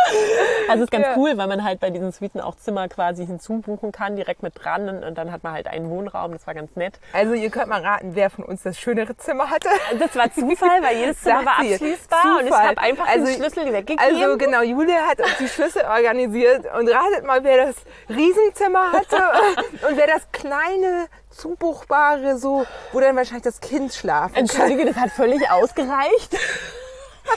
Also 0.68 0.82
es 0.82 0.86
ist 0.86 0.90
ganz 0.92 1.04
Ja. 1.06 1.14
cool, 1.16 1.36
weil 1.36 1.46
man 1.46 1.62
halt 1.62 1.78
bei 1.80 1.90
diesen 1.90 2.10
Suiten 2.10 2.40
auch 2.40 2.56
Zimmer 2.56 2.88
quasi 2.88 3.26
hinzubuchen 3.26 3.92
kann, 3.92 4.16
direkt 4.16 4.42
mit 4.42 4.54
dran 4.62 4.88
und, 4.88 5.04
und 5.04 5.18
dann 5.18 5.30
hat 5.30 5.42
man 5.44 5.52
halt 5.52 5.66
einen 5.66 5.90
Wohnraum. 5.90 6.32
Das 6.32 6.46
war 6.46 6.54
ganz 6.54 6.74
nett. 6.74 6.94
Also 7.12 7.34
ihr 7.34 7.50
könnt 7.50 7.68
mal 7.68 7.82
raten, 7.82 8.14
wer 8.14 8.30
von 8.30 8.44
uns 8.44 8.62
das 8.62 8.78
schönere 8.78 9.14
Zimmer 9.18 9.50
hatte. 9.50 9.68
Das 9.98 10.16
war 10.16 10.32
Zufall, 10.32 10.82
weil 10.82 10.96
jedes 10.96 11.20
Zimmer 11.22 11.44
war 11.44 11.58
abschließbar 11.58 12.38
und 12.38 12.44
ich 12.46 12.50
Zufall. 12.50 12.68
habe 12.68 12.78
einfach 12.78 13.06
Also- 13.08 13.26
den 13.26 13.34
Schlüssel 13.36 13.72
weggegeben. 13.72 13.98
Also 13.98 14.38
genau, 14.38 14.62
Julia 14.62 15.00
hat 15.06 15.18
uns 15.20 15.36
die 15.38 15.48
Schlüssel 15.48 15.82
organisiert 15.84 16.64
und 16.78 16.88
ratet 16.88 17.24
mal, 17.26 17.44
wer 17.44 17.66
das 17.66 17.76
Riesenzimmer 18.08 18.92
hatte 18.92 19.16
und 19.88 19.96
wer 19.98 20.06
das 20.06 20.30
kleine, 20.32 21.06
zubuchbare, 21.30 22.38
so, 22.38 22.64
wo 22.92 23.00
dann 23.00 23.16
wahrscheinlich 23.16 23.44
das 23.44 23.60
Kind 23.60 23.92
schlafen 23.92 24.34
kann. 24.34 24.44
Entschuldige, 24.44 24.86
das 24.86 24.96
hat 24.96 25.10
völlig 25.10 25.50
ausgereicht. 25.50 26.36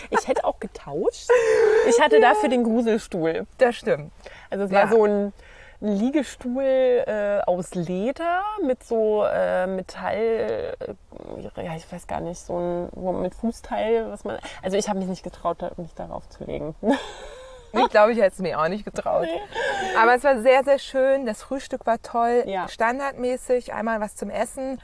Ich 0.10 0.28
hätte 0.28 0.44
auch 0.46 0.60
getauscht. 0.60 1.30
Ich 1.88 2.02
hatte 2.02 2.20
dafür 2.20 2.50
den 2.50 2.64
Gruselstuhl. 2.64 3.46
Das 3.58 3.76
stimmt. 3.76 4.12
Also 4.50 4.66
es 4.66 4.72
Ja. 4.72 4.82
war 4.84 4.88
so 4.90 5.06
ein, 5.06 5.34
Liegestuhl 5.80 6.64
äh, 6.64 7.40
aus 7.46 7.76
Leder 7.76 8.42
mit 8.66 8.84
so 8.84 9.24
äh, 9.24 9.68
Metall, 9.68 10.76
äh, 10.80 11.62
ja 11.64 11.76
ich 11.76 11.92
weiß 11.92 12.08
gar 12.08 12.20
nicht, 12.20 12.40
so 12.40 12.58
ein 12.58 12.90
wo 12.94 13.12
mit 13.12 13.36
Fußteil, 13.36 14.10
was 14.10 14.24
man. 14.24 14.40
Also 14.64 14.76
ich 14.76 14.90
habe 14.90 14.98
mich 14.98 15.08
nicht 15.08 15.24
getraut, 15.24 15.58
mich 15.78 15.94
darauf 15.94 16.28
zu 16.30 16.44
legen. 16.46 16.74
Ich 17.74 17.90
glaube, 17.90 18.12
ich 18.14 18.18
hätte 18.18 18.34
es 18.34 18.40
mir 18.40 18.60
auch 18.60 18.70
nicht 18.70 18.86
getraut. 18.86 19.28
Aber 20.02 20.16
es 20.16 20.24
war 20.24 20.42
sehr, 20.42 20.64
sehr 20.64 20.80
schön. 20.80 21.28
Das 21.28 21.44
Frühstück 21.44 21.86
war 21.86 22.02
toll. 22.02 22.44
Ja. 22.48 22.68
Standardmäßig. 22.68 23.72
Einmal 23.74 24.00
was 24.00 24.16
zum 24.16 24.32
Essen. 24.32 24.82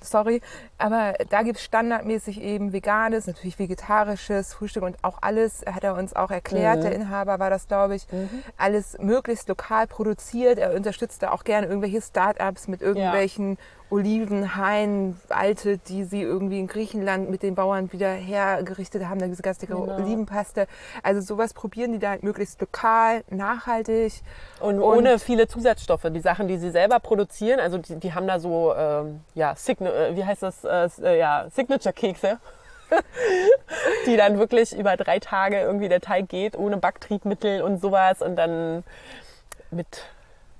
sorry. 0.00 0.40
Aber 0.84 1.14
da 1.30 1.40
gibt 1.40 1.56
es 1.56 1.64
standardmäßig 1.64 2.42
eben 2.42 2.74
veganes, 2.74 3.26
natürlich 3.26 3.58
vegetarisches 3.58 4.52
Frühstück 4.52 4.82
und 4.82 4.98
auch 5.00 5.16
alles, 5.22 5.64
hat 5.64 5.82
er 5.82 5.94
uns 5.94 6.14
auch 6.14 6.30
erklärt, 6.30 6.76
mhm. 6.76 6.82
der 6.82 6.92
Inhaber 6.92 7.38
war 7.38 7.48
das, 7.48 7.68
glaube 7.68 7.94
ich, 7.94 8.06
mhm. 8.12 8.28
alles 8.58 8.98
möglichst 9.00 9.48
lokal 9.48 9.86
produziert. 9.86 10.58
Er 10.58 10.74
unterstützt 10.74 11.22
da 11.22 11.30
auch 11.30 11.44
gerne 11.44 11.68
irgendwelche 11.68 12.02
Start-ups 12.02 12.68
mit 12.68 12.82
irgendwelchen 12.82 13.52
ja. 13.52 13.56
Olivenhain, 13.94 15.20
alte, 15.28 15.78
die 15.78 16.04
sie 16.04 16.22
irgendwie 16.22 16.58
in 16.58 16.66
Griechenland 16.66 17.30
mit 17.30 17.42
den 17.42 17.54
Bauern 17.54 17.92
wieder 17.92 18.10
hergerichtet 18.10 19.08
haben, 19.08 19.20
dann 19.20 19.30
diese 19.30 19.42
ganz 19.42 19.58
dicke 19.58 19.74
genau. 19.74 19.94
Olivenpaste. 19.94 20.66
Also 21.02 21.20
sowas 21.20 21.54
probieren 21.54 21.92
die 21.92 21.98
da 21.98 22.10
halt 22.10 22.24
möglichst 22.24 22.60
lokal, 22.60 23.22
nachhaltig. 23.30 24.22
Und, 24.58 24.76
und, 24.76 24.82
ohne 24.82 25.18
viele 25.18 25.46
Zusatzstoffe. 25.46 26.06
Die 26.10 26.20
Sachen, 26.20 26.48
die 26.48 26.56
sie 26.56 26.70
selber 26.70 26.98
produzieren, 26.98 27.60
also 27.60 27.78
die, 27.78 27.96
die 27.96 28.12
haben 28.14 28.26
da 28.26 28.40
so, 28.40 28.74
ähm, 28.74 29.20
ja, 29.34 29.54
Sign 29.54 29.86
äh, 29.86 30.16
wie 30.16 30.24
heißt 30.24 30.42
das, 30.42 30.64
äh, 30.74 30.88
äh, 31.02 31.18
ja, 31.18 31.46
Signature-Kekse. 31.50 32.38
die 34.06 34.16
dann 34.16 34.38
wirklich 34.38 34.76
über 34.76 34.96
drei 34.96 35.18
Tage 35.18 35.58
irgendwie 35.58 35.88
der 35.88 36.02
Teig 36.02 36.28
geht, 36.28 36.56
ohne 36.56 36.76
Backtriebmittel 36.76 37.62
und 37.62 37.80
sowas 37.80 38.20
und 38.20 38.36
dann 38.36 38.84
mit 39.70 40.04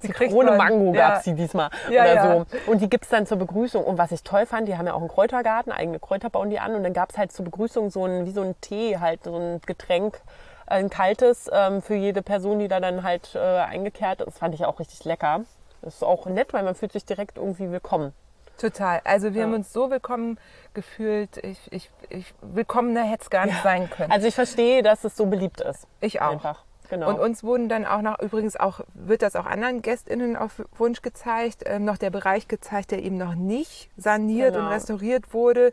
Zitrone 0.00 0.52
Mango 0.52 0.94
ja. 0.94 1.10
gab 1.10 1.22
sie 1.22 1.34
diesmal 1.34 1.70
ja, 1.90 2.02
oder 2.02 2.14
ja. 2.14 2.32
so. 2.32 2.70
Und 2.70 2.80
die 2.80 2.90
gibt's 2.90 3.08
dann 3.08 3.26
zur 3.26 3.38
Begrüßung. 3.38 3.84
Und 3.84 3.98
was 3.98 4.12
ich 4.12 4.22
toll 4.22 4.46
fand, 4.46 4.68
die 4.68 4.76
haben 4.76 4.86
ja 4.86 4.94
auch 4.94 5.00
einen 5.00 5.08
Kräutergarten, 5.08 5.72
eigene 5.72 5.98
Kräuter 5.98 6.30
bauen 6.30 6.50
die 6.50 6.58
an. 6.58 6.74
Und 6.74 6.82
dann 6.82 6.92
gab's 6.92 7.16
halt 7.16 7.32
zur 7.32 7.44
Begrüßung 7.44 7.90
so 7.90 8.04
ein, 8.04 8.26
wie 8.26 8.32
so 8.32 8.42
ein 8.42 8.54
Tee, 8.60 8.98
halt 8.98 9.24
so 9.24 9.36
ein 9.36 9.60
Getränk, 9.66 10.20
ein 10.66 10.90
kaltes 10.90 11.50
ähm, 11.52 11.82
für 11.82 11.94
jede 11.94 12.22
Person, 12.22 12.58
die 12.58 12.68
da 12.68 12.80
dann 12.80 13.02
halt 13.02 13.34
äh, 13.34 13.38
eingekehrt 13.38 14.20
ist. 14.20 14.26
Das 14.26 14.38
fand 14.38 14.54
ich 14.54 14.64
auch 14.64 14.78
richtig 14.78 15.04
lecker. 15.04 15.42
Das 15.82 15.96
ist 15.96 16.02
auch 16.02 16.26
nett, 16.26 16.52
weil 16.52 16.64
man 16.64 16.74
fühlt 16.74 16.92
sich 16.92 17.04
direkt 17.04 17.36
irgendwie 17.36 17.70
willkommen. 17.70 18.12
Total. 18.58 19.00
Also 19.04 19.34
wir 19.34 19.40
ja. 19.40 19.46
haben 19.46 19.54
uns 19.54 19.72
so 19.72 19.90
willkommen 19.90 20.38
gefühlt. 20.74 21.38
Ich, 21.38 21.58
ich, 21.72 21.90
ich 22.08 22.34
willkommener 22.40 23.02
hätte 23.02 23.22
es 23.22 23.30
gar 23.30 23.46
nicht 23.46 23.56
ja. 23.56 23.62
sein 23.62 23.90
können. 23.90 24.12
Also 24.12 24.26
ich 24.26 24.34
verstehe, 24.34 24.82
dass 24.82 25.04
es 25.04 25.16
so 25.16 25.26
beliebt 25.26 25.60
ist. 25.60 25.86
Ich 26.00 26.20
auch. 26.20 26.32
Einfach. 26.32 26.64
Genau. 26.90 27.08
Und 27.08 27.18
uns 27.18 27.42
wurden 27.42 27.68
dann 27.68 27.86
auch 27.86 28.02
noch, 28.02 28.20
übrigens 28.20 28.56
auch, 28.56 28.80
wird 28.92 29.22
das 29.22 29.36
auch 29.36 29.46
anderen 29.46 29.80
GästInnen 29.80 30.36
auf 30.36 30.62
Wunsch 30.76 31.00
gezeigt, 31.02 31.62
äh, 31.64 31.78
noch 31.78 31.96
der 31.96 32.10
Bereich 32.10 32.46
gezeigt, 32.46 32.90
der 32.90 33.02
eben 33.02 33.16
noch 33.16 33.34
nicht 33.34 33.90
saniert 33.96 34.54
genau. 34.54 34.66
und 34.66 34.72
restauriert 34.72 35.32
wurde, 35.32 35.72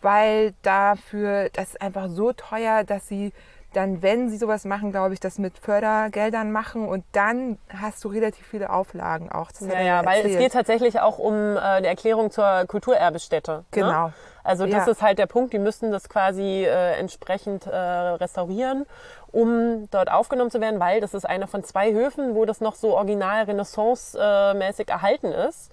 weil 0.00 0.54
dafür, 0.62 1.50
das 1.52 1.70
ist 1.70 1.82
einfach 1.82 2.08
so 2.08 2.32
teuer, 2.32 2.84
dass 2.84 3.08
sie 3.08 3.32
dann, 3.72 4.02
wenn 4.02 4.30
sie 4.30 4.36
sowas 4.36 4.64
machen, 4.64 4.90
glaube 4.90 5.14
ich, 5.14 5.20
das 5.20 5.38
mit 5.38 5.58
Fördergeldern 5.58 6.52
machen 6.52 6.88
und 6.88 7.04
dann 7.12 7.58
hast 7.68 8.04
du 8.04 8.08
relativ 8.08 8.46
viele 8.46 8.70
Auflagen 8.70 9.30
auch. 9.30 9.50
Das 9.52 9.66
ja, 9.68 9.80
ja, 9.80 10.04
weil 10.04 10.26
es 10.26 10.38
geht 10.38 10.52
tatsächlich 10.52 11.00
auch 11.00 11.18
um 11.18 11.56
äh, 11.56 11.80
die 11.80 11.86
Erklärung 11.86 12.30
zur 12.30 12.64
Kulturerbestätte. 12.66 13.52
Ne? 13.52 13.64
Genau. 13.70 14.06
Ne? 14.06 14.12
Also 14.44 14.66
das 14.66 14.86
ja. 14.86 14.92
ist 14.92 15.02
halt 15.02 15.18
der 15.18 15.26
Punkt, 15.26 15.52
die 15.52 15.60
müssten 15.60 15.92
das 15.92 16.08
quasi 16.08 16.64
äh, 16.64 16.98
entsprechend 16.98 17.66
äh, 17.66 17.76
restaurieren 17.76 18.86
um 19.32 19.88
dort 19.90 20.10
aufgenommen 20.10 20.50
zu 20.50 20.60
werden, 20.60 20.78
weil 20.78 21.00
das 21.00 21.14
ist 21.14 21.24
einer 21.24 21.48
von 21.48 21.64
zwei 21.64 21.92
Höfen, 21.92 22.34
wo 22.34 22.44
das 22.44 22.60
noch 22.60 22.74
so 22.74 22.94
original 22.94 23.44
Renaissance-mäßig 23.44 24.88
erhalten 24.88 25.32
ist. 25.32 25.72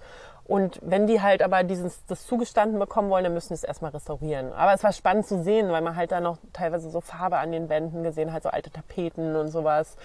Und 0.50 0.80
wenn 0.82 1.06
die 1.06 1.22
halt 1.22 1.42
aber 1.42 1.62
dieses, 1.62 2.04
das 2.06 2.26
zugestanden 2.26 2.80
bekommen 2.80 3.08
wollen, 3.08 3.22
dann 3.22 3.34
müssen 3.34 3.50
sie 3.50 3.54
es 3.54 3.62
erstmal 3.62 3.92
restaurieren. 3.92 4.52
Aber 4.52 4.72
es 4.72 4.82
war 4.82 4.92
spannend 4.92 5.24
zu 5.24 5.44
sehen, 5.44 5.70
weil 5.70 5.80
man 5.80 5.94
halt 5.94 6.10
da 6.10 6.20
noch 6.20 6.38
teilweise 6.52 6.90
so 6.90 7.00
Farbe 7.00 7.38
an 7.38 7.52
den 7.52 7.68
Wänden 7.68 8.02
gesehen 8.02 8.32
hat, 8.32 8.42
so 8.42 8.48
alte 8.48 8.68
Tapeten 8.68 9.36
und 9.36 9.50
sowas. 9.50 9.96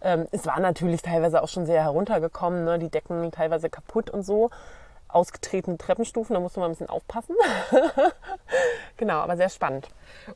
Ähm, 0.00 0.26
es 0.32 0.44
war 0.44 0.58
natürlich 0.58 1.02
teilweise 1.02 1.40
auch 1.40 1.46
schon 1.46 1.66
sehr 1.66 1.84
heruntergekommen, 1.84 2.64
ne? 2.64 2.80
die 2.80 2.88
Decken 2.88 3.30
teilweise 3.30 3.70
kaputt 3.70 4.10
und 4.10 4.24
so 4.24 4.50
ausgetretene 5.06 5.78
Treppenstufen, 5.78 6.34
da 6.34 6.40
musste 6.40 6.58
man 6.58 6.70
ein 6.70 6.72
bisschen 6.72 6.88
aufpassen. 6.88 7.36
genau, 9.02 9.18
aber 9.18 9.36
sehr 9.36 9.48
spannend. 9.48 9.88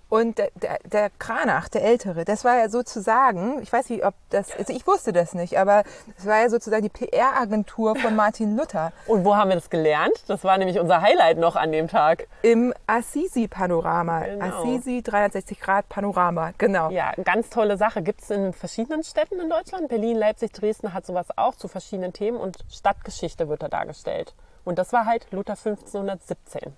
Und 0.09 0.39
der, 0.39 0.51
der, 0.57 0.79
der, 0.85 1.11
Kranach, 1.21 1.69
der 1.69 1.85
Ältere, 1.85 2.25
das 2.25 2.45
war 2.45 2.57
ja 2.59 2.69
sozusagen, 2.69 3.63
ich 3.63 3.73
weiß 3.73 3.91
nicht, 3.91 4.05
ob 4.05 4.15
das, 4.31 4.51
also 4.57 4.73
ich 4.73 4.85
wusste 4.89 5.13
das 5.13 5.35
nicht, 5.35 5.57
aber 5.57 5.85
das 6.17 6.27
war 6.27 6.41
ja 6.41 6.51
sozusagen 6.51 6.83
die 6.83 6.89
PR-Agentur 6.89 7.95
von 7.95 8.17
Martin 8.17 8.57
Luther. 8.57 8.93
Und 9.07 9.25
wo 9.25 9.37
haben 9.37 9.51
wir 9.51 9.55
das 9.55 9.71
gelernt? 9.71 10.25
Das 10.27 10.43
war 10.43 10.59
nämlich 10.59 10.81
unser 10.81 11.01
Highlight 11.01 11.39
noch 11.39 11.55
an 11.55 11.71
dem 11.71 11.87
Tag. 11.87 12.27
Im 12.43 12.75
Assisi-Panorama. 12.89 14.25
Genau. 14.25 14.45
Assisi 14.45 15.01
360 15.01 15.61
Grad 15.61 15.89
Panorama, 15.89 16.51
genau. 16.59 16.91
Ja, 16.91 17.13
ganz 17.23 17.49
tolle 17.49 17.77
Sache. 17.77 18.03
Gibt 18.03 18.23
es 18.23 18.31
in 18.31 18.53
verschiedenen 18.53 19.05
Städten 19.05 19.39
in 19.39 19.49
Deutschland. 19.49 19.87
Berlin, 19.87 20.17
Leipzig, 20.17 20.53
Dresden 20.53 20.93
hat 20.93 21.07
sowas 21.07 21.29
auch 21.37 21.55
zu 21.55 21.69
verschiedenen 21.69 22.13
Themen 22.13 22.39
und 22.39 22.59
Stadtgeschichte 22.69 23.49
wird 23.49 23.63
da 23.63 23.69
dargestellt. 23.69 24.35
Und 24.65 24.81
das 24.81 24.93
war 24.93 25.07
halt 25.07 25.31
Luther 25.31 25.53
1517. 25.53 26.75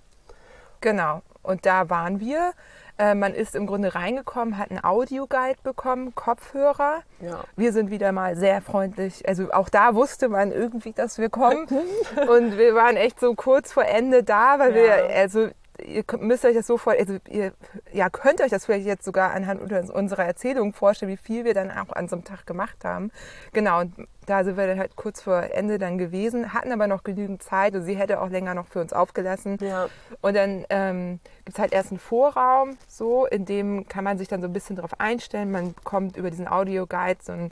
Genau. 0.81 1.23
Und 1.49 1.65
da 1.65 1.89
waren 1.89 2.21
wir. 2.21 2.53
Äh, 2.99 3.15
man 3.15 3.33
ist 3.33 3.55
im 3.55 3.67
Grunde 3.67 3.95
reingekommen, 3.95 4.59
hat 4.59 4.71
einen 4.71 4.85
Audioguide 4.85 5.59
bekommen, 5.63 6.15
Kopfhörer. 6.15 7.03
Ja. 7.21 7.45
Wir 7.57 7.73
sind 7.73 7.91
wieder 7.91 8.13
mal 8.13 8.37
sehr 8.37 8.61
freundlich. 8.61 9.27
Also 9.27 9.51
auch 9.53 9.71
da 9.71 9.95
wusste 9.95 10.29
man 10.29 10.53
irgendwie, 10.53 10.93
dass 10.93 11.19
wir 11.19 11.31
kommen. 11.31 11.67
und 12.29 12.59
wir 12.59 12.75
waren 12.75 12.97
echt 12.97 13.19
so 13.19 13.35
kurz 13.35 13.73
vor 13.73 13.85
Ende 13.85 14.25
da, 14.25 14.59
weil 14.59 14.77
ja. 14.77 14.83
wir, 14.83 15.17
also 15.17 15.49
ihr 15.83 16.05
müsst 16.19 16.45
euch 16.45 16.57
das 16.57 16.67
so 16.67 16.77
vorstellen, 16.77 17.09
also 17.09 17.21
ihr 17.31 17.53
ja, 17.93 18.11
könnt 18.11 18.41
euch 18.43 18.51
das 18.51 18.67
vielleicht 18.67 18.85
jetzt 18.85 19.05
sogar 19.05 19.31
anhand 19.31 19.73
unserer 19.91 20.25
Erzählung 20.25 20.75
vorstellen, 20.75 21.13
wie 21.13 21.17
viel 21.17 21.45
wir 21.45 21.55
dann 21.55 21.71
auch 21.71 21.95
an 21.95 22.09
so 22.09 22.17
einem 22.17 22.25
Tag 22.25 22.47
gemacht 22.47 22.85
haben. 22.85 23.11
Genau, 23.53 23.81
und 23.81 23.95
da 24.29 24.45
sind 24.45 24.57
wir 24.57 24.67
dann 24.67 24.79
halt 24.79 24.97
kurz 24.97 25.23
vor 25.23 25.43
Ende 25.43 25.79
dann 25.79 25.97
gewesen, 25.97 26.53
hatten 26.53 26.71
aber 26.73 26.87
noch 26.87 27.03
genügend 27.03 27.43
Zeit 27.43 27.75
und 27.75 27.83
sie 27.83 27.97
hätte 27.97 28.21
auch 28.21 28.29
länger 28.29 28.55
noch 28.55 28.67
für 28.67 28.81
uns 28.81 28.93
aufgelassen. 28.93 29.59
Ja. 29.61 29.89
Und 30.21 30.37
dann 30.37 30.67
ähm, 30.69 31.21
gibt 31.45 31.57
es 31.57 31.59
halt 31.59 31.73
erst 31.73 31.91
einen 31.91 31.99
Vorraum, 31.99 32.77
so, 32.87 33.27
in 33.27 33.45
dem 33.47 33.89
kann 33.89 34.05
man 34.05 34.19
sich 34.19 34.29
dann 34.29 34.41
so 34.41 34.47
ein 34.47 34.53
bisschen 34.53 34.77
drauf 34.77 35.01
einstellen. 35.01 35.51
Man 35.51 35.75
kommt 35.85 36.17
über 36.17 36.31
diesen 36.31 36.49
Audioguide 36.49 37.21
so 37.23 37.33
ein 37.33 37.51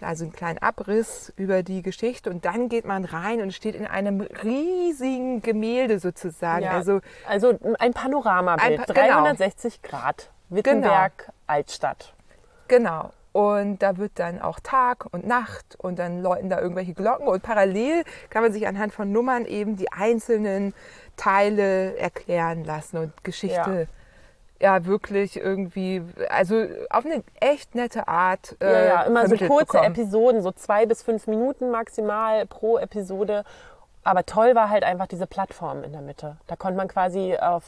also 0.00 0.24
einen 0.24 0.32
kleinen 0.32 0.58
Abriss 0.58 1.32
über 1.36 1.62
die 1.62 1.80
Geschichte 1.80 2.28
und 2.28 2.44
dann 2.44 2.68
geht 2.68 2.84
man 2.84 3.04
rein 3.04 3.40
und 3.40 3.52
steht 3.52 3.76
in 3.76 3.86
einem 3.86 4.20
riesigen 4.20 5.42
Gemälde 5.42 6.00
sozusagen. 6.00 6.64
Ja, 6.64 6.72
also, 6.72 7.00
also 7.28 7.56
ein 7.78 7.92
Panoramabild, 7.92 8.80
ein 8.80 8.86
pa 8.86 8.92
360 8.92 9.80
genau. 9.80 9.90
Grad, 9.90 10.30
Wittenberg, 10.48 11.18
genau. 11.18 11.32
Altstadt. 11.46 12.14
Genau. 12.66 13.12
Und 13.32 13.78
da 13.82 13.96
wird 13.96 14.12
dann 14.16 14.42
auch 14.42 14.60
Tag 14.60 15.06
und 15.10 15.26
Nacht 15.26 15.76
und 15.78 15.98
dann 15.98 16.22
läuten 16.22 16.50
da 16.50 16.60
irgendwelche 16.60 16.92
Glocken 16.92 17.26
und 17.26 17.42
parallel 17.42 18.04
kann 18.28 18.42
man 18.42 18.52
sich 18.52 18.66
anhand 18.66 18.92
von 18.92 19.10
Nummern 19.10 19.46
eben 19.46 19.76
die 19.76 19.90
einzelnen 19.90 20.74
Teile 21.16 21.96
erklären 21.96 22.64
lassen 22.64 22.98
und 22.98 23.24
Geschichte. 23.24 23.88
Ja 23.88 24.02
ja 24.62 24.86
wirklich 24.86 25.36
irgendwie, 25.36 26.02
also 26.30 26.64
auf 26.88 27.04
eine 27.04 27.24
echt 27.40 27.74
nette 27.74 28.06
Art. 28.06 28.56
Äh, 28.60 28.72
ja, 28.72 28.84
ja, 28.84 29.02
immer 29.02 29.26
so 29.26 29.36
kurze 29.36 29.66
bekommen. 29.66 29.84
Episoden, 29.84 30.40
so 30.40 30.52
zwei 30.52 30.86
bis 30.86 31.02
fünf 31.02 31.26
Minuten 31.26 31.70
maximal 31.70 32.46
pro 32.46 32.78
Episode. 32.78 33.44
Aber 34.04 34.24
toll 34.24 34.54
war 34.54 34.70
halt 34.70 34.84
einfach 34.84 35.06
diese 35.06 35.26
Plattform 35.26 35.82
in 35.82 35.92
der 35.92 36.00
Mitte. 36.00 36.36
Da 36.46 36.56
konnte 36.56 36.76
man 36.76 36.88
quasi 36.88 37.36
auf 37.36 37.64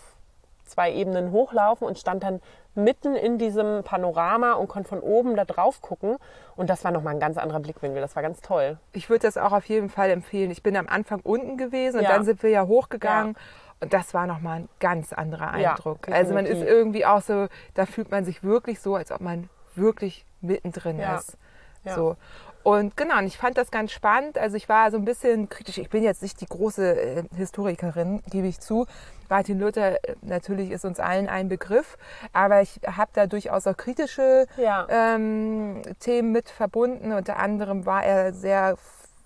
zwei 0.64 0.92
Ebenen 0.92 1.30
hochlaufen 1.30 1.86
und 1.86 1.98
stand 1.98 2.22
dann 2.22 2.40
mitten 2.74 3.14
in 3.14 3.38
diesem 3.38 3.84
Panorama 3.84 4.54
und 4.54 4.68
konnte 4.68 4.88
von 4.88 5.00
oben 5.00 5.36
da 5.36 5.44
drauf 5.44 5.80
gucken. 5.80 6.16
Und 6.56 6.70
das 6.70 6.84
war 6.84 6.90
nochmal 6.90 7.14
ein 7.14 7.20
ganz 7.20 7.38
anderer 7.38 7.60
Blickwinkel. 7.60 8.00
Das 8.00 8.16
war 8.16 8.22
ganz 8.22 8.40
toll. 8.40 8.78
Ich 8.92 9.08
würde 9.10 9.26
das 9.26 9.36
auch 9.36 9.52
auf 9.52 9.66
jeden 9.66 9.88
Fall 9.88 10.10
empfehlen. 10.10 10.50
Ich 10.50 10.62
bin 10.62 10.76
am 10.76 10.88
Anfang 10.88 11.20
unten 11.22 11.56
gewesen 11.56 11.98
und 11.98 12.04
ja. 12.04 12.10
dann 12.10 12.24
sind 12.24 12.42
wir 12.42 12.50
ja 12.50 12.66
hochgegangen. 12.66 13.34
Ja. 13.34 13.40
Und 13.80 13.92
das 13.92 14.14
war 14.14 14.26
nochmal 14.26 14.60
ein 14.60 14.68
ganz 14.80 15.12
anderer 15.12 15.50
Eindruck. 15.50 16.08
Ja, 16.08 16.14
also 16.14 16.34
man 16.34 16.46
ist 16.46 16.62
irgendwie 16.62 17.04
auch 17.04 17.20
so, 17.20 17.48
da 17.74 17.86
fühlt 17.86 18.10
man 18.10 18.24
sich 18.24 18.42
wirklich 18.42 18.80
so, 18.80 18.94
als 18.94 19.12
ob 19.12 19.20
man 19.20 19.48
wirklich 19.74 20.24
mittendrin 20.40 20.98
ist. 20.98 21.36
Ja. 21.84 21.94
So. 21.94 22.16
Und 22.64 22.96
genau, 22.96 23.18
und 23.18 23.26
ich 23.26 23.36
fand 23.36 23.58
das 23.58 23.70
ganz 23.70 23.92
spannend. 23.92 24.38
Also 24.38 24.56
ich 24.56 24.70
war 24.70 24.90
so 24.90 24.96
ein 24.96 25.04
bisschen 25.04 25.50
kritisch. 25.50 25.76
Ich 25.76 25.90
bin 25.90 26.02
jetzt 26.02 26.22
nicht 26.22 26.40
die 26.40 26.46
große 26.46 26.98
äh, 26.98 27.22
Historikerin, 27.36 28.22
gebe 28.30 28.46
ich 28.46 28.58
zu. 28.58 28.86
Martin 29.28 29.60
Luther 29.60 30.02
äh, 30.02 30.16
natürlich 30.22 30.70
ist 30.70 30.86
uns 30.86 30.98
allen 30.98 31.28
ein 31.28 31.50
Begriff, 31.50 31.98
aber 32.32 32.62
ich 32.62 32.80
habe 32.86 33.10
da 33.12 33.26
durchaus 33.26 33.66
auch 33.66 33.76
kritische 33.76 34.46
ja. 34.56 34.86
ähm, 34.88 35.82
Themen 36.00 36.32
mit 36.32 36.48
verbunden. 36.48 37.12
Unter 37.12 37.36
anderem 37.36 37.84
war 37.84 38.02
er 38.02 38.32
sehr 38.32 38.76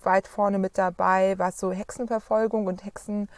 weit 0.03 0.27
vorne 0.27 0.59
mit 0.59 0.77
dabei, 0.77 1.35
was 1.39 1.61
so 1.61 1.71
Hexenverfolgung 1.71 2.67
und 2.67 2.85
Hexen 2.85 3.29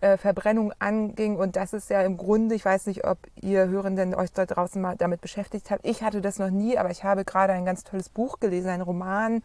äh, 0.00 0.16
Verbrennung 0.16 0.72
anging. 0.78 1.36
Und 1.36 1.56
das 1.56 1.72
ist 1.72 1.90
ja 1.90 2.02
im 2.02 2.16
Grunde, 2.16 2.54
ich 2.54 2.64
weiß 2.64 2.86
nicht, 2.86 3.04
ob 3.06 3.18
ihr 3.40 3.68
Hörenden 3.68 4.14
euch 4.14 4.32
da 4.32 4.46
draußen 4.46 4.80
mal 4.80 4.96
damit 4.96 5.20
beschäftigt 5.20 5.70
habt. 5.70 5.86
Ich 5.86 6.02
hatte 6.02 6.20
das 6.20 6.38
noch 6.38 6.50
nie, 6.50 6.78
aber 6.78 6.90
ich 6.90 7.04
habe 7.04 7.24
gerade 7.24 7.52
ein 7.52 7.64
ganz 7.64 7.84
tolles 7.84 8.08
Buch 8.08 8.40
gelesen, 8.40 8.68
ein 8.70 8.80
Roman, 8.82 9.42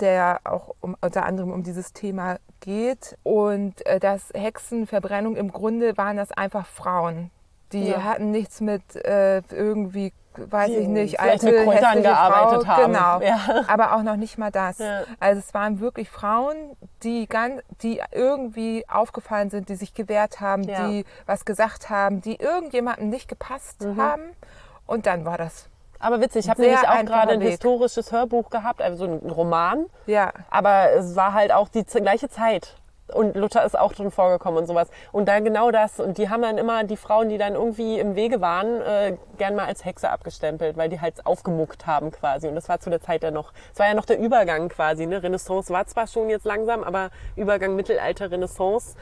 der 0.00 0.40
auch 0.44 0.74
um, 0.80 0.96
unter 1.00 1.24
anderem 1.26 1.52
um 1.52 1.62
dieses 1.62 1.92
Thema 1.92 2.38
geht. 2.60 3.16
Und 3.22 3.84
äh, 3.86 4.00
das 4.00 4.30
Hexenverbrennung, 4.34 5.36
im 5.36 5.52
Grunde 5.52 5.96
waren 5.96 6.16
das 6.16 6.32
einfach 6.32 6.66
Frauen, 6.66 7.30
Die 7.72 7.88
Ja. 7.90 8.02
hatten 8.04 8.30
nichts 8.30 8.60
mit 8.60 8.96
äh, 8.96 9.42
irgendwie, 9.50 10.12
weiß 10.48 10.70
ich 10.70 10.86
nicht, 10.88 11.18
vielleicht 11.20 11.44
alte, 11.44 11.70
hässliche 11.70 12.02
gearbeitet 12.02 12.66
Frau. 12.66 12.76
haben. 12.76 12.92
Genau. 12.92 13.20
Ja. 13.20 13.64
Aber 13.68 13.94
auch 13.96 14.02
noch 14.02 14.16
nicht 14.16 14.38
mal 14.38 14.50
das. 14.50 14.78
Ja. 14.78 15.02
Also 15.18 15.40
es 15.40 15.52
waren 15.54 15.80
wirklich 15.80 16.10
Frauen, 16.10 16.54
die, 17.02 17.26
ganz, 17.26 17.62
die 17.82 18.00
irgendwie 18.12 18.84
aufgefallen 18.88 19.50
sind, 19.50 19.68
die 19.68 19.74
sich 19.76 19.94
gewehrt 19.94 20.40
haben, 20.40 20.62
Ja. 20.64 20.86
die 20.88 21.04
was 21.26 21.44
gesagt 21.44 21.90
haben, 21.90 22.20
die 22.20 22.36
irgendjemandem 22.36 23.08
nicht 23.10 23.28
gepasst 23.28 23.82
Mhm. 23.82 24.00
haben. 24.00 24.22
Und 24.86 25.06
dann 25.06 25.24
war 25.24 25.38
das. 25.38 25.66
Aber 26.02 26.20
witzig, 26.20 26.46
ich 26.46 26.50
habe 26.50 26.62
nämlich 26.62 26.88
auch 26.88 27.04
gerade 27.04 27.32
ein 27.34 27.42
historisches 27.42 28.10
Hörbuch 28.10 28.48
gehabt, 28.48 28.80
also 28.80 29.04
ein 29.04 29.30
Roman. 29.30 29.84
Ja, 30.06 30.32
Aber 30.50 30.90
es 30.92 31.14
war 31.14 31.34
halt 31.34 31.52
auch 31.52 31.68
die 31.68 31.84
gleiche 31.84 32.30
Zeit. 32.30 32.76
Und 33.14 33.36
Luther 33.36 33.64
ist 33.64 33.78
auch 33.78 33.92
drin 33.92 34.10
vorgekommen 34.10 34.60
und 34.60 34.66
sowas. 34.66 34.88
Und 35.12 35.28
da 35.28 35.40
genau 35.40 35.70
das. 35.70 36.00
Und 36.00 36.18
die 36.18 36.28
haben 36.28 36.42
dann 36.42 36.58
immer 36.58 36.84
die 36.84 36.96
Frauen, 36.96 37.28
die 37.28 37.38
dann 37.38 37.54
irgendwie 37.54 37.98
im 37.98 38.14
Wege 38.14 38.40
waren, 38.40 38.80
äh, 38.80 39.16
gern 39.38 39.54
mal 39.54 39.66
als 39.66 39.84
Hexe 39.84 40.10
abgestempelt, 40.10 40.76
weil 40.76 40.88
die 40.88 41.00
halt 41.00 41.26
aufgemuckt 41.26 41.86
haben 41.86 42.10
quasi. 42.10 42.48
Und 42.48 42.54
das 42.54 42.68
war 42.68 42.80
zu 42.80 42.90
der 42.90 43.00
Zeit 43.00 43.22
ja 43.22 43.30
noch, 43.30 43.52
es 43.72 43.78
war 43.78 43.88
ja 43.88 43.94
noch 43.94 44.04
der 44.04 44.18
Übergang 44.18 44.68
quasi. 44.68 45.06
Ne? 45.06 45.22
Renaissance 45.22 45.72
war 45.72 45.86
zwar 45.86 46.06
schon 46.06 46.28
jetzt 46.28 46.44
langsam, 46.44 46.84
aber 46.84 47.10
Übergang 47.36 47.76
Mittelalter, 47.76 48.30
Renaissance, 48.30 48.96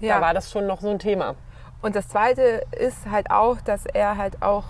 ja. 0.00 0.16
da 0.16 0.20
war 0.20 0.34
das 0.34 0.50
schon 0.50 0.66
noch 0.66 0.80
so 0.80 0.90
ein 0.90 0.98
Thema. 0.98 1.34
Und 1.82 1.96
das 1.96 2.08
Zweite 2.08 2.62
ist 2.72 3.10
halt 3.10 3.30
auch, 3.30 3.60
dass 3.60 3.84
er 3.86 4.16
halt 4.16 4.42
auch 4.42 4.64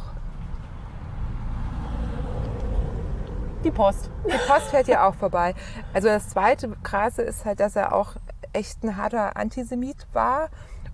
Die 3.65 3.71
Post. 3.71 4.11
Die 4.27 4.37
Post 4.47 4.67
fährt 4.71 4.89
ja 4.89 5.09
auch 5.09 5.15
vorbei. 5.15 5.55
Also 5.95 6.09
das 6.09 6.29
zweite 6.29 6.69
Krasse 6.83 7.23
ist 7.23 7.47
halt, 7.47 7.61
dass 7.61 7.77
er 7.77 7.95
auch 7.95 8.17
echt 8.55 8.83
ein 8.83 8.97
harter 8.97 9.37
Antisemit 9.37 10.07
war. 10.13 10.49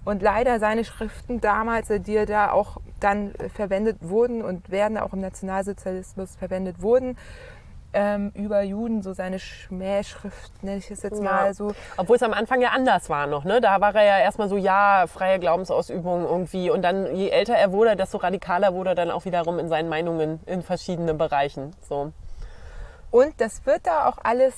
Und 0.04 0.22
leider 0.22 0.58
seine 0.58 0.84
Schriften 0.84 1.40
damals, 1.40 1.88
die 1.88 2.16
er 2.16 2.26
da 2.26 2.52
auch 2.52 2.78
dann 3.00 3.34
äh, 3.34 3.48
verwendet 3.50 3.98
wurden 4.00 4.42
und 4.42 4.70
werden 4.70 4.96
auch 4.96 5.12
im 5.12 5.20
Nationalsozialismus 5.20 6.36
verwendet 6.36 6.80
wurden, 6.80 7.16
ähm, 7.92 8.30
über 8.34 8.62
Juden, 8.62 9.02
so 9.02 9.12
seine 9.12 9.38
Schmähschrift, 9.38 10.62
nenne 10.62 10.78
ich 10.78 10.90
es 10.90 11.02
jetzt 11.02 11.20
mal 11.20 11.52
so. 11.54 11.72
Obwohl 11.96 12.16
es 12.16 12.22
am 12.22 12.32
Anfang 12.32 12.60
ja 12.60 12.70
anders 12.70 13.10
war 13.10 13.26
noch, 13.26 13.44
ne? 13.44 13.60
Da 13.60 13.80
war 13.80 13.94
er 13.94 14.04
ja 14.04 14.18
erstmal 14.20 14.48
so, 14.48 14.56
ja, 14.56 15.06
freie 15.08 15.38
Glaubensausübung 15.38 16.24
irgendwie. 16.24 16.70
Und 16.70 16.82
dann, 16.82 17.14
je 17.16 17.30
älter 17.30 17.54
er 17.54 17.72
wurde, 17.72 17.96
desto 17.96 18.18
radikaler 18.18 18.74
wurde 18.74 18.90
er 18.90 18.94
dann 18.94 19.10
auch 19.10 19.24
wiederum 19.24 19.58
in 19.58 19.68
seinen 19.68 19.88
Meinungen 19.88 20.40
in 20.46 20.62
verschiedenen 20.62 21.18
Bereichen. 21.18 21.72
So. 21.88 22.12
Und 23.10 23.40
das 23.40 23.66
wird 23.66 23.86
da 23.86 24.08
auch 24.08 24.18
alles, 24.22 24.54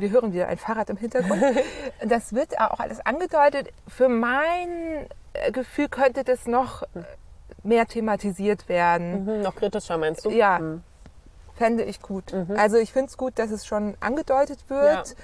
wir 0.00 0.10
hören 0.10 0.32
wieder 0.32 0.48
ein 0.48 0.58
Fahrrad 0.58 0.90
im 0.90 0.96
Hintergrund, 0.96 1.42
das 2.06 2.34
wird 2.34 2.58
auch 2.60 2.80
alles 2.80 3.04
angedeutet. 3.04 3.68
Für 3.88 4.08
mein 4.08 5.06
äh, 5.32 5.50
Gefühl 5.52 5.88
könnte 5.88 6.24
das 6.24 6.46
noch 6.46 6.82
äh, 6.82 6.86
mehr 7.62 7.86
thematisiert 7.86 8.68
werden. 8.68 9.24
Mhm, 9.24 9.42
noch 9.42 9.56
kritischer 9.56 9.98
meinst 9.98 10.24
du? 10.24 10.30
Ja, 10.30 10.58
Mhm. 10.58 10.82
fände 11.56 11.84
ich 11.84 12.00
gut. 12.00 12.32
Also 12.56 12.78
ich 12.78 12.92
finde 12.92 13.08
es 13.10 13.16
gut, 13.18 13.38
dass 13.38 13.50
es 13.50 13.66
schon 13.66 13.94
angedeutet 14.00 14.58
wird. 14.68 15.08
Ja. 15.08 15.14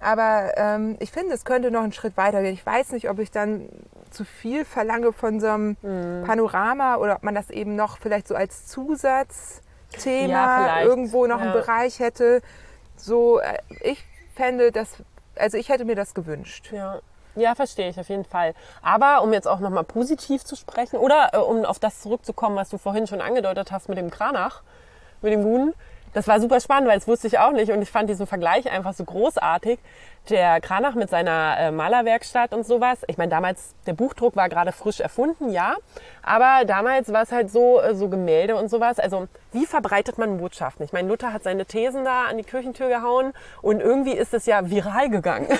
Aber 0.00 0.50
ähm, 0.56 0.96
ich 0.98 1.12
finde, 1.12 1.34
es 1.34 1.44
könnte 1.44 1.70
noch 1.70 1.82
einen 1.82 1.92
Schritt 1.92 2.16
weiter 2.16 2.42
gehen. 2.42 2.52
Ich 2.52 2.66
weiß 2.66 2.90
nicht, 2.92 3.08
ob 3.08 3.18
ich 3.20 3.30
dann 3.30 3.68
zu 4.10 4.24
viel 4.24 4.64
verlange 4.64 5.12
von 5.12 5.40
so 5.40 5.46
einem 5.46 5.76
Mhm. 5.82 6.24
Panorama 6.26 6.96
oder 6.96 7.16
ob 7.16 7.22
man 7.22 7.34
das 7.34 7.48
eben 7.50 7.76
noch 7.76 7.98
vielleicht 7.98 8.26
so 8.28 8.34
als 8.34 8.66
Zusatzthema 8.66 10.66
Ja, 10.66 10.82
irgendwo 10.82 11.26
noch 11.26 11.40
einen 11.40 11.54
Ja. 11.54 11.60
Bereich 11.60 12.00
hätte. 12.00 12.42
So, 12.96 13.40
äh, 13.40 13.58
ich 13.82 14.04
fände 14.34 14.72
das, 14.72 14.96
also 15.36 15.56
ich 15.56 15.68
hätte 15.68 15.84
mir 15.84 15.96
das 15.96 16.14
gewünscht. 16.14 16.70
Ja. 16.72 17.00
Ja, 17.36 17.56
verstehe 17.56 17.88
ich 17.88 17.98
auf 17.98 18.08
jeden 18.08 18.24
Fall. 18.24 18.54
Aber 18.80 19.22
um 19.22 19.32
jetzt 19.32 19.48
auch 19.48 19.58
nochmal 19.58 19.82
positiv 19.82 20.44
zu 20.44 20.54
sprechen 20.54 20.98
oder 20.98 21.30
äh, 21.32 21.38
um 21.38 21.64
auf 21.64 21.80
das 21.80 22.00
zurückzukommen, 22.00 22.54
was 22.54 22.68
du 22.68 22.78
vorhin 22.78 23.06
schon 23.08 23.20
angedeutet 23.20 23.72
hast 23.72 23.88
mit 23.88 23.98
dem 23.98 24.10
Kranach, 24.10 24.62
mit 25.20 25.32
dem 25.32 25.42
Guden, 25.42 25.74
das 26.14 26.26
war 26.28 26.40
super 26.40 26.60
spannend, 26.60 26.88
weil 26.88 26.98
das 26.98 27.06
wusste 27.06 27.26
ich 27.26 27.38
auch 27.38 27.52
nicht 27.52 27.70
und 27.70 27.82
ich 27.82 27.90
fand 27.90 28.08
diesen 28.08 28.26
Vergleich 28.26 28.70
einfach 28.70 28.94
so 28.94 29.04
großartig. 29.04 29.78
Der 30.30 30.58
Kranach 30.62 30.94
mit 30.94 31.10
seiner 31.10 31.56
äh, 31.58 31.70
Malerwerkstatt 31.70 32.54
und 32.54 32.64
sowas. 32.64 33.00
Ich 33.08 33.18
meine, 33.18 33.28
damals, 33.28 33.74
der 33.86 33.92
Buchdruck 33.92 34.36
war 34.36 34.48
gerade 34.48 34.72
frisch 34.72 35.00
erfunden, 35.00 35.50
ja. 35.50 35.74
Aber 36.22 36.64
damals 36.64 37.12
war 37.12 37.24
es 37.24 37.30
halt 37.30 37.50
so, 37.50 37.78
äh, 37.82 37.94
so 37.94 38.08
Gemälde 38.08 38.56
und 38.56 38.70
sowas. 38.70 38.98
Also, 38.98 39.28
wie 39.52 39.66
verbreitet 39.66 40.16
man 40.16 40.38
Botschaften? 40.38 40.82
Ich 40.86 40.94
meine, 40.94 41.08
Luther 41.08 41.34
hat 41.34 41.42
seine 41.42 41.66
Thesen 41.66 42.06
da 42.06 42.22
an 42.24 42.38
die 42.38 42.42
Kirchentür 42.44 42.88
gehauen 42.88 43.34
und 43.60 43.80
irgendwie 43.82 44.12
ist 44.14 44.32
es 44.32 44.46
ja 44.46 44.70
viral 44.70 45.10
gegangen. 45.10 45.46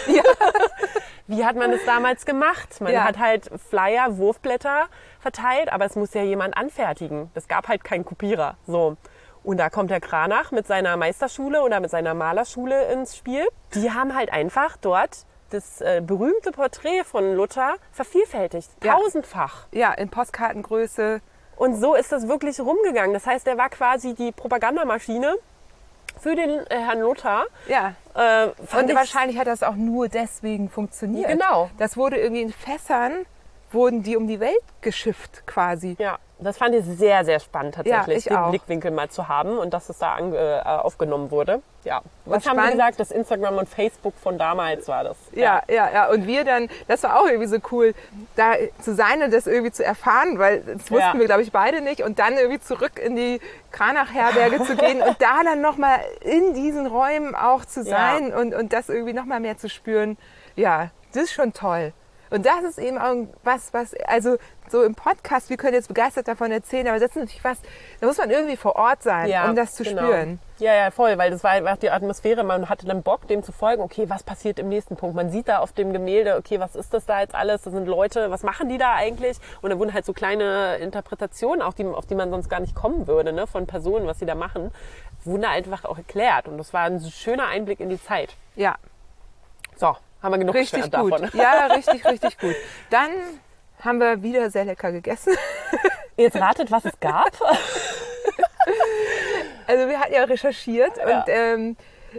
Wie 1.26 1.44
hat 1.44 1.57
man 1.57 1.70
das 1.70 1.80
damals 1.86 2.26
gemacht? 2.26 2.80
Man 2.80 2.92
Ja. 2.92 3.05
hat 3.05 3.18
halt 3.18 3.50
Flyer, 3.70 4.18
Wurfblätter 4.18 4.88
verteilt, 5.20 5.72
aber 5.72 5.86
es 5.86 5.96
muss 5.96 6.12
ja 6.12 6.22
jemand 6.22 6.55
anfertigen. 6.57 7.30
Es 7.34 7.48
gab 7.48 7.68
halt 7.68 7.82
keinen 7.82 8.05
Kopierer. 8.05 8.57
So. 8.66 8.96
Und 9.45 9.59
da 9.59 9.68
kommt 9.70 9.90
der 9.90 10.01
Kranach 10.01 10.51
mit 10.53 10.66
seiner 10.66 10.97
Meisterschule 10.97 11.62
oder 11.62 11.78
mit 11.80 11.90
seiner 11.90 12.14
Malerschule 12.14 12.90
ins 12.92 13.16
Spiel. 13.16 13.47
Die 13.74 13.92
haben 13.92 14.14
halt 14.16 14.32
einfach 14.32 14.76
dort 14.78 15.26
das 15.51 15.80
äh, 15.82 16.03
berühmte 16.05 16.51
Porträt 16.51 17.05
von 17.05 17.34
Luther 17.36 17.74
vervielfältigt. 17.92 18.70
Ja. 18.82 18.95
Tausendfach. 18.95 19.66
Ja, 19.70 19.92
in 19.92 20.09
Postkartengröße. 20.09 21.20
Und 21.57 21.76
so 21.76 21.95
ist 21.95 22.11
das 22.11 22.26
wirklich 22.26 22.59
rumgegangen. 22.59 23.12
Das 23.12 23.26
heißt, 23.26 23.47
er 23.47 23.59
war 23.59 23.68
quasi 23.68 24.14
die 24.14 24.32
Propagandamaschine 24.32 25.36
für 26.20 26.34
den 26.34 26.51
äh, 26.51 26.64
Herrn 26.78 27.01
Luther. 27.01 27.45
Ja. 27.68 27.95
Äh, 28.14 28.47
Und 28.76 28.88
ich- 28.88 28.97
wahrscheinlich 28.97 29.38
hat 29.38 29.47
das 29.47 29.62
auch 29.62 29.74
nur 29.76 30.09
deswegen 30.09 30.70
funktioniert. 30.70 31.28
Genau. 31.28 31.70
Das 31.78 31.97
wurde 31.97 32.16
irgendwie 32.16 32.42
in 32.42 32.53
Fässern, 32.53 33.26
wurden 33.74 34.02
die 34.02 34.16
um 34.16 34.26
die 34.26 34.40
Welt 34.40 34.62
geschifft 34.80 35.42
quasi. 35.46 35.96
Ja, 35.98 36.18
das 36.38 36.56
fand 36.58 36.74
ich 36.74 36.84
sehr, 36.84 37.24
sehr 37.24 37.40
spannend 37.40 37.74
tatsächlich, 37.76 38.24
Ja, 38.26 38.30
den 38.30 38.38
auch. 38.38 38.50
Blickwinkel 38.50 38.90
mal 38.90 39.08
zu 39.08 39.28
haben 39.28 39.56
und 39.58 39.72
dass 39.74 39.88
es 39.88 39.98
da 39.98 40.18
äh, 40.18 40.60
aufgenommen 40.62 41.30
wurde. 41.30 41.60
Ja, 41.84 42.00
was 42.24 42.46
haben 42.46 42.56
wir 42.56 42.70
gesagt? 42.70 42.98
Das 42.98 43.10
Instagram 43.10 43.58
und 43.58 43.68
Facebook 43.68 44.14
von 44.22 44.38
damals 44.38 44.88
war 44.88 45.04
das. 45.04 45.16
Ja, 45.32 45.62
ja, 45.68 45.90
ja. 45.92 46.10
Und 46.10 46.26
wir 46.26 46.44
dann, 46.44 46.68
das 46.88 47.02
war 47.02 47.20
auch 47.20 47.26
irgendwie 47.26 47.46
so 47.46 47.58
cool, 47.72 47.94
da 48.36 48.54
zu 48.80 48.94
sein 48.94 49.22
und 49.22 49.32
das 49.34 49.46
irgendwie 49.46 49.70
zu 49.72 49.84
erfahren, 49.84 50.38
weil 50.38 50.60
das 50.60 50.90
wussten 50.90 50.96
Ja. 50.98 51.14
wir, 51.18 51.26
glaube 51.26 51.42
ich, 51.42 51.52
beide 51.52 51.82
nicht. 51.82 52.02
Und 52.02 52.18
dann 52.18 52.34
irgendwie 52.38 52.60
zurück 52.60 52.98
in 52.98 53.16
die 53.16 53.38
Kranach-Herberge 53.72 54.64
zu 54.64 54.76
gehen 54.76 55.02
und 55.02 55.20
da 55.20 55.42
dann 55.44 55.60
nochmal 55.60 56.00
in 56.22 56.54
diesen 56.54 56.86
Räumen 56.86 57.34
auch 57.34 57.64
zu 57.66 57.80
Ja. 57.82 57.86
sein 57.96 58.32
und, 58.32 58.54
und 58.54 58.72
das 58.72 58.88
irgendwie 58.88 59.12
nochmal 59.12 59.40
mehr 59.40 59.58
zu 59.58 59.68
spüren. 59.68 60.16
Ja, 60.56 60.90
das 61.12 61.24
ist 61.24 61.32
schon 61.34 61.52
toll. 61.52 61.92
Und 62.35 62.45
das 62.45 62.64
ist 62.64 62.78
eben 62.78 62.99
auch 62.99 63.14
was, 63.45 63.72
was, 63.72 63.95
also 64.09 64.39
so 64.68 64.82
im 64.82 64.97
Podcast, 64.97 65.51
wir 65.51 65.57
können 65.57 65.74
jetzt 65.74 65.87
begeistert 65.87 66.26
davon 66.26 66.51
erzählen, 66.51 66.89
aber 66.89 66.99
das 66.99 67.11
ist 67.11 67.16
natürlich 67.16 67.45
was, 67.45 67.59
da 68.01 68.09
muss 68.09 68.18
man 68.18 68.28
irgendwie 68.28 68.57
vor 68.57 68.74
Ort 68.74 69.05
sein, 69.05 69.28
Ja, 69.28 69.49
um 69.49 69.55
das 69.55 69.74
zu 69.74 69.85
genau. 69.85 70.03
spüren. 70.03 70.41
Ja, 70.59 70.74
ja, 70.74 70.91
voll, 70.91 71.16
weil 71.16 71.30
das 71.30 71.45
war 71.45 71.53
einfach 71.53 71.76
die 71.76 71.91
Atmosphäre. 71.91 72.43
Man 72.43 72.68
hatte 72.68 72.87
dann 72.87 73.05
Bock, 73.05 73.28
dem 73.28 73.45
zu 73.45 73.53
folgen. 73.53 73.82
Okay, 73.82 74.09
was 74.09 74.24
passiert 74.24 74.59
im 74.59 74.68
nächsten 74.68 74.97
Punkt? 74.97 75.14
Man 75.14 75.30
sieht 75.30 75.47
da 75.47 75.59
auf 75.59 75.72
dem 75.72 75.93
Gemälde, 75.93 76.37
okay, 76.37 76.59
was 76.59 76.74
ist 76.74 76.93
das 76.93 77.07
da 77.07 77.20
jetzt 77.20 77.37
alles? 77.37 77.62
Das 77.62 77.72
sind 77.72 77.87
Leute, 77.87 78.32
was 78.32 78.43
machen 78.43 78.68
die 78.68 78.78
da 78.78 78.95
eigentlich? 78.95 79.39
Und 79.62 79.70
da 79.70 79.78
wurden 79.78 79.95
halt 79.95 80.05
so 80.05 80.12
kleine 80.12 80.78
Interpretationen, 80.78 81.62
auch 81.62 81.74
die, 81.74 81.85
auf 81.87 82.07
die 82.07 82.16
man 82.16 82.30
sonst 82.30 82.49
gar 82.49 82.59
nicht 82.59 82.74
kommen 82.74 83.07
würde, 83.07 83.32
ne, 83.32 83.47
von 83.47 83.68
Personen, 83.68 84.09
was 84.09 84.18
sie 84.18 84.26
da 84.26 84.35
machen, 84.35 84.72
wurden 85.24 85.43
da 85.43 85.51
einfach 85.51 85.85
auch 85.85 85.99
erklärt. 85.99 86.49
Und 86.49 86.59
das 86.59 86.72
war 86.72 86.82
ein 86.82 87.01
schöner 87.01 87.47
Einblick 87.47 87.78
in 87.78 87.91
die 87.91 88.03
Zeit. 88.03 88.35
Ja, 88.57 88.74
So, 89.76 89.97
haben 90.24 90.32
wir 90.32 90.38
genug 90.38 90.54
richtig 90.56 90.82
geschwärmt 90.82 91.10
gut. 91.10 91.22
davon. 91.22 91.38
Ja, 91.40 91.66
richtig, 91.74 92.04
richtig 92.04 92.38
gut. 92.38 92.56
Dann 92.90 93.10
haben 93.80 94.00
wir 94.00 94.22
wieder 94.22 94.50
sehr 94.50 94.64
lecker 94.64 94.90
gegessen. 94.90 95.36
Jetzt 96.16 96.36
ratet, 96.36 96.70
was 96.72 96.84
es 96.84 96.98
gab. 96.98 97.30
Also 99.66 99.88
wir 99.88 99.98
hatten 100.00 100.12
ja 100.12 100.24
recherchiert 100.24 100.96
Ja. 100.98 101.18
und 101.20 101.24
ähm, 101.28 101.76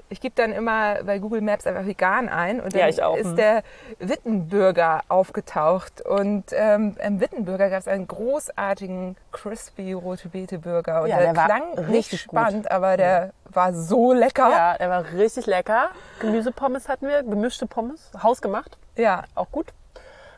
ich 0.10 0.22
gebe 0.22 0.34
dann 0.36 0.52
immer 0.52 1.04
bei 1.04 1.20
Google 1.20 1.42
Maps 1.42 1.66
einfach 1.68 1.86
vegan 1.86 2.30
ein 2.30 2.60
und 2.62 2.74
dann 2.74 2.80
Ja, 2.82 2.88
ich 2.88 3.02
auch. 3.04 3.16
ist 3.18 3.28
Mhm. 3.32 3.36
der 3.36 3.64
Wittenbürger 4.00 5.02
aufgetaucht 5.08 6.02
und 6.02 6.46
ähm, 6.52 6.96
im 7.04 7.20
Wittenbürger 7.20 7.70
gab 7.70 7.80
es 7.80 7.88
einen 7.88 8.08
großartigen 8.08 9.16
crispy 9.32 9.94
rote 9.94 10.30
Beete 10.30 10.60
Burger 10.60 11.04
und 11.04 11.10
Ja, 11.10 11.18
der, 11.20 11.34
der 11.34 11.46
klang 11.46 11.70
nicht 11.76 11.90
richtig 11.90 12.28
gut. 12.28 12.40
spannend, 12.40 12.72
aber 12.72 12.98
der 12.98 13.34
war 13.46 13.74
so 13.74 14.14
lecker. 14.14 14.50
Ja, 14.50 14.78
der 14.78 14.90
war 14.90 15.06
richtig 15.14 15.46
lecker. 15.46 15.90
Gemüsepommes 16.20 16.88
hatten 16.90 17.08
wir, 17.08 17.24
gemischte 17.24 17.68
Pommes, 17.68 18.12
hausgemacht, 18.22 18.78
Ja, 18.96 19.24
auch 19.36 19.52
gut. 19.52 19.68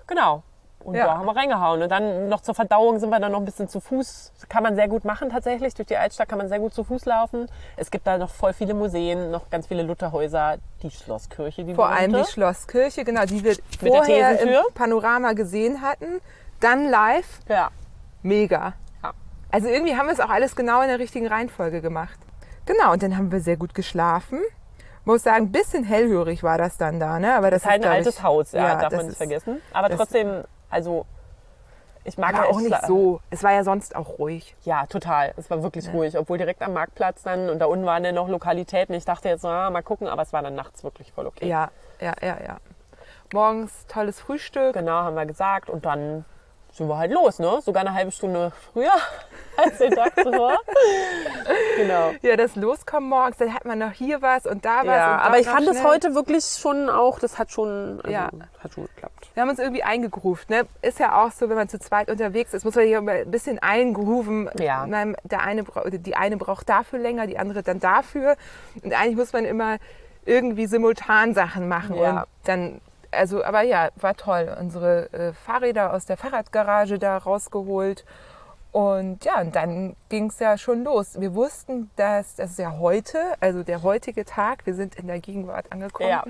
Genau. 0.08 0.44
Und 0.88 0.96
Ja. 0.96 1.06
da 1.08 1.18
haben 1.18 1.26
wir 1.26 1.36
reingehauen. 1.36 1.82
Und 1.82 1.90
dann 1.92 2.30
noch 2.30 2.40
zur 2.40 2.56
Verdauung 2.56 2.98
sind 3.00 3.10
wir 3.10 3.20
dann 3.20 3.34
noch 3.34 3.40
ein 3.40 3.46
bisschen 3.46 3.68
zu 3.68 3.82
Fuß. 3.82 4.32
Kann 4.48 4.64
man 4.64 4.76
sehr 4.76 4.88
gut 4.88 5.04
machen 5.04 5.30
tatsächlich. 5.30 5.74
Durch 5.74 5.86
die 5.90 5.98
Altstadt 5.98 6.30
kann 6.30 6.38
man 6.38 6.48
sehr 6.48 6.60
gut 6.60 6.74
zu 6.74 6.86
Fuß 6.86 7.04
laufen. 7.04 7.48
Es 7.76 7.92
gibt 7.92 8.08
da 8.08 8.18
noch 8.18 8.30
voll 8.30 8.54
viele 8.54 8.74
Museen, 8.74 9.30
noch 9.30 9.50
ganz 9.50 9.68
viele 9.68 9.84
Lutherhäuser, 9.84 10.56
die 10.82 10.90
Schlosskirche, 10.90 11.66
die 11.66 11.74
vor 11.76 11.90
allem 11.90 12.06
die 12.06 12.12
berühmte. 12.14 12.32
Schlosskirche, 12.32 13.04
genau, 13.04 13.26
die 13.26 13.44
wir 13.44 13.56
der 13.82 13.92
vorher 13.92 14.40
im. 14.40 14.50
Panorama 14.76 15.34
gesehen 15.34 15.82
hatten, 15.82 16.22
dann 16.62 16.90
live, 16.90 17.40
Ja. 17.50 17.70
mega. 18.24 18.72
Ja. 19.04 19.12
Also 19.52 19.68
irgendwie 19.68 19.98
haben 19.98 20.06
wir 20.06 20.14
es 20.14 20.22
auch 20.22 20.30
alles 20.30 20.56
genau 20.56 20.82
in 20.84 20.88
der 20.88 21.00
richtigen 21.00 21.28
Reihenfolge 21.28 21.82
gemacht. 21.82 22.18
Genau, 22.66 22.94
und 22.94 23.04
dann 23.04 23.18
haben 23.18 23.30
wir 23.30 23.42
sehr 23.42 23.58
gut 23.58 23.74
geschlafen. 23.76 24.40
Muss 25.04 25.24
sagen, 25.24 25.48
ein 25.48 25.52
bisschen 25.52 25.84
hellhörig 25.84 26.44
war 26.44 26.58
das 26.58 26.78
dann 26.78 26.98
da, 27.00 27.20
ne? 27.20 27.34
Aber 27.36 27.52
das, 27.52 27.64
Das 27.64 27.72
ist 27.72 27.72
halt 27.72 27.86
ein 27.86 27.92
altes 27.92 28.16
ich, 28.20 28.24
Haus, 28.24 28.52
ja, 28.54 28.76
darf 28.76 28.84
das 28.90 28.94
man 28.94 29.06
nicht 29.08 29.18
vergessen. 29.18 29.62
Aber 29.74 29.90
trotzdem, 29.90 30.44
also 30.70 31.06
Ich 32.04 32.18
mag 32.18 32.34
Aber 32.34 32.46
ja 32.46 32.52
auch 32.52 32.60
nicht 32.62 32.86
so. 32.88 33.20
Es 33.30 33.44
war 33.44 33.52
ja 33.52 33.64
sonst 33.64 33.96
auch 33.96 34.18
ruhig. 34.18 34.56
Ja, 34.64 34.86
total. 34.86 35.34
Es 35.36 35.50
war 35.50 35.62
wirklich 35.62 35.92
ruhig. 35.92 36.18
Obwohl 36.18 36.38
direkt 36.38 36.62
am 36.62 36.74
Marktplatz 36.74 37.24
dann 37.24 37.50
und 37.50 37.60
da 37.60 37.66
unten 37.66 37.86
waren 37.86 38.06
ja 38.06 38.14
noch 38.14 38.30
Lokalitäten. 38.30 38.96
Ich 38.96 39.04
dachte 39.04 39.28
jetzt, 39.28 39.44
ah, 39.44 39.70
mal 39.70 39.84
gucken, 39.84 40.08
aber 40.08 40.22
es 40.22 40.32
war 40.32 40.42
dann 40.42 40.56
nachts 40.56 40.84
wirklich 40.84 41.12
voll 41.12 41.28
okay. 41.28 41.48
Ja, 41.48 41.70
ja, 42.00 42.14
ja, 42.22 42.38
ja. 42.42 42.58
Morgens 43.34 43.86
tolles 43.88 44.22
Frühstück. 44.22 44.74
Genau, 44.74 44.94
haben 44.94 45.16
wir 45.16 45.26
gesagt. 45.26 45.70
Und 45.70 45.86
dann 45.86 46.24
sind 46.78 46.88
wir 46.88 46.98
halt 46.98 47.12
los, 47.12 47.40
ne? 47.40 47.60
Sogar 47.62 47.82
eine 47.82 47.94
halbe 47.94 48.12
Stunde 48.12 48.52
früher 48.72 48.92
als 49.58 49.78
den 49.80 49.92
Tag 49.94 50.14
zuvor. 50.16 50.58
genau. 51.76 52.12
Ja, 52.22 52.36
das 52.36 52.56
Loskommen 52.56 53.10
morgens, 53.10 53.38
dann 53.38 53.54
hat 53.54 53.66
man 53.66 53.80
noch 53.80 53.92
hier 53.92 54.22
was 54.22 54.46
und 54.46 54.64
da 54.66 54.80
was. 54.80 54.86
Ja, 54.86 55.18
aber 55.18 55.40
ich 55.40 55.48
fand 55.48 55.68
es 55.68 55.84
heute 55.84 56.14
wirklich 56.16 56.46
schon 56.46 56.90
auch, 56.90 57.20
das 57.20 57.40
hat 57.40 57.52
schon, 57.52 58.00
also, 58.04 58.12
Ja. 58.12 58.30
hat 58.64 58.74
schon 58.74 58.86
geklappt. 58.86 59.30
Wir 59.34 59.42
haben 59.42 59.50
uns 59.50 59.60
irgendwie 59.60 59.84
eingegruft. 59.84 60.50
Ne? 60.50 60.66
Ist 60.82 61.00
ja 61.00 61.24
auch 61.24 61.32
so, 61.32 61.50
wenn 61.50 61.56
man 61.58 61.70
zu 61.70 61.80
zweit 61.80 62.10
unterwegs 62.10 62.54
ist, 62.54 62.64
muss 62.64 62.76
man 62.76 62.86
hier 62.86 63.00
ein 63.00 63.32
bisschen 63.32 63.60
eingrooven. 63.60 64.50
Ja. 64.60 64.86
Man, 64.88 65.16
der 65.24 65.42
eine, 65.42 65.64
die 65.92 66.16
eine 66.16 66.38
braucht 66.38 66.70
dafür 66.70 67.00
länger, 67.00 67.28
die 67.28 67.38
andere 67.38 67.64
dann 67.64 67.80
dafür. 67.80 68.36
Und 68.84 68.94
eigentlich 68.94 69.16
muss 69.18 69.34
man 69.34 69.46
immer 69.46 69.78
irgendwie 70.26 70.68
simultan 70.68 71.34
Sachen 71.34 71.68
machen. 71.68 71.96
Ja. 71.96 72.22
Und 72.22 72.28
dann, 72.46 72.82
also, 73.12 73.44
aber 73.44 73.62
ja, 73.62 73.90
war 73.96 74.16
toll. 74.16 74.56
Unsere 74.60 75.12
äh, 75.14 75.34
Fahrräder 75.34 75.94
aus 75.94 76.06
der 76.06 76.18
Fahrradgarage 76.18 77.00
da 77.00 77.18
rausgeholt. 77.18 78.06
Und 78.72 79.26
ja, 79.26 79.42
und 79.42 79.56
dann 79.56 79.96
ging 80.10 80.28
es 80.28 80.40
ja 80.40 80.58
schon 80.58 80.84
los. 80.84 81.20
Wir 81.20 81.34
wussten, 81.34 81.90
dass 81.96 82.36
das 82.36 82.52
ist 82.52 82.60
ja 82.60 82.78
heute, 82.78 83.20
also 83.40 83.64
der 83.64 83.82
heutige 83.82 84.26
Tag, 84.26 84.66
wir 84.66 84.76
sind 84.76 84.96
in 84.96 85.08
der 85.08 85.20
Gegenwart 85.20 85.72
angekommen. 85.72 86.10
Ja. 86.10 86.24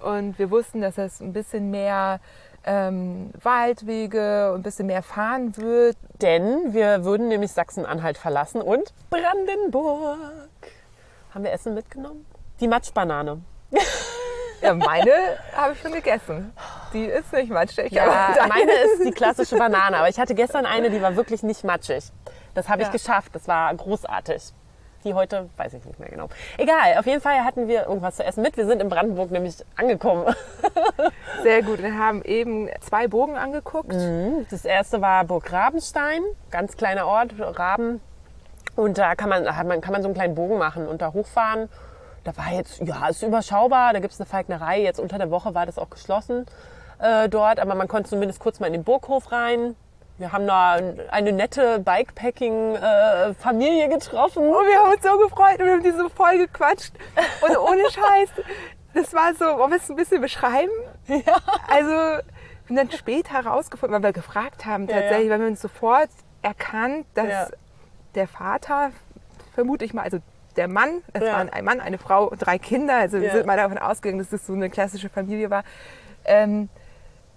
Und 0.00 0.38
wir 0.38 0.50
wussten, 0.50 0.82
dass 0.82 0.98
es 0.98 1.20
ein 1.20 1.32
bisschen 1.32 1.70
mehr 1.70 2.20
ähm, 2.66 3.30
Waldwege 3.42 4.52
und 4.52 4.60
ein 4.60 4.62
bisschen 4.62 4.86
mehr 4.86 5.02
fahren 5.02 5.56
wird. 5.56 5.96
Denn 6.20 6.74
wir 6.74 7.04
würden 7.04 7.28
nämlich 7.28 7.52
Sachsen-Anhalt 7.52 8.18
verlassen 8.18 8.60
und 8.60 8.92
Brandenburg. 9.10 10.18
Haben 11.32 11.44
wir 11.44 11.52
Essen 11.52 11.74
mitgenommen? 11.74 12.26
Die 12.60 12.68
Matschbanane. 12.68 13.40
Ja, 14.64 14.74
meine 14.74 15.12
habe 15.56 15.72
ich 15.74 15.80
schon 15.80 15.92
gegessen. 15.92 16.52
Die 16.92 17.04
ist 17.04 17.32
nicht 17.32 17.50
matschig. 17.50 17.92
Ja, 17.92 18.34
meine 18.48 18.72
ist 18.72 19.04
die 19.06 19.10
klassische 19.10 19.56
Banane. 19.56 19.96
Aber 19.98 20.08
ich 20.08 20.18
hatte 20.18 20.34
gestern 20.34 20.64
eine, 20.66 20.90
die 20.90 21.02
war 21.02 21.16
wirklich 21.16 21.42
nicht 21.42 21.64
matschig. 21.64 22.04
Das 22.54 22.68
habe 22.68 22.82
ich 22.82 22.88
Ja. 22.88 22.92
geschafft. 22.92 23.34
Das 23.34 23.46
war 23.48 23.74
großartig. 23.74 24.52
Die 25.04 25.12
heute, 25.12 25.50
weiß 25.58 25.74
ich 25.74 25.84
nicht 25.84 26.00
mehr 26.00 26.08
genau. 26.08 26.28
Egal, 26.56 26.96
auf 26.98 27.04
jeden 27.04 27.20
Fall 27.20 27.44
hatten 27.44 27.68
wir 27.68 27.82
irgendwas 27.86 28.16
zu 28.16 28.24
essen 28.24 28.42
mit. 28.42 28.56
Wir 28.56 28.64
sind 28.66 28.80
in 28.80 28.88
Brandenburg 28.88 29.30
nämlich 29.30 29.56
angekommen. 29.76 30.34
Sehr 31.42 31.62
gut. 31.62 31.82
Wir 31.82 31.98
haben 31.98 32.22
eben 32.22 32.70
zwei 32.80 33.06
Bogen 33.06 33.36
angeguckt. 33.36 33.92
Das 34.50 34.64
erste 34.64 35.02
war 35.02 35.24
Burg 35.24 35.52
Rabenstein, 35.52 36.22
ganz 36.50 36.78
kleiner 36.78 37.06
Ort, 37.06 37.34
Raben. 37.38 38.00
Und 38.76 38.96
da 38.96 39.14
kann 39.14 39.28
man, 39.28 39.56
hat 39.56 39.66
man, 39.66 39.80
kann 39.82 39.92
man 39.92 40.00
so 40.02 40.08
einen 40.08 40.14
kleinen 40.14 40.34
Bogen 40.34 40.56
machen 40.58 40.88
und 40.88 41.02
da 41.02 41.12
hochfahren. 41.12 41.68
Da 42.24 42.36
war 42.36 42.50
jetzt, 42.52 42.80
ja, 42.80 43.06
ist 43.08 43.22
überschaubar. 43.22 43.92
Da 43.92 44.00
gibt 44.00 44.12
es 44.14 44.20
eine 44.20 44.26
Falknerei. 44.26 44.80
Jetzt 44.80 44.98
unter 44.98 45.18
der 45.18 45.30
Woche 45.30 45.54
war 45.54 45.66
das 45.66 45.78
auch 45.78 45.90
geschlossen 45.90 46.46
äh, 46.98 47.28
dort. 47.28 47.60
Aber 47.60 47.74
man 47.74 47.86
konnte 47.88 48.08
zumindest 48.10 48.40
kurz 48.40 48.58
mal 48.60 48.66
in 48.66 48.72
den 48.72 48.84
Burghof 48.84 49.30
rein. 49.30 49.76
Wir 50.16 50.32
haben 50.32 50.46
da 50.46 50.78
eine 51.10 51.32
nette 51.32 51.80
Bikepacking-Familie 51.80 53.88
getroffen. 53.88 54.44
Und 54.46 54.66
wir 54.66 54.78
haben 54.78 54.92
uns 54.92 55.02
so 55.02 55.18
gefreut 55.18 55.58
und 55.60 55.66
wir 55.66 55.72
haben 55.72 55.82
die 55.82 55.90
so 55.90 56.08
voll 56.08 56.38
gequatscht. 56.38 56.92
Und 57.46 57.56
ohne 57.58 57.82
Scheiß, 57.90 58.28
das 58.94 59.12
war 59.12 59.34
so, 59.34 59.44
wollen 59.58 59.70
wir 59.72 59.78
es 59.78 59.90
ein 59.90 59.96
bisschen 59.96 60.20
beschreiben? 60.20 60.70
Ja. 61.08 61.18
Also, 61.68 62.22
haben 62.66 62.76
dann 62.76 62.90
später 62.92 63.34
herausgefunden, 63.34 63.94
weil 63.96 64.04
wir 64.08 64.12
gefragt 64.12 64.64
haben, 64.64 64.86
Ja, 64.88 65.00
tatsächlich, 65.00 65.26
ja. 65.26 65.32
weil 65.34 65.40
wir 65.40 65.48
uns 65.48 65.60
sofort 65.60 66.08
erkannt, 66.42 67.06
dass 67.14 67.26
Ja. 67.28 67.48
der 68.14 68.28
Vater, 68.28 68.90
vermute 69.54 69.84
ich 69.84 69.92
mal, 69.94 70.02
also 70.02 70.18
der 70.56 70.68
Mann, 70.68 71.02
es 71.12 71.22
Ja. 71.22 71.32
waren 71.34 71.50
ein 71.50 71.64
Mann, 71.64 71.80
eine 71.80 71.98
Frau 71.98 72.24
und 72.28 72.38
drei 72.38 72.58
Kinder, 72.58 72.96
also 72.96 73.20
wir 73.20 73.28
Ja. 73.28 73.32
sind 73.34 73.46
mal 73.46 73.56
davon 73.56 73.78
ausgegangen, 73.78 74.18
dass 74.18 74.30
das 74.30 74.46
so 74.46 74.52
eine 74.52 74.70
klassische 74.70 75.08
Familie 75.08 75.50
war, 75.50 75.64
ähm, 76.24 76.68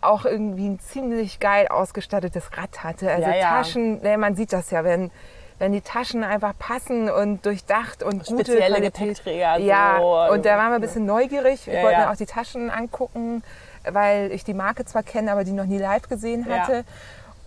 auch 0.02 0.26
irgendwie 0.26 0.68
ein 0.70 0.80
ziemlich 0.80 1.40
geil 1.40 1.68
ausgestattetes 1.68 2.56
Rad 2.58 2.84
hatte. 2.84 3.12
Also 3.12 3.30
Ja. 3.30 3.42
Taschen, 3.50 4.02
ne, 4.02 4.18
man 4.18 4.36
sieht 4.36 4.54
das 4.54 4.70
ja, 4.72 4.84
wenn, 4.84 5.12
wenn 5.60 5.72
die 5.72 5.82
Taschen 5.82 6.24
einfach 6.24 6.54
passen 6.60 7.10
und 7.10 7.46
durchdacht 7.46 8.04
und 8.04 8.26
gute 8.26 8.52
Spezielle. 8.52 8.80
Gepäckträger, 8.82 9.58
Ja, 9.58 9.98
so. 10.00 10.34
und 10.34 10.46
da 10.46 10.58
waren 10.58 10.70
wir 10.70 10.76
ein 10.76 10.82
bisschen 10.82 11.06
neugierig. 11.06 11.66
Wir 11.66 11.82
wollten 11.82 12.02
auch 12.04 12.16
die 12.16 12.28
Taschen 12.28 12.70
angucken, 12.70 13.44
weil 13.90 14.32
ich 14.32 14.44
die 14.44 14.54
Marke 14.54 14.86
zwar 14.86 15.02
kenne, 15.02 15.32
aber 15.32 15.44
die 15.44 15.54
noch 15.54 15.66
nie 15.66 15.80
live 15.80 16.08
gesehen 16.08 16.46
hatte. 16.48 16.84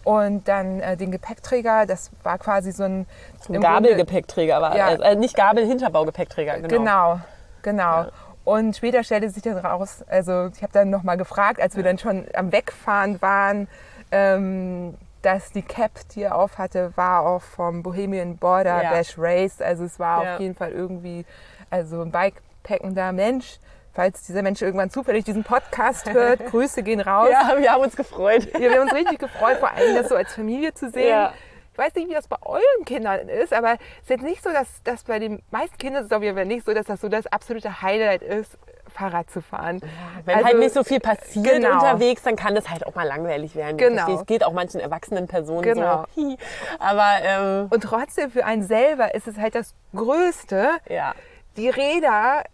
Und 0.05 0.49
dann 0.49 0.81
äh, 0.81 0.97
den 0.97 1.11
Gepäckträger, 1.11 1.85
das 1.87 2.11
war 2.23 2.39
quasi 2.39 2.73
so 2.73 2.85
ein... 2.85 3.07
Gabelgepäckträger 3.49 4.61
war 4.61 4.77
Ja. 4.77 4.89
äh, 4.93 5.15
nicht 5.17 5.37
Gabel, 5.37 5.67
Hinterbaugepäcktträger, 5.67 6.61
genau. 6.61 6.69
Genau, 6.69 7.21
genau. 7.63 8.07
Und 8.45 8.77
später 8.77 9.05
stellte 9.05 9.29
sich 9.29 9.43
dann 9.43 9.59
raus, 9.59 10.03
also 10.09 10.49
ich 10.55 10.63
habe 10.63 10.73
dann 10.73 10.89
nochmal 10.91 11.17
gefragt, 11.19 11.61
als 11.61 11.77
wir 11.77 11.83
dann 11.83 11.99
schon 11.99 12.25
am 12.35 12.53
Wegfahren 12.53 13.21
waren, 13.21 13.69
ähm, 14.11 14.95
dass 15.23 15.53
die 15.53 15.63
Cap, 15.63 15.91
die 16.15 16.23
er 16.23 16.37
auf 16.37 16.57
hatte, 16.57 16.93
war 16.97 17.21
auch 17.27 17.43
vom 17.43 17.83
Bohemian 17.83 18.39
Border 18.39 18.83
Ja. 18.83 18.91
Bash 18.91 19.15
Race. 19.19 19.61
Also 19.61 19.85
es 19.85 19.99
war 19.99 20.25
Ja. 20.25 20.35
auf 20.35 20.41
jeden 20.41 20.55
Fall 20.55 20.73
irgendwie 20.73 21.27
also 21.69 22.01
ein 22.01 22.11
bikepackender 22.11 23.13
Mensch. 23.13 23.59
Falls 23.93 24.23
dieser 24.25 24.43
Mensch 24.43 24.63
irgendwann 24.63 24.91
zufällig 24.91 25.25
diesen 25.25 25.43
Podcast 25.45 26.11
hört, 26.13 26.47
Grüße 26.51 26.83
gehen 26.83 27.01
raus. 27.01 27.29
Ja, 27.31 27.59
wir 27.59 27.73
haben 27.73 27.83
uns 27.83 27.97
gefreut. 27.97 28.49
Ja, 28.55 28.61
wir 28.61 28.73
haben 28.73 28.83
uns 28.83 28.95
richtig 28.95 29.19
gefreut, 29.19 29.57
vor 29.59 29.73
allem 29.73 29.97
das 29.97 30.09
so 30.09 30.15
als 30.15 30.33
Familie 30.35 30.73
zu 30.75 30.91
sehen. 30.91 31.09
Ja. 31.09 31.33
Ich 31.73 31.79
weiß 31.79 31.95
nicht, 31.95 32.09
wie 32.11 32.15
das 32.15 32.29
bei 32.29 32.37
euren 32.43 32.85
Kindern 32.85 33.29
ist, 33.29 33.53
aber 33.55 33.73
es 33.75 34.03
ist 34.03 34.11
jetzt 34.11 34.23
nicht 34.23 34.43
so, 34.43 34.51
dass 34.53 34.69
das 34.85 35.05
bei 35.05 35.19
den 35.19 35.43
meisten 35.51 35.79
Kindern 35.79 36.05
ist 36.05 36.13
auf 36.13 36.23
jeden 36.23 36.37
Fall 36.37 36.45
nicht 36.47 36.67
so, 36.67 36.75
dass 36.75 36.87
das 36.87 37.01
so 37.01 37.09
das 37.09 37.27
absolute 37.27 37.81
Highlight 37.83 38.23
ist, 38.23 38.59
Fahrrad 38.93 39.31
zu 39.31 39.41
fahren. 39.41 39.81
Wenn 40.25 40.35
Also, 40.35 40.47
halt 40.49 40.59
nicht 40.59 40.75
so 40.75 40.83
viel 40.85 41.01
passiert 41.01 41.47
genau. 41.47 41.75
unterwegs, 41.75 42.23
dann 42.23 42.37
kann 42.37 42.55
das 42.55 42.69
halt 42.69 42.87
auch 42.87 42.95
mal 42.97 43.07
langweilig 43.07 43.55
werden. 43.55 43.77
Genau. 43.79 44.15
Es 44.15 44.27
geht 44.27 44.45
auch 44.45 44.53
manchen 44.53 44.81
erwachsenen 44.81 45.27
Personen 45.27 45.63
Genau. 45.63 46.05
so. 46.15 46.37
Aber 46.81 47.09
ähm, 47.23 47.69
Und 47.71 47.83
trotzdem 47.83 48.31
für 48.31 48.45
einen 48.45 48.63
selber 48.67 49.15
ist 49.15 49.27
es 49.29 49.39
halt 49.39 49.55
das 49.55 49.75
Größte, 49.95 50.71
ja, 50.89 51.15
die 51.57 51.69
Räder 51.71 52.45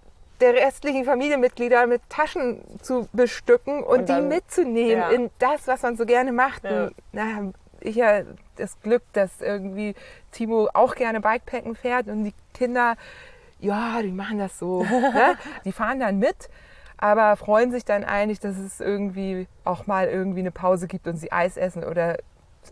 der 0.40 0.54
restlichen 0.54 1.04
Familienmitglieder 1.04 1.86
mit 1.86 2.02
Taschen 2.08 2.60
zu 2.82 3.08
bestücken 3.12 3.82
und, 3.82 4.00
Und 4.00 4.08
dann- 4.08 4.28
die 4.28 4.36
mitzunehmen 4.36 4.98
ja. 4.98 5.10
in 5.10 5.30
das, 5.38 5.66
was 5.66 5.82
man 5.82 5.96
so 5.96 6.04
gerne 6.06 6.32
macht. 6.32 6.64
Ja. 6.64 6.90
Na, 7.12 7.52
ich 7.80 7.96
ja 7.96 8.22
das 8.56 8.80
Glück, 8.80 9.02
dass 9.12 9.40
irgendwie 9.40 9.94
Timo 10.32 10.68
auch 10.74 10.94
gerne 10.94 11.20
Bikepacken 11.20 11.74
fährt 11.76 12.08
und 12.08 12.24
die 12.24 12.34
Kinder, 12.54 12.94
ja, 13.60 14.00
die 14.02 14.12
machen 14.12 14.38
das 14.38 14.58
so. 14.58 14.82
ne? 14.84 15.36
Die 15.64 15.72
fahren 15.72 16.00
dann 16.00 16.18
mit, 16.18 16.48
aber 16.98 17.36
freuen 17.36 17.70
sich 17.70 17.84
dann 17.84 18.04
eigentlich, 18.04 18.40
dass 18.40 18.56
es 18.56 18.80
irgendwie 18.80 19.46
auch 19.64 19.86
mal 19.86 20.08
irgendwie 20.08 20.40
eine 20.40 20.50
Pause 20.50 20.86
gibt 20.88 21.06
und 21.06 21.16
sie 21.16 21.32
Eis 21.32 21.56
essen 21.56 21.84
oder 21.84 22.16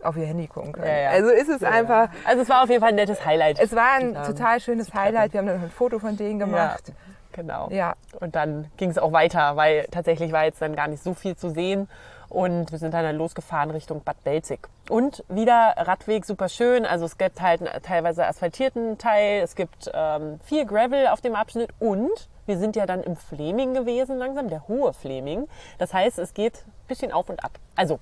auf 0.03 0.17
ihr 0.17 0.25
Handy 0.25 0.47
gucken 0.47 0.73
können. 0.73 0.87
Ja, 0.87 0.97
ja. 1.03 1.09
Also 1.11 1.29
ist 1.29 1.47
es 1.49 1.63
einfach, 1.63 2.09
also 2.25 2.41
es 2.41 2.49
war 2.49 2.63
auf 2.63 2.69
jeden 2.69 2.81
Fall 2.81 2.89
ein 2.89 2.95
nettes 2.95 3.25
Highlight. 3.25 3.59
es 3.59 3.73
war 3.75 3.93
ein 3.93 4.13
Ja. 4.13 4.25
total 4.25 4.59
schönes 4.59 4.93
Highlight. 4.93 5.33
Wir 5.33 5.39
haben 5.39 5.47
dann 5.47 5.57
noch 5.57 5.63
ein 5.63 5.71
Foto 5.71 5.99
von 5.99 6.17
denen 6.17 6.37
gemacht. 6.39 6.91
Genau. 7.35 7.67
Ja. 7.69 7.95
Und 8.21 8.35
dann 8.35 8.71
ging 8.77 8.89
es 8.89 8.97
auch 8.97 9.11
weiter, 9.11 9.55
weil 9.57 9.85
tatsächlich 9.91 10.31
war 10.31 10.45
jetzt 10.45 10.61
dann 10.61 10.75
gar 10.75 10.87
nicht 10.87 11.03
so 11.03 11.13
viel 11.13 11.35
zu 11.35 11.49
sehen. 11.49 11.89
Und 12.29 12.71
wir 12.71 12.79
sind 12.79 12.93
dann, 12.93 13.15
losgefahren 13.15 13.69
Richtung 13.71 14.01
Bad 14.03 14.23
Belzig. 14.23 14.59
Und 14.89 15.23
wieder 15.29 15.73
Radweg 15.77 16.25
super 16.25 16.49
schön. 16.49 16.85
Also 16.85 17.05
es 17.05 17.17
gibt 17.17 17.39
halt 17.41 17.61
einen 17.61 17.81
teilweise 17.83 18.25
asphaltierten 18.25 18.97
Teil, 18.97 19.41
es 19.41 19.55
gibt 19.55 19.91
ähm, 19.93 20.39
viel 20.43 20.65
Gravel 20.65 21.07
auf 21.07 21.21
dem 21.21 21.35
Abschnitt 21.35 21.69
und 21.79 22.09
wir 22.47 22.57
sind 22.57 22.75
ja 22.75 22.85
dann 22.85 23.03
im 23.03 23.15
Fleming 23.15 23.73
gewesen 23.73 24.17
langsam, 24.17 24.49
der 24.49 24.67
hohe 24.67 24.93
Fleming. 24.93 25.47
Das 25.77 25.93
heißt, 25.93 26.17
es 26.19 26.33
geht 26.33 26.63
ein 26.65 26.87
bisschen 26.87 27.11
auf 27.11 27.29
und 27.29 27.43
ab. 27.43 27.51
Also 27.75 27.99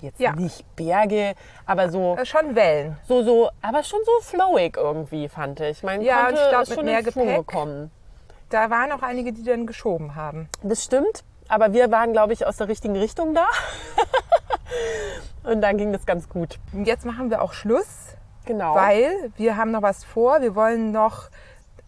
jetzt 0.00 0.20
Ja. 0.20 0.32
nicht 0.32 0.64
Berge, 0.76 1.34
aber 1.66 1.88
so, 1.90 2.16
Äh, 2.16 2.26
Schon 2.26 2.54
Wellen. 2.54 2.98
so, 3.06 3.22
so, 3.22 3.50
aber 3.62 3.82
schon 3.84 4.00
so 4.04 4.12
flowig 4.22 4.76
irgendwie, 4.76 5.28
fand 5.28 5.60
ich. 5.60 5.82
Man 5.82 6.02
Ja, 6.02 6.26
konnte 6.26 6.40
ich 6.42 6.48
glaub, 6.50 6.68
mit 6.68 6.74
schon 6.76 6.84
mehr 6.84 6.98
in 7.00 7.10
Schwung 7.12 7.26
Gepäck. 7.26 7.46
kommen. 7.46 7.90
Da 8.52 8.68
waren 8.68 8.92
auch 8.92 9.02
einige, 9.02 9.32
die 9.32 9.42
dann 9.44 9.66
geschoben 9.66 10.14
haben. 10.14 10.46
Das 10.62 10.84
stimmt, 10.84 11.24
aber 11.48 11.72
wir 11.72 11.90
waren, 11.90 12.12
glaube 12.12 12.34
ich, 12.34 12.46
aus 12.46 12.58
der 12.58 12.68
richtigen 12.68 12.94
Richtung 12.96 13.34
da. 13.34 13.46
Und 15.50 15.62
dann 15.62 15.78
ging 15.78 15.90
das 15.90 16.04
ganz 16.04 16.28
gut. 16.28 16.58
Und 16.74 16.86
jetzt 16.86 17.06
machen 17.06 17.30
wir 17.30 17.40
auch 17.40 17.54
Schluss, 17.54 18.14
Genau. 18.44 18.74
weil 18.74 19.32
wir 19.36 19.56
haben 19.56 19.70
noch 19.70 19.80
was 19.80 20.04
vor. 20.04 20.42
Wir 20.42 20.54
wollen 20.54 20.92
noch 20.92 21.30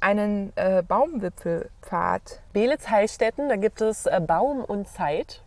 einen 0.01 0.55
äh, 0.57 0.83
Baumwipfelpfad. 0.83 2.41
Belitz-Heilstätten, 2.55 3.51
da 3.51 3.57
gibt 3.57 3.83
es 3.83 4.07
äh, 4.07 4.21
Baum 4.27 4.65
und 4.65 4.89
Zeit. 4.89 5.43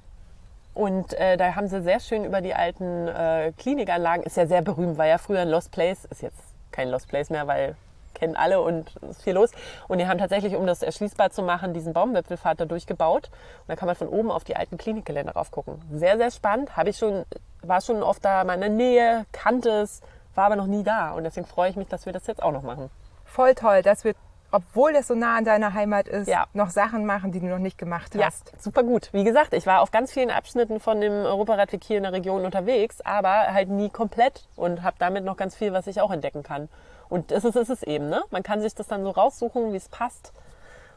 Und 0.76 1.14
äh, 1.16 1.36
da 1.38 1.56
haben 1.56 1.68
sie 1.68 1.82
sehr 1.82 2.00
schön 2.00 2.26
über 2.26 2.42
die 2.42 2.54
alten 2.54 3.08
äh, 3.08 3.54
Klinikanlagen, 3.58 4.24
ist 4.24 4.38
ja 4.38 4.46
sehr 4.46 4.62
berühmt, 4.62 5.00
war 5.00 5.08
ja 5.08 5.18
früher 5.18 5.40
ein 5.40 5.50
Lost 5.50 5.72
Place, 5.72 6.06
ist 6.12 6.22
jetzt 6.22 6.38
kein 6.72 6.90
Lost 6.90 7.08
Place 7.08 7.32
mehr, 7.32 7.48
weil 7.48 7.76
kennen 8.18 8.36
alle 8.36 8.62
und 8.62 8.92
es 9.02 9.18
ist 9.18 9.24
viel 9.24 9.34
los. 9.34 9.52
Und 9.88 10.00
die 10.00 10.08
haben 10.08 10.18
tatsächlich, 10.18 10.56
um 10.56 10.68
das 10.68 10.82
erschließbar 10.82 11.30
zu 11.32 11.44
machen, 11.44 11.74
diesen 11.74 11.94
Baumwipfelpfad 11.94 12.60
da 12.60 12.66
durchgebaut. 12.66 13.30
Und 13.30 13.70
da 13.70 13.76
kann 13.76 13.88
man 13.88 13.96
von 13.96 14.10
oben 14.10 14.32
auf 14.32 14.44
die 14.44 14.56
alten 14.56 14.78
Klinikgelände 14.78 15.34
raufgucken. 15.34 15.82
Sehr, 15.94 16.18
sehr 16.18 16.32
spannend. 16.32 16.76
Habe 16.76 16.90
ich 16.90 16.98
schon, 16.98 17.26
war 17.62 17.82
schon 17.82 18.04
oft 18.04 18.24
da 18.26 18.42
in 18.42 18.48
meiner 18.48 18.70
Nähe, 18.70 19.26
kannte 19.32 19.70
es, 19.70 20.02
war 20.36 20.46
aber 20.46 20.56
noch 20.56 20.68
nie 20.68 20.84
da. 20.84 21.12
Und 21.12 21.24
deswegen 21.24 21.46
freue 21.46 21.70
ich 21.70 21.76
mich, 21.76 21.88
dass 21.88 22.06
wir 22.06 22.14
das 22.14 22.28
jetzt 22.28 22.44
auch 22.44 22.52
noch 22.52 22.64
machen. 22.64 22.90
Voll 23.26 23.56
toll, 23.56 23.82
dass 23.82 24.04
wir 24.04 24.14
obwohl 24.52 24.94
das 24.94 25.08
so 25.08 25.16
nah 25.16 25.38
an 25.38 25.44
deiner 25.44 25.74
Heimat 25.74 26.08
ist, 26.08 26.28
ja. 26.28 26.46
noch 26.54 26.70
Sachen 26.70 27.06
machen, 27.06 27.32
die 27.32 27.40
du 27.40 27.48
noch 27.48 27.58
nicht 27.60 27.78
gemacht 27.78 28.16
hast. 28.16 28.46
Ja, 28.46 28.62
super 28.62 28.84
gut. 28.84 29.10
Wie 29.12 29.24
gesagt, 29.24 29.54
ich 29.54 29.66
war 29.66 29.82
auf 29.82 29.92
ganz 29.92 30.12
vielen 30.12 30.32
Abschnitten 30.32 30.80
von 30.80 31.02
dem 31.02 31.12
Europaradweg 31.12 31.84
hier 31.84 31.98
in 31.98 32.04
der 32.04 32.14
Region 32.14 32.46
unterwegs, 32.46 33.02
aber 33.02 33.54
halt 33.54 33.70
nie 33.70 33.90
komplett 33.90 34.48
und 34.56 34.84
habe 34.84 34.96
damit 35.00 35.26
noch 35.26 35.36
ganz 35.36 35.56
viel, 35.56 35.74
was 35.74 35.88
ich 35.88 36.00
auch 36.00 36.12
entdecken 36.12 36.44
kann. 36.44 36.70
Und 37.10 37.32
es 37.32 37.46
ist, 37.46 37.56
ist 37.56 37.70
es 37.70 37.84
eben, 37.84 38.10
ne? 38.10 38.24
Man 38.32 38.44
kann 38.44 38.62
sich 38.62 38.76
das 38.76 38.88
dann 38.88 39.04
so 39.04 39.12
raussuchen, 39.12 39.74
wie 39.74 39.78
es 39.78 39.90
passt 39.90 40.34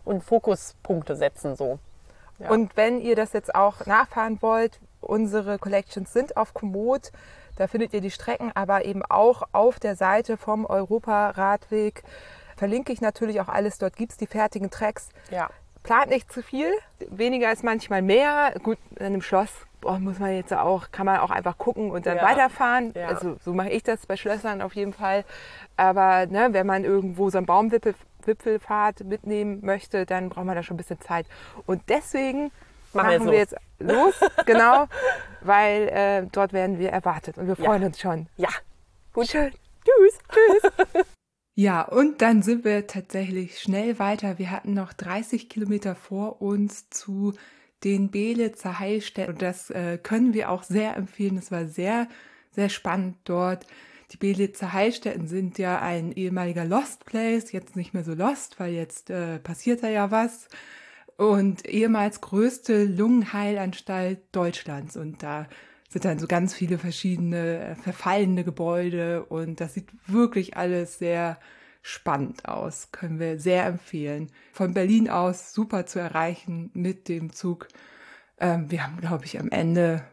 und 0.04 0.24
Fokuspunkte 0.24 1.16
setzen 1.16 1.56
so. 1.56 1.78
Ja. 2.38 2.50
Und 2.50 2.76
wenn 2.76 3.00
ihr 3.00 3.16
das 3.16 3.32
jetzt 3.32 3.54
auch 3.54 3.86
nachfahren 3.86 4.40
wollt, 4.40 4.80
unsere 5.00 5.58
Collections 5.58 6.12
sind 6.12 6.36
auf 6.36 6.54
Komoot. 6.54 7.12
Da 7.56 7.66
findet 7.66 7.92
ihr 7.92 8.00
die 8.00 8.11
Strecken, 8.11 8.52
aber 8.54 8.84
eben 8.84 9.02
auch 9.04 9.42
auf 9.52 9.78
der 9.78 9.96
Seite 9.96 10.36
vom 10.36 10.64
Europaradweg 10.64 12.02
verlinke 12.56 12.92
ich 12.92 13.00
natürlich 13.00 13.40
auch 13.40 13.48
alles. 13.48 13.78
Dort 13.78 13.96
gibt 13.96 14.12
es 14.12 14.18
die 14.18 14.26
fertigen 14.26 14.70
Tracks. 14.70 15.11
Ja. 15.30 15.50
Plant 15.82 16.11
nicht 16.11 16.30
zu 16.32 16.42
viel, 16.42 16.70
weniger 17.08 17.52
ist 17.52 17.64
manchmal 17.64 18.02
mehr. 18.02 18.54
Gut, 18.62 18.78
in 18.96 19.06
einem 19.06 19.22
Schloss 19.22 19.50
boah, 19.81 19.99
muss 19.99 20.18
man 20.18 20.35
jetzt 20.35 20.53
auch, 20.53 20.91
kann 20.91 21.07
man 21.07 21.20
auch 21.20 21.31
einfach 21.31 21.59
gucken 21.59 21.91
und 21.91 22.07
dann 22.07 22.18
ja. 22.18 22.22
weiterfahren. 22.22 22.93
Ja. 22.95 23.09
Also 23.09 23.37
so 23.45 23.53
mache 23.53 23.70
ich 23.70 23.83
das 23.83 24.07
bei 24.07 24.16
Schlössern 24.16 24.62
auf 24.62 24.74
jeden 24.74 24.93
Fall. 24.93 25.24
Aber 25.76 26.26
ne, 26.26 26.49
wenn 26.53 26.66
man 26.66 26.85
irgendwo 26.85 27.31
so 27.31 27.39
einen 27.39 27.47
Baumwipfelfahrt 27.47 29.05
mitnehmen 29.05 29.61
möchte, 29.62 30.07
dann 30.07 30.28
braucht 30.28 30.45
man 30.47 30.57
da 30.57 30.62
schon 30.62 30.74
ein 30.74 30.78
bisschen 30.78 31.01
Zeit. 31.01 31.26
Und 31.66 31.83
deswegen 31.89 32.51
machen, 32.93 33.18
machen 33.18 33.31
wir 33.31 33.39
jetzt 33.39 33.57
los, 33.78 34.14
genau, 34.47 34.87
weil 35.41 35.89
äh, 35.89 36.26
dort 36.31 36.53
werden 36.53 36.78
wir 36.78 36.91
erwartet 36.91 37.39
und 37.39 37.47
wir 37.47 37.57
freuen 37.57 37.83
ja. 37.83 37.89
uns 37.89 38.01
schon. 38.01 38.26
Ja, 38.37 38.51
gut. 39.12 39.28
Schön. 39.28 39.53
Tschüss. 39.85 40.18
Tschüss. 40.28 41.05
Ja, 41.57 41.83
und 41.83 42.22
dann 42.22 42.43
sind 42.43 42.64
wir 42.64 42.87
tatsächlich 42.87 43.59
schnell 43.59 43.99
weiter. 43.99 44.39
Wir 44.39 44.51
hatten 44.51 44.72
noch 44.72 44.95
30 44.95 45.51
Kilometer 45.51 45.95
vor 45.95 46.41
uns 46.41 46.89
zu 46.89 47.35
den 47.85 48.11
Belitzer 48.11 48.78
Heilstätten. 48.78 49.35
Und 49.35 49.43
das 49.43 49.70
äh, 49.70 49.99
können 50.03 50.35
wir 50.35 50.51
auch 50.51 50.62
sehr 50.62 50.97
empfehlen. 50.97 51.39
Es 51.39 51.51
war 51.51 51.66
sehr, 51.66 52.09
sehr 52.51 52.68
spannend 52.68 53.16
dort. 53.24 53.66
Die 54.12 54.16
Belitzer 54.16 54.72
Heilstätten 54.72 55.28
sind 55.28 55.59
ja 55.59 55.81
ein 55.81 56.12
ehemaliger 56.12 56.64
Lost 56.64 57.05
Place, 57.05 57.53
jetzt 57.53 57.76
nicht 57.76 57.95
mehr 57.95 58.05
so 58.05 58.14
Lost, 58.14 58.59
weil 58.59 58.72
jetzt 58.72 59.11
äh, 59.11 59.39
passiert 59.39 59.83
da 59.83 59.89
ja 59.89 60.11
was. 60.11 60.49
Und 61.16 61.66
ehemals 61.68 62.20
größte 62.20 62.85
Lungenheilanstalt 62.85 64.20
Deutschlands. 64.33 64.97
Und 64.97 65.22
da 65.22 65.47
sind 65.91 66.05
dann 66.05 66.18
so 66.18 66.26
ganz 66.26 66.55
viele 66.55 66.78
verschiedene 66.78 67.59
äh, 67.59 67.74
verfallene 67.74 68.45
Gebäude 68.45 69.24
und 69.24 69.61
das 69.61 69.74
sieht 69.74 69.89
wirklich 70.07 70.57
alles 70.57 70.99
sehr 70.99 71.39
spannend 71.83 72.47
aus. 72.47 72.91
Können 72.93 73.18
wir 73.18 73.39
sehr 73.39 73.66
empfehlen. 73.66 74.31
Von 74.53 74.74
Berlin 74.74 75.09
aus 75.09 75.53
super 75.53 75.87
zu 75.87 75.99
erreichen 75.99 76.70
mit 76.74 77.09
dem 77.09 77.33
Zug. 77.33 77.68
Ähm, 78.39 78.70
wir 78.70 78.85
haben, 78.85 78.99
glaube 78.99 79.24
ich, 79.24 79.39
am 79.39 79.51
Ende 79.51 80.05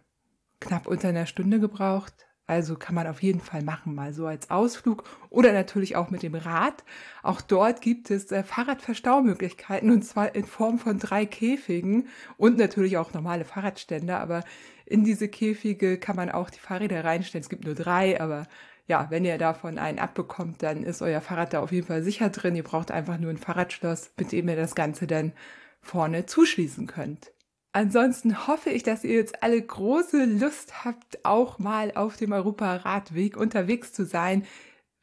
knapp 0.60 0.88
unter 0.88 1.10
einer 1.10 1.26
Stunde 1.26 1.60
gebraucht. 1.60 2.28
Also 2.50 2.76
kann 2.76 2.96
man 2.96 3.08
auf 3.08 3.22
jeden 3.22 3.42
Fall 3.42 3.62
machen, 3.62 3.94
mal 3.94 4.14
so 4.14 4.26
als 4.26 4.50
Ausflug 4.50 5.04
oder 5.30 5.52
natürlich 5.52 5.98
auch 5.98 6.10
mit 6.10 6.24
dem 6.24 6.34
Rad. 6.34 6.86
Auch 7.22 7.42
dort 7.42 7.82
gibt 7.82 8.10
es 8.10 8.32
äh, 8.32 8.42
Fahrradverstaumöglichkeiten 8.42 9.92
und 9.92 10.04
zwar 10.04 10.34
in 10.34 10.46
Form 10.46 10.80
von 10.80 10.98
drei 10.98 11.26
Käfigen 11.26 12.08
und 12.38 12.58
natürlich 12.58 12.96
auch 12.96 13.14
normale 13.14 13.44
Fahrradstände. 13.44 14.16
Aber 14.16 14.46
in 14.86 15.04
diese 15.04 15.28
Käfige 15.28 16.00
kann 16.00 16.16
man 16.16 16.32
auch 16.32 16.50
die 16.50 16.60
Fahrräder 16.60 17.04
reinstellen. 17.04 17.42
Es 17.42 17.50
gibt 17.50 17.66
nur 17.66 17.76
drei, 17.76 18.22
aber 18.22 18.48
ja, 18.88 19.08
wenn 19.10 19.26
ihr 19.26 19.38
davon 19.38 19.78
einen 19.78 20.00
abbekommt, 20.00 20.64
dann 20.64 20.84
ist 20.84 21.02
euer 21.02 21.20
Fahrrad 21.20 21.54
da 21.54 21.60
auf 21.60 21.74
jeden 21.74 21.88
Fall 21.88 22.04
sicher 22.04 22.30
drin. 22.30 22.56
Ihr 22.56 22.64
braucht 22.64 22.90
einfach 22.90 23.18
nur 23.18 23.30
ein 23.30 23.38
Fahrradschloss, 23.38 24.12
mit 24.18 24.32
dem 24.32 24.48
ihr 24.48 24.56
das 24.56 24.76
Ganze 24.76 25.08
dann 25.08 25.34
vorne 25.82 26.26
zuschließen 26.26 26.88
könnt. 26.88 27.34
Ansonsten 27.74 28.48
hoffe 28.48 28.70
ich, 28.70 28.84
dass 28.84 29.04
ihr 29.04 29.16
jetzt 29.16 29.44
alle 29.44 29.62
große 29.62 30.24
Lust 30.26 30.86
habt, 30.86 31.24
auch 31.26 31.60
mal 31.60 31.92
auf 31.96 32.16
dem 32.16 32.32
Europaradweg 32.32 33.36
unterwegs 33.36 33.92
zu 33.92 34.06
sein. 34.06 34.46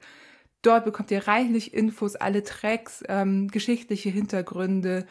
Dort 0.62 0.84
bekommt 0.84 1.11
ihr 1.11 1.26
reichlich 1.26 1.72
Infos, 1.72 2.16
alle 2.16 2.42
Tracks, 2.42 3.02
ähm, 3.09 3.48
geschichtliche 3.48 4.11
Hintergründe 4.11 5.07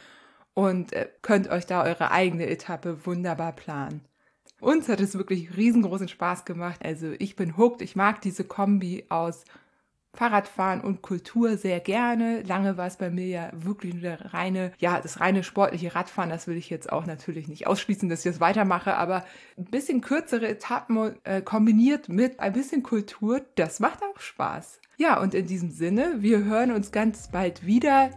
und 0.55 0.93
äh, 0.93 1.07
könnt 1.21 1.49
euch 1.49 1.67
da 1.67 1.83
eure 1.83 2.09
eigene 2.09 2.47
Etappe 2.47 3.05
wunderbar 3.05 3.51
planen. 3.51 4.01
Uns 4.59 4.89
hat 4.89 5.01
es 5.01 5.15
wirklich 5.15 5.55
riesengroßen 5.55 6.07
Spaß 6.07 6.45
gemacht. 6.45 6.79
Also 6.83 7.11
ich 7.19 7.35
bin 7.35 7.57
hooked. 7.57 7.83
Ich 7.83 7.95
mag 7.95 8.21
diese 8.21 8.45
Kombi 8.45 9.05
aus 9.09 9.43
Fahrradfahren 10.15 10.79
und 10.79 11.01
Kultur 11.01 11.57
sehr 11.57 11.81
gerne. 11.81 12.41
Lange 12.43 12.77
war 12.77 12.87
es 12.87 12.95
bei 12.95 13.09
mir 13.09 13.27
ja 13.27 13.51
wirklich 13.53 13.93
nur 13.93 14.03
der 14.03 14.33
reine, 14.33 14.71
ja, 14.79 15.01
das 15.01 15.19
reine 15.19 15.43
sportliche 15.43 15.93
Radfahren. 15.93 16.29
Das 16.29 16.47
will 16.47 16.55
ich 16.55 16.69
jetzt 16.69 16.89
auch 16.91 17.05
natürlich 17.05 17.49
nicht 17.49 17.67
ausschließen, 17.67 18.07
dass 18.07 18.25
ich 18.25 18.31
das 18.31 18.39
weitermache, 18.39 18.95
aber 18.95 19.25
ein 19.57 19.65
bisschen 19.65 19.99
kürzere 19.99 20.47
Etappen 20.47 21.15
äh, 21.25 21.41
kombiniert 21.41 22.07
mit 22.07 22.39
ein 22.39 22.53
bisschen 22.53 22.81
Kultur, 22.81 23.41
das 23.55 23.81
macht 23.81 24.01
auch 24.03 24.19
Spaß. 24.19 24.79
Ja, 24.97 25.19
und 25.19 25.33
in 25.33 25.45
diesem 25.45 25.71
Sinne, 25.71 26.15
wir 26.19 26.45
hören 26.45 26.71
uns 26.71 26.93
ganz 26.93 27.27
bald 27.27 27.65
wieder. 27.65 28.11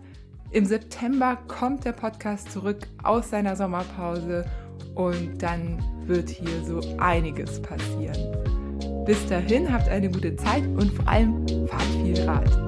Im 0.51 0.65
September 0.65 1.37
kommt 1.47 1.85
der 1.85 1.93
Podcast 1.93 2.51
zurück 2.51 2.87
aus 3.03 3.29
seiner 3.31 3.55
Sommerpause 3.55 4.47
und 4.95 5.43
dann 5.43 5.79
wird 6.07 6.31
hier 6.31 6.65
so 6.65 6.81
einiges 6.99 7.61
passieren. 7.61 8.17
Bis 9.05 9.27
dahin 9.27 9.71
habt 9.71 9.89
eine 9.89 10.11
gute 10.11 10.35
Zeit 10.37 10.67
und 10.67 10.91
vor 10.93 11.07
allem 11.07 11.47
fahrt 11.69 11.83
viel 12.03 12.21
Rad. 12.23 12.68